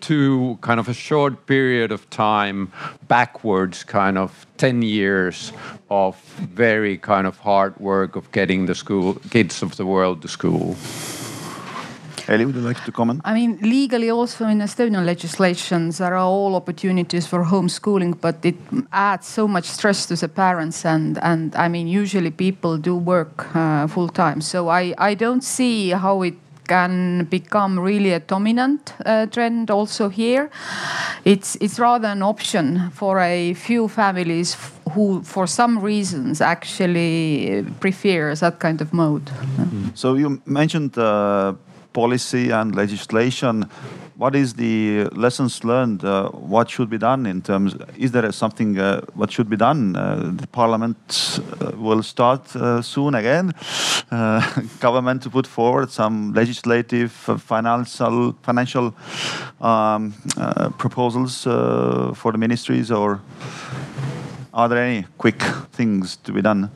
to 0.00 0.58
kind 0.60 0.80
of 0.80 0.88
a 0.88 0.94
short 0.94 1.46
period 1.46 1.92
of 1.92 2.08
time 2.10 2.72
backwards, 3.08 3.84
kind 3.84 4.18
of 4.18 4.46
10 4.58 4.82
years 4.82 5.52
of 5.90 6.16
very 6.38 6.96
kind 6.96 7.26
of 7.26 7.38
hard 7.38 7.78
work 7.80 8.16
of 8.16 8.30
getting 8.32 8.66
the 8.66 8.74
school 8.74 9.14
kids 9.30 9.62
of 9.62 9.76
the 9.76 9.86
world 9.86 10.22
to 10.22 10.28
school. 10.28 10.76
Eli, 12.28 12.44
would 12.44 12.54
you 12.54 12.60
like 12.60 12.84
to 12.84 12.92
comment? 12.92 13.20
I 13.24 13.34
mean, 13.34 13.58
legally, 13.62 14.10
also 14.10 14.46
in 14.46 14.58
Estonian 14.60 15.04
legislations, 15.04 15.98
there 15.98 16.14
are 16.14 16.24
all 16.24 16.54
opportunities 16.54 17.26
for 17.26 17.44
homeschooling, 17.44 18.20
but 18.20 18.36
it 18.44 18.56
adds 18.92 19.26
so 19.26 19.48
much 19.48 19.64
stress 19.64 20.06
to 20.06 20.16
the 20.16 20.28
parents. 20.28 20.84
And, 20.84 21.18
and 21.22 21.54
I 21.56 21.68
mean, 21.68 21.88
usually 21.88 22.30
people 22.30 22.76
do 22.78 22.96
work 22.96 23.54
uh, 23.54 23.86
full 23.86 24.08
time. 24.08 24.40
So 24.40 24.68
I, 24.68 24.94
I 24.98 25.14
don't 25.14 25.42
see 25.42 25.90
how 25.90 26.22
it 26.22 26.34
can 26.68 27.24
become 27.24 27.80
really 27.80 28.12
a 28.12 28.20
dominant 28.20 28.94
uh, 29.04 29.26
trend 29.26 29.70
also 29.70 30.08
here. 30.08 30.50
It's, 31.24 31.56
it's 31.56 31.80
rather 31.80 32.08
an 32.08 32.22
option 32.22 32.90
for 32.90 33.18
a 33.18 33.54
few 33.54 33.88
families 33.88 34.54
f- 34.54 34.78
who, 34.92 35.22
for 35.22 35.48
some 35.48 35.80
reasons, 35.80 36.40
actually 36.40 37.66
prefer 37.80 38.34
that 38.36 38.60
kind 38.60 38.80
of 38.80 38.92
mode. 38.92 39.28
So 39.94 40.14
you 40.14 40.40
mentioned 40.46 40.96
uh, 40.96 41.54
policy 41.92 42.50
and 42.50 42.74
legislation. 42.74 43.68
What 44.16 44.34
is 44.34 44.54
the 44.54 45.04
lessons 45.12 45.64
learned? 45.64 46.04
Uh, 46.04 46.28
what 46.28 46.68
should 46.68 46.90
be 46.90 46.98
done 46.98 47.24
in 47.24 47.40
terms? 47.40 47.74
Is 47.96 48.12
there 48.12 48.30
something 48.32 48.78
uh, 48.78 49.00
what 49.14 49.32
should 49.32 49.48
be 49.48 49.56
done? 49.56 49.96
Uh, 49.96 50.32
the 50.36 50.46
parliament 50.46 51.40
uh, 51.60 51.72
will 51.76 52.02
start 52.02 52.54
uh, 52.54 52.82
soon 52.82 53.14
again. 53.14 53.54
Uh, 54.10 54.62
government 54.80 55.22
to 55.22 55.30
put 55.30 55.46
forward 55.46 55.90
some 55.90 56.34
legislative, 56.34 57.12
financial, 57.12 58.36
financial 58.42 58.94
um, 59.60 60.12
proposals 60.76 61.44
for 61.44 62.32
the 62.32 62.38
ministries, 62.38 62.90
or 62.90 63.20
are 64.52 64.68
there 64.68 64.82
any 64.84 65.06
quick 65.16 65.40
things 65.72 66.16
to 66.16 66.32
be 66.32 66.42
done 66.42 66.70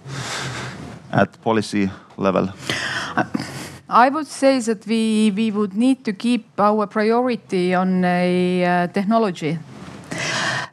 at 1.13 1.41
policy 1.43 1.91
level? 2.17 2.49
I 3.89 4.09
would 4.09 4.27
say 4.27 4.61
that 4.61 4.87
we, 4.87 5.31
we 5.31 5.51
would 5.51 5.75
need 5.75 6.05
to 6.07 6.13
keep 6.13 6.59
our 6.59 6.87
priority 6.87 7.75
on 7.75 8.05
a 8.05 8.65
uh, 8.65 8.87
technology 8.89 9.59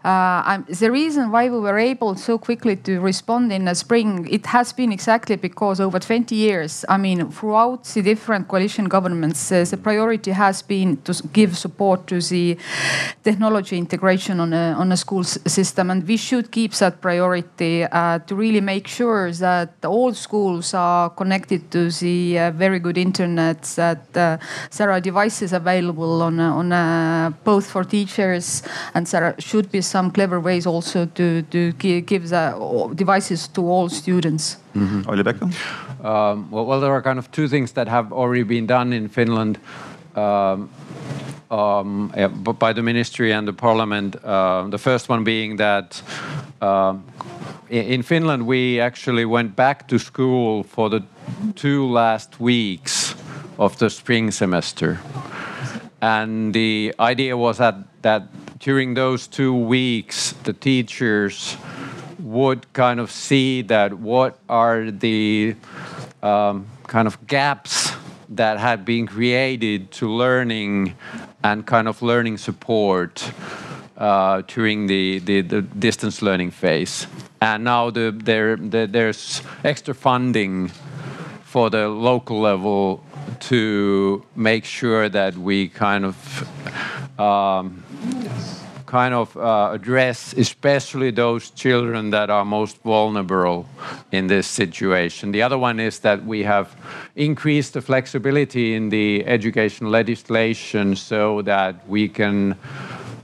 uh, 0.04 0.62
the 0.68 0.92
reason 0.92 1.32
why 1.32 1.50
we 1.50 1.60
were 1.60 1.78
able 1.78 2.16
so 2.16 2.38
quickly 2.38 2.76
to 2.76 3.00
respond 3.00 3.52
in 3.52 3.66
the 3.66 3.76
spring, 3.76 4.28
it 4.30 4.46
has 4.48 4.74
been 4.74 4.92
exactly 4.92 5.36
because 5.36 5.80
over 5.80 6.00
20 6.00 6.36
years, 6.36 6.86
I 6.90 6.98
mean, 6.98 7.30
throughout 7.32 7.84
the 7.86 8.02
different 8.02 8.48
coalition 8.48 8.86
governments, 8.86 9.52
uh, 9.52 9.66
the 9.70 9.78
priority 9.78 10.32
has 10.32 10.62
been 10.62 10.98
to 11.04 11.14
give 11.34 11.58
support 11.58 12.08
to 12.08 12.22
the 12.22 12.58
technology 13.24 13.78
integration 13.78 14.40
on 14.40 14.54
a, 14.54 14.76
on 14.78 14.92
a 14.92 14.98
school 14.98 15.24
system. 15.24 15.92
And 15.92 16.08
we 16.08 16.18
should 16.18 16.52
keep 16.52 16.74
that 16.74 17.02
priority 17.02 17.84
uh, 17.84 18.20
to 18.20 18.36
really 18.36 18.62
make 18.62 18.88
sure 18.88 19.32
that 19.32 19.74
all 19.86 20.14
schools 20.14 20.74
are 20.74 21.10
connected 21.10 21.72
to 21.72 21.90
the 21.92 22.40
uh, 22.40 22.52
very 22.52 22.80
good 22.80 22.98
internet, 22.98 23.62
that 23.76 24.18
uh, 24.18 24.38
there 24.78 24.92
are 24.92 25.02
devices 25.02 25.54
available 25.54 26.22
on, 26.22 26.40
on 26.40 27.36
both 27.44 27.70
for 27.70 27.84
teachers 27.84 28.64
and 28.94 29.08
there 29.08 29.36
should 29.40 29.72
be 29.72 29.81
some 29.82 30.12
clever 30.12 30.40
ways 30.40 30.66
also 30.66 31.06
to, 31.06 31.42
to 31.44 31.72
give 32.02 32.30
the 32.30 32.92
devices 32.96 33.48
to 33.50 33.62
all 33.62 33.90
students. 33.90 34.58
Mm-hmm. 34.76 35.10
Olli-Pekka? 35.10 35.44
Um, 36.04 36.50
well, 36.52 36.66
well, 36.66 36.80
there 36.80 36.92
are 36.92 37.02
kind 37.02 37.20
of 37.20 37.32
two 37.32 37.48
things 37.48 37.74
that 37.74 37.88
have 37.88 38.12
already 38.12 38.44
been 38.44 38.66
done 38.66 38.94
in 38.94 39.08
Finland. 39.08 39.60
Um, 40.16 40.70
um, 41.52 42.14
yeah, 42.16 42.28
by 42.28 42.74
the 42.74 42.82
ministry 42.82 43.34
and 43.34 43.48
the 43.48 43.54
parliament. 43.54 44.16
Uh, 44.24 44.68
the 44.70 44.78
first 44.78 45.10
one 45.10 45.24
being 45.24 45.58
that 45.58 46.02
uh, 46.62 46.96
in 47.70 48.04
Finland 48.04 48.48
we 48.48 48.80
actually 48.80 49.26
went 49.26 49.56
back 49.56 49.88
to 49.88 50.00
school 50.00 50.64
for 50.64 50.90
the 50.90 51.04
two 51.56 51.88
last 51.92 52.40
weeks 52.40 53.16
of 53.58 53.78
the 53.78 53.90
spring 53.90 54.32
semester, 54.32 55.00
and 56.02 56.54
the 56.54 56.94
idea 57.00 57.36
was 57.36 57.58
that 57.58 57.76
that 58.02 58.24
during 58.62 58.94
those 58.94 59.26
two 59.26 59.56
weeks, 59.56 60.34
the 60.44 60.54
teachers 60.54 61.58
would 62.20 62.72
kind 62.74 63.00
of 63.00 63.10
see 63.10 63.64
that 63.64 63.94
what 63.96 64.38
are 64.48 64.92
the 64.92 65.56
um, 66.22 66.68
kind 66.86 67.08
of 67.08 67.26
gaps 67.26 67.92
that 68.30 68.60
had 68.60 68.86
been 68.86 69.08
created 69.08 69.92
to 69.92 70.08
learning 70.08 70.96
and 71.44 71.66
kind 71.66 71.88
of 71.88 72.04
learning 72.04 72.38
support 72.38 73.32
uh, 73.98 74.44
during 74.48 74.86
the, 74.86 75.18
the, 75.20 75.42
the, 75.42 75.62
distance 75.62 76.22
learning 76.22 76.52
phase. 76.52 77.08
And 77.42 77.64
now 77.64 77.90
the, 77.90 78.12
there, 78.16 78.56
the, 78.56 78.88
there's 78.90 79.42
extra 79.64 79.96
funding 79.96 80.70
for 81.44 81.72
the 81.72 81.90
local 81.90 82.40
level 82.40 83.04
to 83.42 84.24
make 84.36 84.66
sure 84.66 85.10
that 85.10 85.36
we 85.36 85.68
kind 85.68 86.06
of 86.06 87.20
um, 87.20 87.84
kind 88.92 89.14
of 89.14 89.38
uh, 89.38 89.70
address 89.72 90.34
especially 90.34 91.12
those 91.12 91.50
children 91.52 92.10
that 92.10 92.30
are 92.30 92.44
most 92.44 92.76
vulnerable 92.84 93.66
in 94.12 94.28
this 94.28 94.46
situation. 94.46 95.32
The 95.32 95.42
other 95.42 95.58
one 95.58 95.80
is 95.80 96.00
that 96.00 96.26
we 96.26 96.44
have 96.44 96.76
increased 97.16 97.72
the 97.74 97.82
flexibility 97.82 98.76
in 98.76 98.90
the 98.90 99.26
education 99.26 99.90
legislation 99.90 100.98
so 100.98 101.42
that 101.44 101.88
we 101.88 102.10
can 102.10 102.58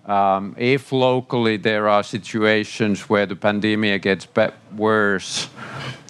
if 0.08 0.92
locally 0.92 1.58
there 1.58 1.90
are 1.90 2.04
situations 2.04 3.10
where 3.10 3.26
the 3.26 3.36
pandemic 3.36 4.04
gets 4.04 4.28
worse, 4.76 5.50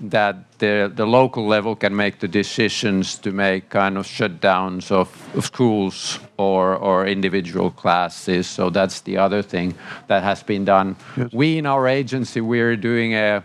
that 0.04 0.60
the, 0.60 0.92
the 0.94 1.06
local 1.06 1.48
level 1.48 1.76
can 1.76 1.96
make 1.96 2.20
the 2.20 2.28
decisions 2.28 3.16
to 3.20 3.32
make 3.32 3.70
kind 3.70 3.98
of 3.98 4.06
shutdowns 4.06 4.92
of, 4.92 5.10
of 5.36 5.46
schools 5.46 6.20
or, 6.38 6.76
or 6.76 7.08
individual 7.08 7.72
classes. 7.72 8.48
So 8.48 8.70
that's 8.70 9.02
the 9.02 9.18
other 9.18 9.42
thing 9.42 9.76
that 10.08 10.24
has 10.24 10.44
been 10.44 10.66
done. 10.66 10.96
Yes. 11.16 11.32
We 11.34 11.58
in 11.58 11.66
our 11.66 11.88
agency, 11.88 12.42
we're 12.42 12.76
doing 12.76 13.14
a, 13.14 13.44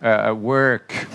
a 0.00 0.34
work 0.34 1.06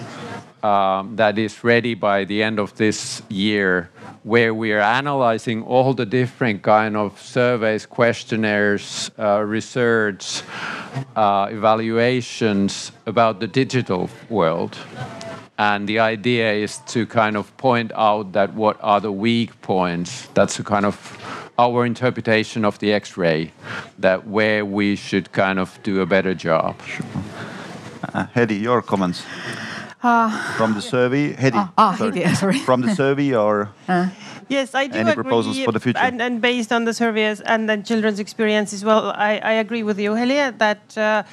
um, 0.63 1.15
that 1.15 1.38
is 1.38 1.63
ready 1.63 1.95
by 1.95 2.25
the 2.25 2.43
end 2.43 2.59
of 2.59 2.75
this 2.75 3.21
year 3.30 3.89
where 4.28 4.53
we 4.53 4.73
are 4.73 4.82
analyzing 4.82 5.63
all 5.63 5.93
the 5.93 6.05
different 6.05 6.61
kind 6.61 6.97
of 6.97 7.17
surveys, 7.21 7.86
questionnaires, 7.86 9.09
uh, 9.17 9.41
research, 9.41 10.43
uh, 11.15 11.47
evaluations 11.49 12.91
about 13.05 13.39
the 13.39 13.47
digital 13.47 14.09
world. 14.30 14.78
And 15.57 15.88
the 15.88 15.99
idea 15.99 16.51
is 16.51 16.80
to 16.88 17.05
kind 17.05 17.38
of 17.38 17.55
point 17.55 17.93
out 17.95 18.34
that 18.34 18.53
what 18.53 18.78
are 18.82 18.99
the 18.99 19.13
weak 19.13 19.61
points. 19.61 20.28
That's 20.34 20.59
a 20.59 20.63
kind 20.63 20.86
of 20.86 20.95
our 21.57 21.86
interpretation 21.86 22.65
of 22.65 22.78
the 22.80 22.91
X-ray, 22.91 23.53
that 23.97 24.28
where 24.28 24.65
we 24.65 24.97
should 24.97 25.32
kind 25.32 25.57
of 25.57 25.80
do 25.84 26.01
a 26.01 26.05
better 26.05 26.36
job. 26.36 26.75
Sure. 26.86 27.05
Uh, 28.13 28.25
Hedi, 28.36 28.61
your 28.61 28.82
comments. 28.82 29.23
Uh, 30.08 30.32
from 30.55 30.74
the 30.74 30.82
survey, 30.82 31.34
Hedi. 31.34 31.55
Ah, 31.55 31.74
ah 31.78 31.93
Hedi, 31.99 32.24
sorry. 32.36 32.60
From 32.60 32.82
the 32.82 32.95
survey 32.95 33.34
or? 33.36 33.70
Uh. 33.88 34.10
Yes, 34.49 34.74
I 34.74 34.88
do 34.88 34.99
Any 34.99 35.12
agree. 35.12 35.24
proposals 35.24 35.60
for 35.60 35.74
the 35.74 35.80
future? 35.80 35.99
And, 35.99 36.22
and, 36.22 36.41
based 36.41 36.72
on 36.72 36.86
the 36.86 36.93
surveys 36.93 37.41
and 37.41 37.68
then 37.70 37.84
children's 37.84 38.20
experience 38.20 38.72
as 38.72 38.86
well, 38.86 39.12
I, 39.12 39.39
I 39.39 39.53
agree 39.53 39.84
with 39.84 39.99
you, 39.99 40.12
Helia, 40.12 40.58
that 40.58 40.97
uh, 40.97 41.24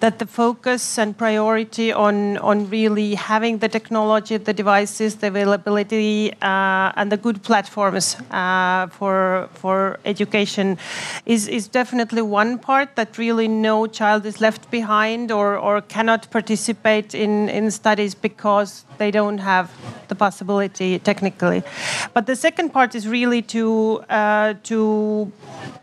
that 0.00 0.18
the 0.18 0.26
focus 0.26 0.98
and 0.98 1.16
priority 1.16 1.92
on 1.92 2.38
on 2.38 2.70
really 2.70 3.14
having 3.14 3.58
the 3.58 3.68
technology, 3.68 4.38
the 4.38 4.54
devices, 4.54 5.16
the 5.16 5.26
availability, 5.26 6.32
uh, 6.40 6.92
and 6.96 7.12
the 7.12 7.18
good 7.18 7.42
platforms 7.42 8.16
uh, 8.30 8.86
for 8.86 9.48
for 9.52 9.98
education 10.06 10.78
is 11.26 11.48
is 11.48 11.68
definitely 11.68 12.22
one 12.22 12.58
part 12.58 12.96
that 12.96 13.18
really 13.18 13.48
no 13.48 13.86
child 13.86 14.24
is 14.24 14.40
left 14.40 14.70
behind 14.70 15.30
or 15.30 15.58
or 15.58 15.82
cannot 15.82 16.30
participate 16.30 17.14
in 17.14 17.50
in 17.50 17.70
studies 17.70 18.14
because 18.22 18.84
they 18.98 19.10
don't 19.10 19.38
have 19.38 19.70
the 20.08 20.14
possibility 20.14 20.98
technically. 20.98 21.62
But 22.14 22.26
the 22.26 22.36
second 22.36 22.70
part 22.70 22.94
is 22.94 23.08
really 23.08 23.42
to 23.54 24.04
uh, 24.08 24.54
to 24.70 25.32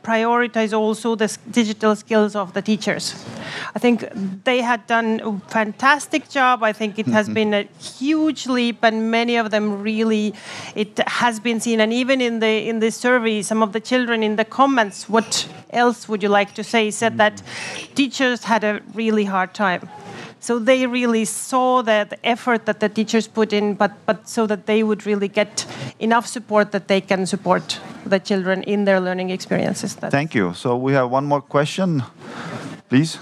prioritize 0.03 0.71
also 0.77 1.15
the 1.15 1.29
digital 1.51 1.95
skills 1.95 2.35
of 2.35 2.53
the 2.53 2.61
teachers. 2.61 3.05
I 3.75 3.79
think 3.79 4.05
they 4.43 4.61
had 4.61 4.81
done 4.87 5.09
a 5.23 5.31
fantastic 5.49 6.29
job. 6.29 6.63
I 6.63 6.73
think 6.73 6.97
it 6.97 7.07
has 7.07 7.25
mm-hmm. 7.25 7.33
been 7.33 7.53
a 7.53 7.63
huge 7.99 8.47
leap, 8.47 8.83
and 8.83 9.11
many 9.11 9.35
of 9.35 9.51
them 9.51 9.81
really 9.81 10.33
it 10.75 10.99
has 11.19 11.39
been 11.39 11.59
seen. 11.59 11.79
And 11.79 11.91
even 11.93 12.21
in 12.21 12.39
the 12.39 12.53
in 12.69 12.79
the 12.79 12.91
survey, 12.91 13.41
some 13.41 13.61
of 13.61 13.73
the 13.73 13.79
children 13.91 14.23
in 14.23 14.35
the 14.35 14.45
comments, 14.45 15.09
what 15.09 15.47
else 15.71 16.07
would 16.09 16.23
you 16.23 16.29
like 16.29 16.53
to 16.55 16.63
say? 16.63 16.91
Said 16.91 17.17
that 17.17 17.35
mm-hmm. 17.35 17.93
teachers 17.93 18.43
had 18.43 18.63
a 18.63 18.81
really 18.93 19.25
hard 19.25 19.53
time. 19.53 19.89
So 20.39 20.57
they 20.57 20.87
really 20.87 21.25
saw 21.25 21.81
that 21.81 22.09
the 22.09 22.25
effort 22.25 22.65
that 22.65 22.79
the 22.79 22.89
teachers 22.89 23.27
put 23.27 23.51
in, 23.51 23.73
but, 23.75 23.91
but 24.05 24.27
so 24.27 24.47
that 24.47 24.65
they 24.65 24.83
would 24.83 25.05
really 25.05 25.27
get 25.27 25.65
enough 25.99 26.25
support 26.25 26.71
that 26.71 26.87
they 26.87 27.01
can 27.01 27.25
support 27.25 27.79
the 28.05 28.19
children 28.19 28.63
in 28.63 28.85
their 28.85 28.99
learning 28.99 29.31
experiences. 29.31 29.95
Thank 29.95 30.33
you. 30.33 30.53
So 30.53 30.77
we 30.77 30.93
have 30.93 31.11
one 31.11 31.25
more 31.25 31.41
question, 31.41 32.03
please. 32.89 33.17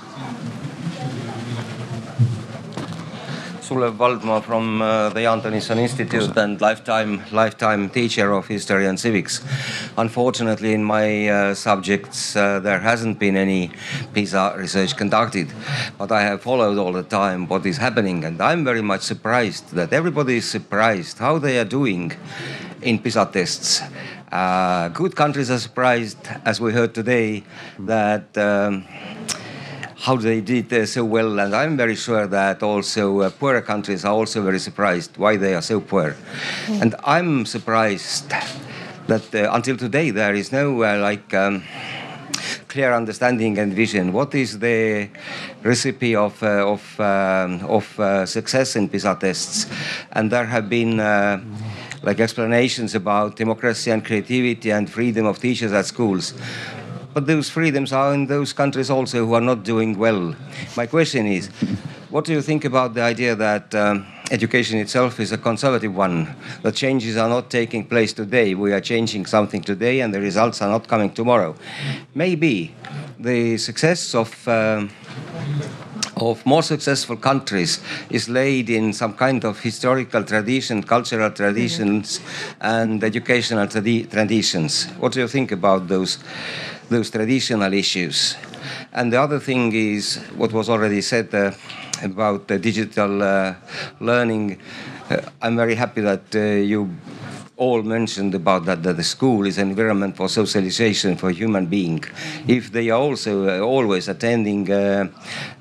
Sulev 3.67 3.97
Valdmaa 3.97 4.41
from 4.41 4.81
uh, 4.81 5.09
the 5.09 5.23
Jan 5.23 5.77
Institute 5.77 6.37
and 6.37 6.61
lifetime 6.61 7.21
lifetime 7.33 7.89
teacher 7.89 8.31
of 8.31 8.47
history 8.47 8.85
and 8.87 8.97
civics. 8.97 9.43
Unfortunately, 9.97 10.73
in 10.73 10.85
my 10.85 11.27
uh, 11.27 11.53
subjects, 11.53 12.37
uh, 12.37 12.61
there 12.61 12.79
hasn't 12.79 13.19
been 13.19 13.35
any 13.35 13.71
PISA 14.13 14.55
research 14.57 14.95
conducted, 14.95 15.51
but 15.97 16.13
I 16.13 16.21
have 16.21 16.41
followed 16.41 16.77
all 16.77 16.93
the 16.93 17.03
time 17.03 17.45
what 17.49 17.65
is 17.65 17.75
happening, 17.75 18.23
and 18.23 18.41
I'm 18.41 18.63
very 18.63 18.81
much 18.81 19.01
surprised 19.01 19.73
that 19.73 19.91
everybody 19.91 20.37
is 20.37 20.49
surprised 20.49 21.17
how 21.17 21.37
they 21.37 21.59
are 21.59 21.69
doing 21.79 22.13
in 22.81 22.99
PISA 22.99 23.29
tests. 23.33 23.81
Uh, 24.31 24.87
good 24.89 25.13
countries 25.13 25.51
are 25.51 25.59
surprised, 25.59 26.19
as 26.45 26.61
we 26.61 26.71
heard 26.71 26.93
today, 26.93 27.43
that. 27.79 28.37
Um, 28.37 28.85
how 29.99 30.15
they 30.15 30.41
did 30.41 30.71
uh, 30.71 30.85
so 30.85 31.03
well. 31.03 31.39
And 31.39 31.55
I'm 31.55 31.75
very 31.77 31.95
sure 31.95 32.27
that 32.27 32.61
also 32.63 33.21
uh, 33.21 33.29
poorer 33.29 33.61
countries 33.61 34.05
are 34.05 34.13
also 34.13 34.43
very 34.43 34.59
surprised 34.59 35.17
why 35.17 35.37
they 35.37 35.55
are 35.55 35.61
so 35.61 35.79
poor. 35.79 36.15
Mm. 36.65 36.81
And 36.81 36.95
I'm 37.03 37.45
surprised 37.45 38.29
that 39.07 39.33
uh, 39.33 39.49
until 39.53 39.77
today 39.77 40.11
there 40.11 40.35
is 40.35 40.51
no 40.51 40.83
uh, 40.83 40.97
like. 40.99 41.33
Um, 41.33 41.63
clear 42.67 42.93
understanding 42.93 43.57
and 43.57 43.73
vision. 43.73 44.11
What 44.13 44.35
is 44.35 44.59
the 44.59 45.09
recipe 45.63 46.15
of 46.15 46.41
uh, 46.43 46.73
of 46.73 46.99
um, 46.99 47.65
of 47.65 47.99
uh, 47.99 48.25
success 48.25 48.75
in 48.75 48.89
PISA 48.89 49.17
tests? 49.19 49.65
And 50.11 50.31
there 50.31 50.45
have 50.45 50.69
been 50.69 50.99
uh, 50.99 51.41
like 52.03 52.19
explanations 52.19 52.93
about 52.93 53.35
democracy 53.35 53.91
and 53.91 54.03
creativity 54.03 54.71
and 54.71 54.89
freedom 54.89 55.25
of 55.25 55.39
teachers 55.39 55.71
at 55.71 55.85
schools. 55.85 56.33
But 57.17 57.25
those 57.25 57.49
freedoms 57.49 57.93
are 57.93 58.13
in 58.13 58.27
those 58.27 58.53
countries 58.53 58.91
also 58.91 59.25
who 59.25 59.33
are 59.33 59.41
not 59.41 59.63
doing 59.63 59.97
well. 59.97 60.35
My 60.75 60.85
question 60.85 61.25
is, 61.25 61.47
what 62.11 62.25
do 62.25 62.31
you 62.31 62.43
think 62.43 62.63
about 62.63 62.93
the 62.93 63.01
idea 63.01 63.33
that 63.33 63.73
um, 63.73 64.05
education 64.29 64.77
itself 64.77 65.19
is 65.19 65.31
a 65.31 65.37
conservative 65.39 65.95
one. 65.95 66.35
The 66.61 66.71
changes 66.71 67.17
are 67.17 67.27
not 67.27 67.49
taking 67.49 67.85
place 67.85 68.13
today. 68.13 68.53
We 68.53 68.71
are 68.71 68.81
changing 68.81 69.25
something 69.25 69.61
today, 69.61 70.01
and 70.01 70.13
the 70.13 70.21
results 70.21 70.61
are 70.61 70.69
not 70.69 70.87
coming 70.87 71.09
tomorrow. 71.09 71.55
Maybe 72.13 72.75
the 73.19 73.57
success 73.57 74.13
of 74.13 74.47
um, 74.47 74.91
of 76.21 76.45
more 76.45 76.63
successful 76.63 77.15
countries 77.15 77.79
is 78.09 78.29
laid 78.29 78.69
in 78.69 78.93
some 78.93 79.13
kind 79.13 79.43
of 79.43 79.59
historical 79.59 80.23
tradition, 80.23 80.83
cultural 80.83 81.31
traditions, 81.31 82.19
and 82.61 83.03
educational 83.03 83.67
tradi- 83.67 84.09
traditions. 84.09 84.85
What 84.99 85.13
do 85.13 85.19
you 85.19 85.27
think 85.27 85.51
about 85.51 85.87
those 85.87 86.19
those 86.89 87.09
traditional 87.09 87.73
issues? 87.73 88.35
And 88.93 89.11
the 89.11 89.21
other 89.21 89.39
thing 89.39 89.73
is 89.73 90.17
what 90.35 90.51
was 90.53 90.69
already 90.69 91.01
said 91.01 91.33
uh, 91.33 91.51
about 92.03 92.47
digital 92.47 93.21
uh, 93.23 93.55
learning. 93.99 94.59
Uh, 95.09 95.21
I'm 95.41 95.55
very 95.55 95.75
happy 95.75 96.01
that 96.01 96.35
uh, 96.35 96.39
you 96.39 96.89
all 97.57 97.81
mentioned 97.81 98.35
about 98.35 98.65
that, 98.65 98.83
that 98.83 98.97
the 98.97 99.03
school 99.03 99.45
is 99.45 99.57
an 99.57 99.69
environment 99.69 100.15
for 100.15 100.29
socialization 100.29 101.17
for 101.17 101.31
human 101.31 101.65
being. 101.65 102.03
If 102.47 102.71
they 102.71 102.89
are 102.91 102.99
also 102.99 103.47
uh, 103.47 103.59
always 103.65 104.07
attending 104.07 104.71
uh, 104.71 105.07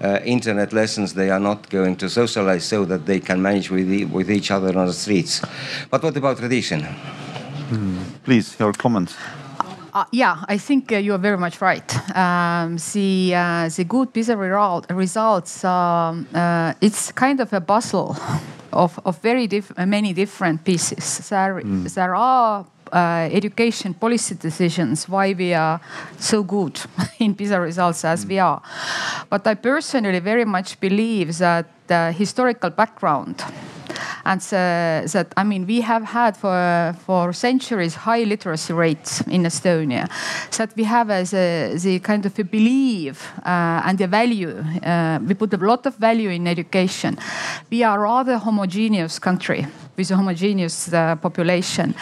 uh, 0.00 0.20
internet 0.24 0.72
lessons, 0.72 1.14
they 1.14 1.30
are 1.30 1.40
not 1.40 1.68
going 1.70 1.96
to 1.96 2.08
socialize 2.10 2.64
so 2.64 2.84
that 2.84 3.06
they 3.06 3.20
can 3.20 3.40
manage 3.40 3.70
with, 3.70 3.90
e- 3.90 4.04
with 4.04 4.30
each 4.30 4.50
other 4.50 4.78
on 4.78 4.86
the 4.86 4.92
streets. 4.92 5.42
But 5.90 6.02
what 6.02 6.16
about 6.16 6.36
tradition? 6.36 6.86
Please, 8.24 8.56
your 8.58 8.72
comments. 8.72 9.16
Uh, 9.92 10.04
yeah, 10.12 10.44
I 10.46 10.58
think 10.58 10.92
uh, 10.92 10.96
you 10.96 11.14
are 11.14 11.18
very 11.18 11.38
much 11.38 11.62
right. 11.62 11.90
Um, 12.14 12.76
the 12.92 13.34
uh, 13.34 13.68
the 13.70 13.84
good 13.84 14.12
PISA 14.12 14.36
result, 14.36 14.90
results, 14.90 15.64
um, 15.64 16.26
uh, 16.34 16.74
it's 16.82 17.12
kind 17.12 17.40
of 17.40 17.50
a 17.54 17.60
puzzle 17.62 18.14
of, 18.76 19.00
of 19.04 19.18
very 19.22 19.46
diff- 19.46 19.72
uh, 19.76 19.86
many 19.86 20.12
different 20.12 20.64
pieces. 20.64 21.28
There, 21.28 21.62
there 21.64 22.14
are 22.14 22.66
uh, 22.92 23.28
education 23.32 23.94
policy 23.94 24.34
decisions 24.34 25.08
why 25.08 25.32
we 25.32 25.54
are 25.54 25.80
so 26.18 26.42
good 26.42 26.80
in 27.18 27.34
PISA 27.34 27.60
results 27.60 28.04
as 28.04 28.26
we 28.26 28.38
are. 28.38 28.62
But 29.28 29.46
I 29.46 29.54
personally 29.54 30.20
very 30.20 30.44
much 30.44 30.78
believe 30.80 31.38
that 31.38 31.66
the 31.86 32.12
historical 32.12 32.70
background 32.70 33.42
and 34.26 34.42
so, 34.42 34.56
that 34.56 35.32
I 35.36 35.44
mean 35.44 35.66
we 35.66 35.80
have 35.82 36.04
had 36.04 36.36
for 36.36 36.94
for 37.06 37.32
centuries 37.32 37.94
high 37.94 38.24
literacy 38.24 38.72
rates 38.72 39.20
in 39.26 39.44
Estonia. 39.44 40.08
So 40.50 40.66
that 40.66 40.76
we 40.76 40.84
have 40.84 41.10
as 41.10 41.32
a 41.32 41.76
the 41.76 42.00
kind 42.00 42.26
of 42.26 42.38
a 42.38 42.44
belief 42.44 43.32
uh, 43.38 43.86
and 43.86 43.98
the 43.98 44.08
value. 44.08 44.50
Uh, 44.82 45.18
we 45.26 45.34
put 45.34 45.54
a 45.54 45.56
lot 45.56 45.86
of 45.86 45.94
value 45.96 46.30
in 46.30 46.46
education. 46.46 47.18
We 47.70 47.84
are 47.84 48.00
rather 48.00 48.38
homogeneous 48.38 49.18
country 49.18 49.66
with 49.96 50.10
a 50.10 50.16
homogeneous 50.16 50.92
uh, 50.92 51.16
population. 51.16 51.94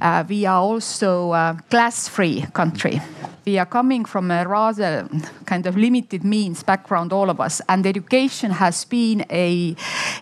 Uh, 0.00 0.24
we 0.28 0.46
are 0.46 0.60
also 0.60 1.32
a 1.32 1.56
class-free 1.70 2.46
country. 2.52 3.00
We 3.48 3.56
are 3.56 3.64
coming 3.64 4.04
from 4.04 4.30
a 4.30 4.46
rather 4.46 5.08
kind 5.46 5.64
of 5.64 5.74
limited 5.74 6.22
means 6.22 6.62
background, 6.62 7.14
all 7.14 7.30
of 7.30 7.40
us, 7.40 7.62
and 7.66 7.86
education 7.86 8.50
has 8.50 8.84
been 8.84 9.24
a, 9.30 9.74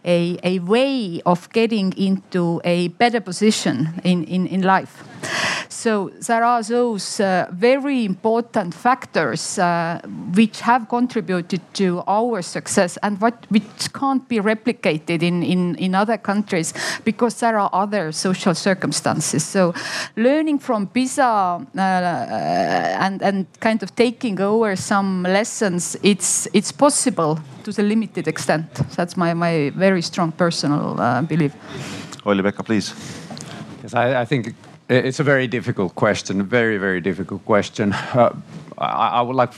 a, 0.05 0.39
a 0.45 0.61
way 0.61 1.21
of 1.27 1.53
getting 1.53 1.93
into 1.95 2.61
a 2.63 2.87
better 2.87 3.21
position 3.21 4.01
in, 4.05 4.23
in, 4.27 4.47
in 4.47 4.63
life. 4.63 5.03
So 5.69 6.11
there 6.27 6.45
are 6.45 6.63
those 6.63 7.21
uh, 7.21 7.47
very 7.53 8.05
important 8.05 8.75
factors 8.75 9.59
uh, 9.59 10.01
which 10.35 10.61
have 10.61 10.89
contributed 10.89 11.61
to 11.75 12.03
our 12.07 12.43
success 12.43 12.99
and 13.03 13.21
what 13.21 13.47
which 13.51 13.93
can't 13.93 14.27
be 14.29 14.39
replicated 14.41 15.23
in, 15.23 15.43
in, 15.43 15.75
in 15.77 15.95
other 15.95 16.19
countries 16.19 16.73
because 17.05 17.41
there 17.41 17.59
are 17.59 17.71
other 17.73 18.13
social 18.13 18.55
circumstances. 18.55 19.45
So 19.45 19.75
learning 20.17 20.59
from 20.61 20.87
PISA 20.87 21.23
uh, 21.23 21.79
and, 21.79 23.23
and 23.23 23.47
kind 23.61 23.83
of 23.83 23.95
taking 23.95 24.41
over 24.41 24.77
some 24.77 25.23
lessons, 25.23 25.97
it's, 26.03 26.49
it's 26.53 26.73
possible 26.73 27.39
to 27.65 27.73
the 27.73 27.83
limited 27.83 28.29
extent. 28.29 28.73
That's 28.97 29.17
my, 29.17 29.35
my 29.35 29.71
very 29.77 30.03
strong 30.03 30.33
personal 30.33 31.01
uh, 31.01 31.23
belief. 31.23 31.53
Olli-Pekka, 32.25 32.65
please. 32.65 32.95
Yes, 33.83 33.95
I, 33.95 34.23
I 34.23 34.25
think 34.25 34.49
i- 34.49 34.55
it's 34.89 35.21
a 35.21 35.25
very 35.25 35.47
difficult 35.47 35.95
question, 35.95 36.41
A 36.41 36.45
very, 36.45 36.79
very 36.79 37.01
difficult 37.01 37.45
question. 37.45 37.93
Uh, 37.93 38.35
I, 38.79 39.09
I 39.09 39.21
would 39.23 39.37
like 39.37 39.53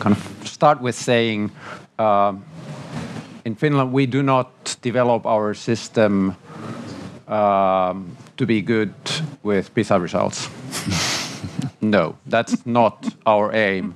kind 0.00 0.16
of 0.16 0.48
start 0.48 0.80
with 0.80 0.94
saying 0.94 1.50
um 1.98 2.44
in 3.44 3.54
Finland, 3.54 3.92
we 3.92 4.06
do 4.06 4.22
not 4.22 4.76
develop 4.80 5.26
our 5.26 5.54
system 5.54 6.34
um, 7.28 8.16
to 8.36 8.46
be 8.46 8.62
good 8.62 8.94
with 9.42 9.74
PISA 9.74 10.00
results. 10.00 10.48
no, 11.80 12.16
that's 12.26 12.64
not 12.64 13.06
our 13.26 13.54
aim. 13.54 13.94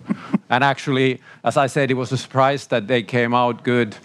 And 0.51 0.63
actually, 0.63 1.21
as 1.45 1.57
I 1.57 1.67
said, 1.67 1.91
it 1.91 1.95
was 1.95 2.13
a 2.13 2.19
surprise 2.19 2.67
that 2.67 2.89
they 2.89 3.03
came 3.03 3.35
out 3.35 3.65
good 3.65 3.97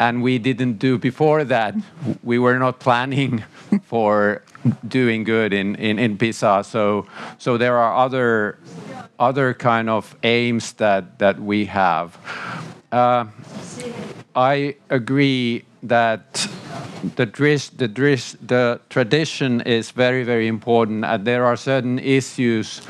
and 0.00 0.22
we 0.22 0.38
didn't 0.38 0.78
do 0.78 0.98
before 0.98 1.44
that. 1.44 1.74
We 2.24 2.38
were 2.38 2.58
not 2.58 2.80
planning 2.80 3.44
for 3.84 4.42
doing 4.88 5.24
good 5.24 5.52
in, 5.52 5.76
in, 5.76 5.98
in 5.98 6.16
PISA. 6.16 6.64
So, 6.64 7.06
so 7.38 7.58
there 7.58 7.76
are 7.76 7.94
other, 7.94 8.58
other 9.18 9.54
kind 9.54 9.90
of 9.90 10.16
aims 10.22 10.72
that, 10.74 11.18
that 11.18 11.38
we 11.38 11.66
have. 11.66 12.18
Uh, 12.90 13.26
I 14.34 14.76
agree 14.88 15.64
that 15.82 16.48
the 17.16 17.26
drish, 17.26 17.68
the 17.68 17.88
drish, 17.88 18.32
the 18.32 18.80
tradition 18.88 19.60
is 19.60 19.90
very, 19.90 20.24
very 20.24 20.48
important, 20.48 21.04
and 21.04 21.26
there 21.26 21.44
are 21.44 21.56
certain 21.56 21.98
issues, 21.98 22.80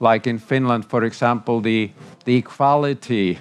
like 0.00 0.26
in 0.26 0.38
Finland, 0.38 0.84
for 0.86 1.04
example, 1.04 1.60
the 1.60 1.90
the 2.24 2.36
equality 2.36 3.38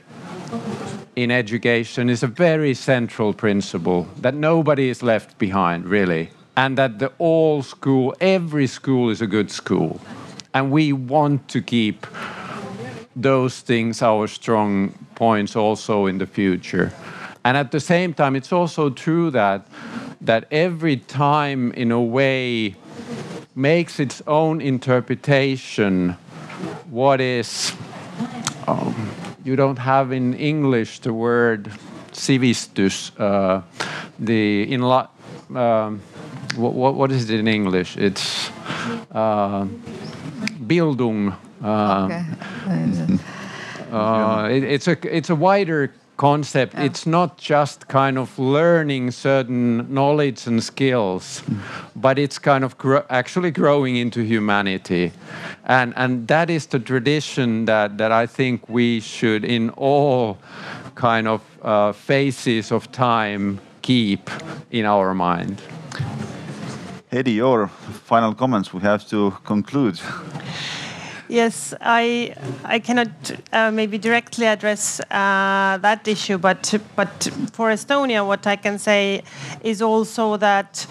in 1.16 1.32
education 1.32 2.10
is 2.10 2.24
a 2.24 2.28
very 2.28 2.74
central 2.74 3.34
principle 3.34 4.08
that 4.22 4.34
nobody 4.34 4.90
is 4.90 5.04
left 5.04 5.38
behind, 5.38 5.86
really, 5.86 6.30
and 6.56 6.78
that 6.78 7.00
the 7.00 7.12
all 7.20 7.62
school, 7.64 8.16
every 8.20 8.68
school 8.68 9.10
is 9.10 9.22
a 9.22 9.28
good 9.28 9.52
school, 9.52 10.00
and 10.54 10.72
we 10.72 10.94
want 10.94 11.48
to 11.50 11.62
keep 11.62 12.08
those 13.16 13.60
things 13.60 14.02
our 14.02 14.28
strong 14.28 14.94
points 15.16 15.56
also 15.56 16.08
in 16.08 16.18
the 16.18 16.26
future. 16.26 16.92
And 17.46 17.58
at 17.58 17.72
the 17.72 17.80
same 17.80 18.14
time, 18.14 18.36
it's 18.36 18.52
also 18.52 18.90
true 18.90 19.30
that 19.32 19.68
that 20.22 20.48
every 20.52 20.98
time, 20.98 21.74
in 21.74 21.92
a 21.92 22.02
way, 22.02 22.76
makes 23.56 24.00
its 24.00 24.22
own 24.26 24.62
interpretation. 24.62 26.16
What 26.90 27.20
is 27.20 27.74
um, 28.68 29.12
you 29.44 29.56
don't 29.56 29.80
have 29.80 30.12
in 30.12 30.34
English 30.34 31.00
the 31.00 31.14
word 31.14 31.72
sivistys. 32.12 33.12
Uh, 33.20 33.62
the 34.20 34.72
in 34.72 34.82
la, 34.82 35.08
um, 35.56 36.02
what, 36.56 36.74
what 36.74 36.96
what 36.96 37.12
is 37.12 37.30
it 37.30 37.40
in 37.40 37.48
English? 37.48 37.98
It's 37.98 38.50
uh, 39.12 39.66
Bildung. 40.68 41.36
Uh, 41.64 42.06
Okay. 42.06 42.26
uh, 43.92 44.48
it, 44.50 44.64
it's 44.64 44.88
a 44.88 44.98
it's 45.16 45.30
a 45.30 45.36
wider 45.36 45.92
concept. 46.18 46.76
It's 46.78 47.06
not 47.06 47.38
just 47.38 47.88
kind 47.88 48.18
of 48.18 48.38
learning 48.38 49.12
certain 49.12 49.94
knowledge 49.94 50.48
and 50.48 50.64
skills, 50.64 51.44
but 51.96 52.18
it's 52.20 52.40
kind 52.40 52.64
of 52.64 52.78
gro- 52.78 53.06
actually 53.10 53.52
growing 53.52 53.96
into 53.96 54.22
humanity, 54.22 55.12
and 55.66 55.94
and 55.96 56.28
that 56.28 56.50
is 56.50 56.68
the 56.68 56.80
tradition 56.80 57.66
that 57.66 57.98
that 57.98 58.12
I 58.12 58.28
think 58.28 58.70
we 58.70 59.00
should 59.00 59.44
in 59.44 59.70
all 59.72 60.38
kind 60.96 61.28
of 61.28 61.42
uh, 61.62 61.92
phases 61.92 62.72
of 62.72 62.92
time 62.92 63.60
keep 63.82 64.30
in 64.72 64.86
our 64.86 65.14
mind. 65.14 65.62
Hedi, 67.12 67.36
your 67.36 67.68
final 68.08 68.34
comments. 68.34 68.74
We 68.74 68.82
have 68.82 69.08
to 69.10 69.32
conclude. 69.46 70.00
Yes, 71.34 71.74
I 71.82 72.36
I 72.64 72.78
cannot 72.78 73.10
uh, 73.52 73.72
maybe 73.72 73.98
directly 73.98 74.46
address 74.46 75.00
uh, 75.10 75.80
that 75.82 76.08
issue, 76.08 76.38
but 76.38 76.76
but 76.96 77.28
for 77.54 77.72
Estonia, 77.72 78.24
what 78.24 78.46
I 78.46 78.56
can 78.56 78.78
say 78.78 79.24
is 79.64 79.82
also 79.82 80.38
that 80.38 80.86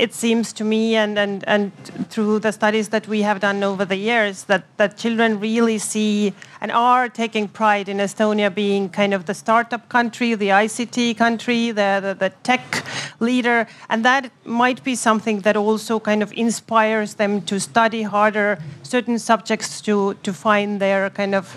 it 0.00 0.14
seems 0.14 0.52
to 0.54 0.64
me, 0.64 0.96
and 0.96 1.18
and 1.18 1.44
and 1.46 1.72
through 2.10 2.38
the 2.40 2.52
studies 2.52 2.88
that 2.88 3.06
we 3.06 3.22
have 3.22 3.40
done 3.40 3.62
over 3.62 3.84
the 3.84 3.96
years, 3.96 4.44
that 4.44 4.64
that 4.78 4.96
children 4.96 5.38
really 5.40 5.78
see 5.78 6.32
and 6.60 6.72
are 6.72 7.08
taking 7.08 7.48
pride 7.48 7.88
in 7.88 7.98
Estonia 7.98 8.54
being 8.54 8.88
kind 8.88 9.14
of 9.14 9.26
the 9.26 9.34
startup 9.34 9.88
country, 9.88 10.34
the 10.34 10.48
ICT 10.48 11.16
country, 11.16 11.70
the 11.70 11.90
the, 12.02 12.14
the 12.14 12.30
tech 12.42 12.84
leader, 13.20 13.66
and 13.88 14.04
that 14.04 14.30
might 14.44 14.82
be 14.84 14.94
something 14.94 15.40
that 15.40 15.56
also 15.56 16.00
kind 16.00 16.22
of 16.22 16.32
inspires 16.32 17.14
them 17.14 17.42
to 17.42 17.60
study 17.60 18.02
harder 18.02 18.58
certain 18.82 19.18
subjects 19.18 19.80
to 19.82 20.14
to 20.22 20.32
find 20.32 20.80
their 20.80 21.10
kind 21.10 21.34
of 21.34 21.54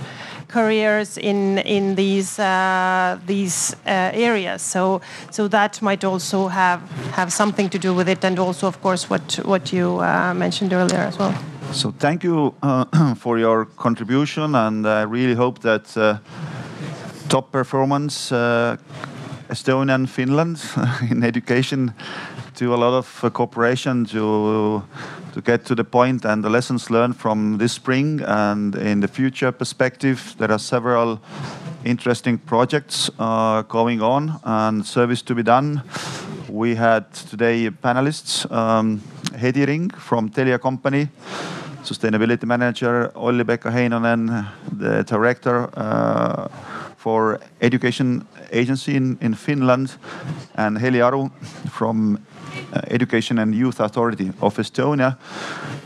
careers 0.54 1.18
in 1.18 1.58
in 1.58 1.95
these 1.95 2.39
uh, 2.39 3.18
these 3.26 3.76
uh, 3.86 4.28
areas. 4.30 4.62
So 4.62 5.01
so 5.32 5.47
that 5.47 5.82
might 5.82 6.04
also 6.04 6.47
have 6.47 6.82
have 7.16 7.32
something 7.32 7.70
to 7.70 7.80
do 7.80 7.93
with 7.95 8.10
it, 8.10 8.24
and 8.26 8.39
also 8.39 8.68
of 8.68 8.78
course 8.82 9.10
what 9.10 9.39
what 9.45 9.74
you 9.74 9.99
uh, 9.99 10.34
mentioned 10.34 10.74
earlier 10.74 11.08
as 11.08 11.18
well. 11.18 11.34
So 11.72 11.91
thank 11.91 12.24
you 12.24 12.54
uh, 12.62 13.16
for 13.24 13.39
your 13.39 13.66
contribution, 13.66 14.56
and 14.56 14.86
I 14.86 15.01
really 15.01 15.36
hope 15.36 15.60
that 15.60 16.20
top 17.30 17.51
performance 17.51 18.36
Estonia 19.49 19.95
and 19.95 20.10
Finland 20.10 20.58
in 21.12 21.24
education 21.24 21.93
do 22.60 22.74
a 22.74 22.78
lot 22.78 22.93
of 22.93 23.34
cooperation 23.34 24.06
to 24.06 24.84
to 25.34 25.41
get 25.41 25.65
to 25.65 25.75
the 25.75 25.84
point 25.84 26.25
and 26.25 26.43
the 26.43 26.49
lessons 26.49 26.89
learned 26.89 27.17
from 27.17 27.57
this 27.57 27.73
spring 27.73 28.21
and 28.21 28.75
in 28.75 28.99
the 28.99 29.07
future 29.07 29.51
perspective 29.51 30.36
there 30.38 30.51
are 30.51 30.59
several 30.59 31.19
interesting 31.84 32.38
projects 32.38 33.09
uh, 33.19 33.63
going 33.63 34.01
on 34.01 34.39
and 34.43 34.86
service 34.86 35.21
to 35.23 35.36
be 35.36 35.43
done. 35.43 35.81
We 36.47 36.75
had 36.75 37.11
today 37.13 37.69
panelists 37.69 38.49
um, 38.51 39.01
Hedi 39.34 39.65
Ring 39.65 39.89
from 39.89 40.29
Telia 40.29 40.59
company 40.59 41.09
sustainability 41.84 42.45
manager 42.45 43.11
Olli-Pekka 43.15 43.71
Heinonen 43.71 44.47
the 44.71 45.03
director 45.03 45.69
uh, 45.73 46.47
for 46.95 47.39
education 47.61 48.25
agency 48.51 48.95
in, 48.95 49.17
in 49.19 49.34
Finland 49.34 49.97
and 50.55 50.77
Heli 50.77 51.01
Aru 51.01 51.29
from 51.69 52.19
Education 52.88 53.39
and 53.39 53.53
Youth 53.53 53.80
Authority 53.80 54.32
of 54.41 54.57
Estonia, 54.57 55.17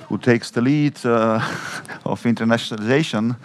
who 0.09 0.17
takes 0.17 0.51
the 0.51 0.61
lead 0.61 1.05
uh, 1.05 1.39
of 2.05 2.23
internationalization 2.23 3.35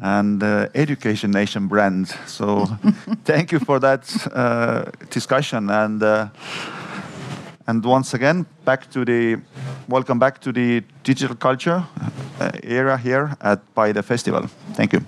and 0.00 0.42
uh, 0.42 0.68
Education 0.74 1.30
Nation 1.30 1.68
brand. 1.68 2.08
So 2.26 2.66
thank 3.24 3.52
you 3.52 3.58
for 3.58 3.78
that 3.80 4.04
uh, 4.32 4.90
discussion 5.10 5.70
and 5.70 6.02
uh, 6.02 6.28
and 7.66 7.84
once 7.84 8.14
again 8.14 8.46
back 8.64 8.90
to 8.90 9.04
the 9.04 9.40
welcome 9.88 10.18
back 10.18 10.40
to 10.40 10.52
the 10.52 10.82
digital 11.02 11.36
culture 11.36 11.84
uh, 12.40 12.50
era 12.62 12.98
here 12.98 13.36
at 13.40 13.60
by 13.74 13.92
the 13.92 14.02
festival. 14.02 14.48
Thank 14.74 14.92
you. 14.92 15.00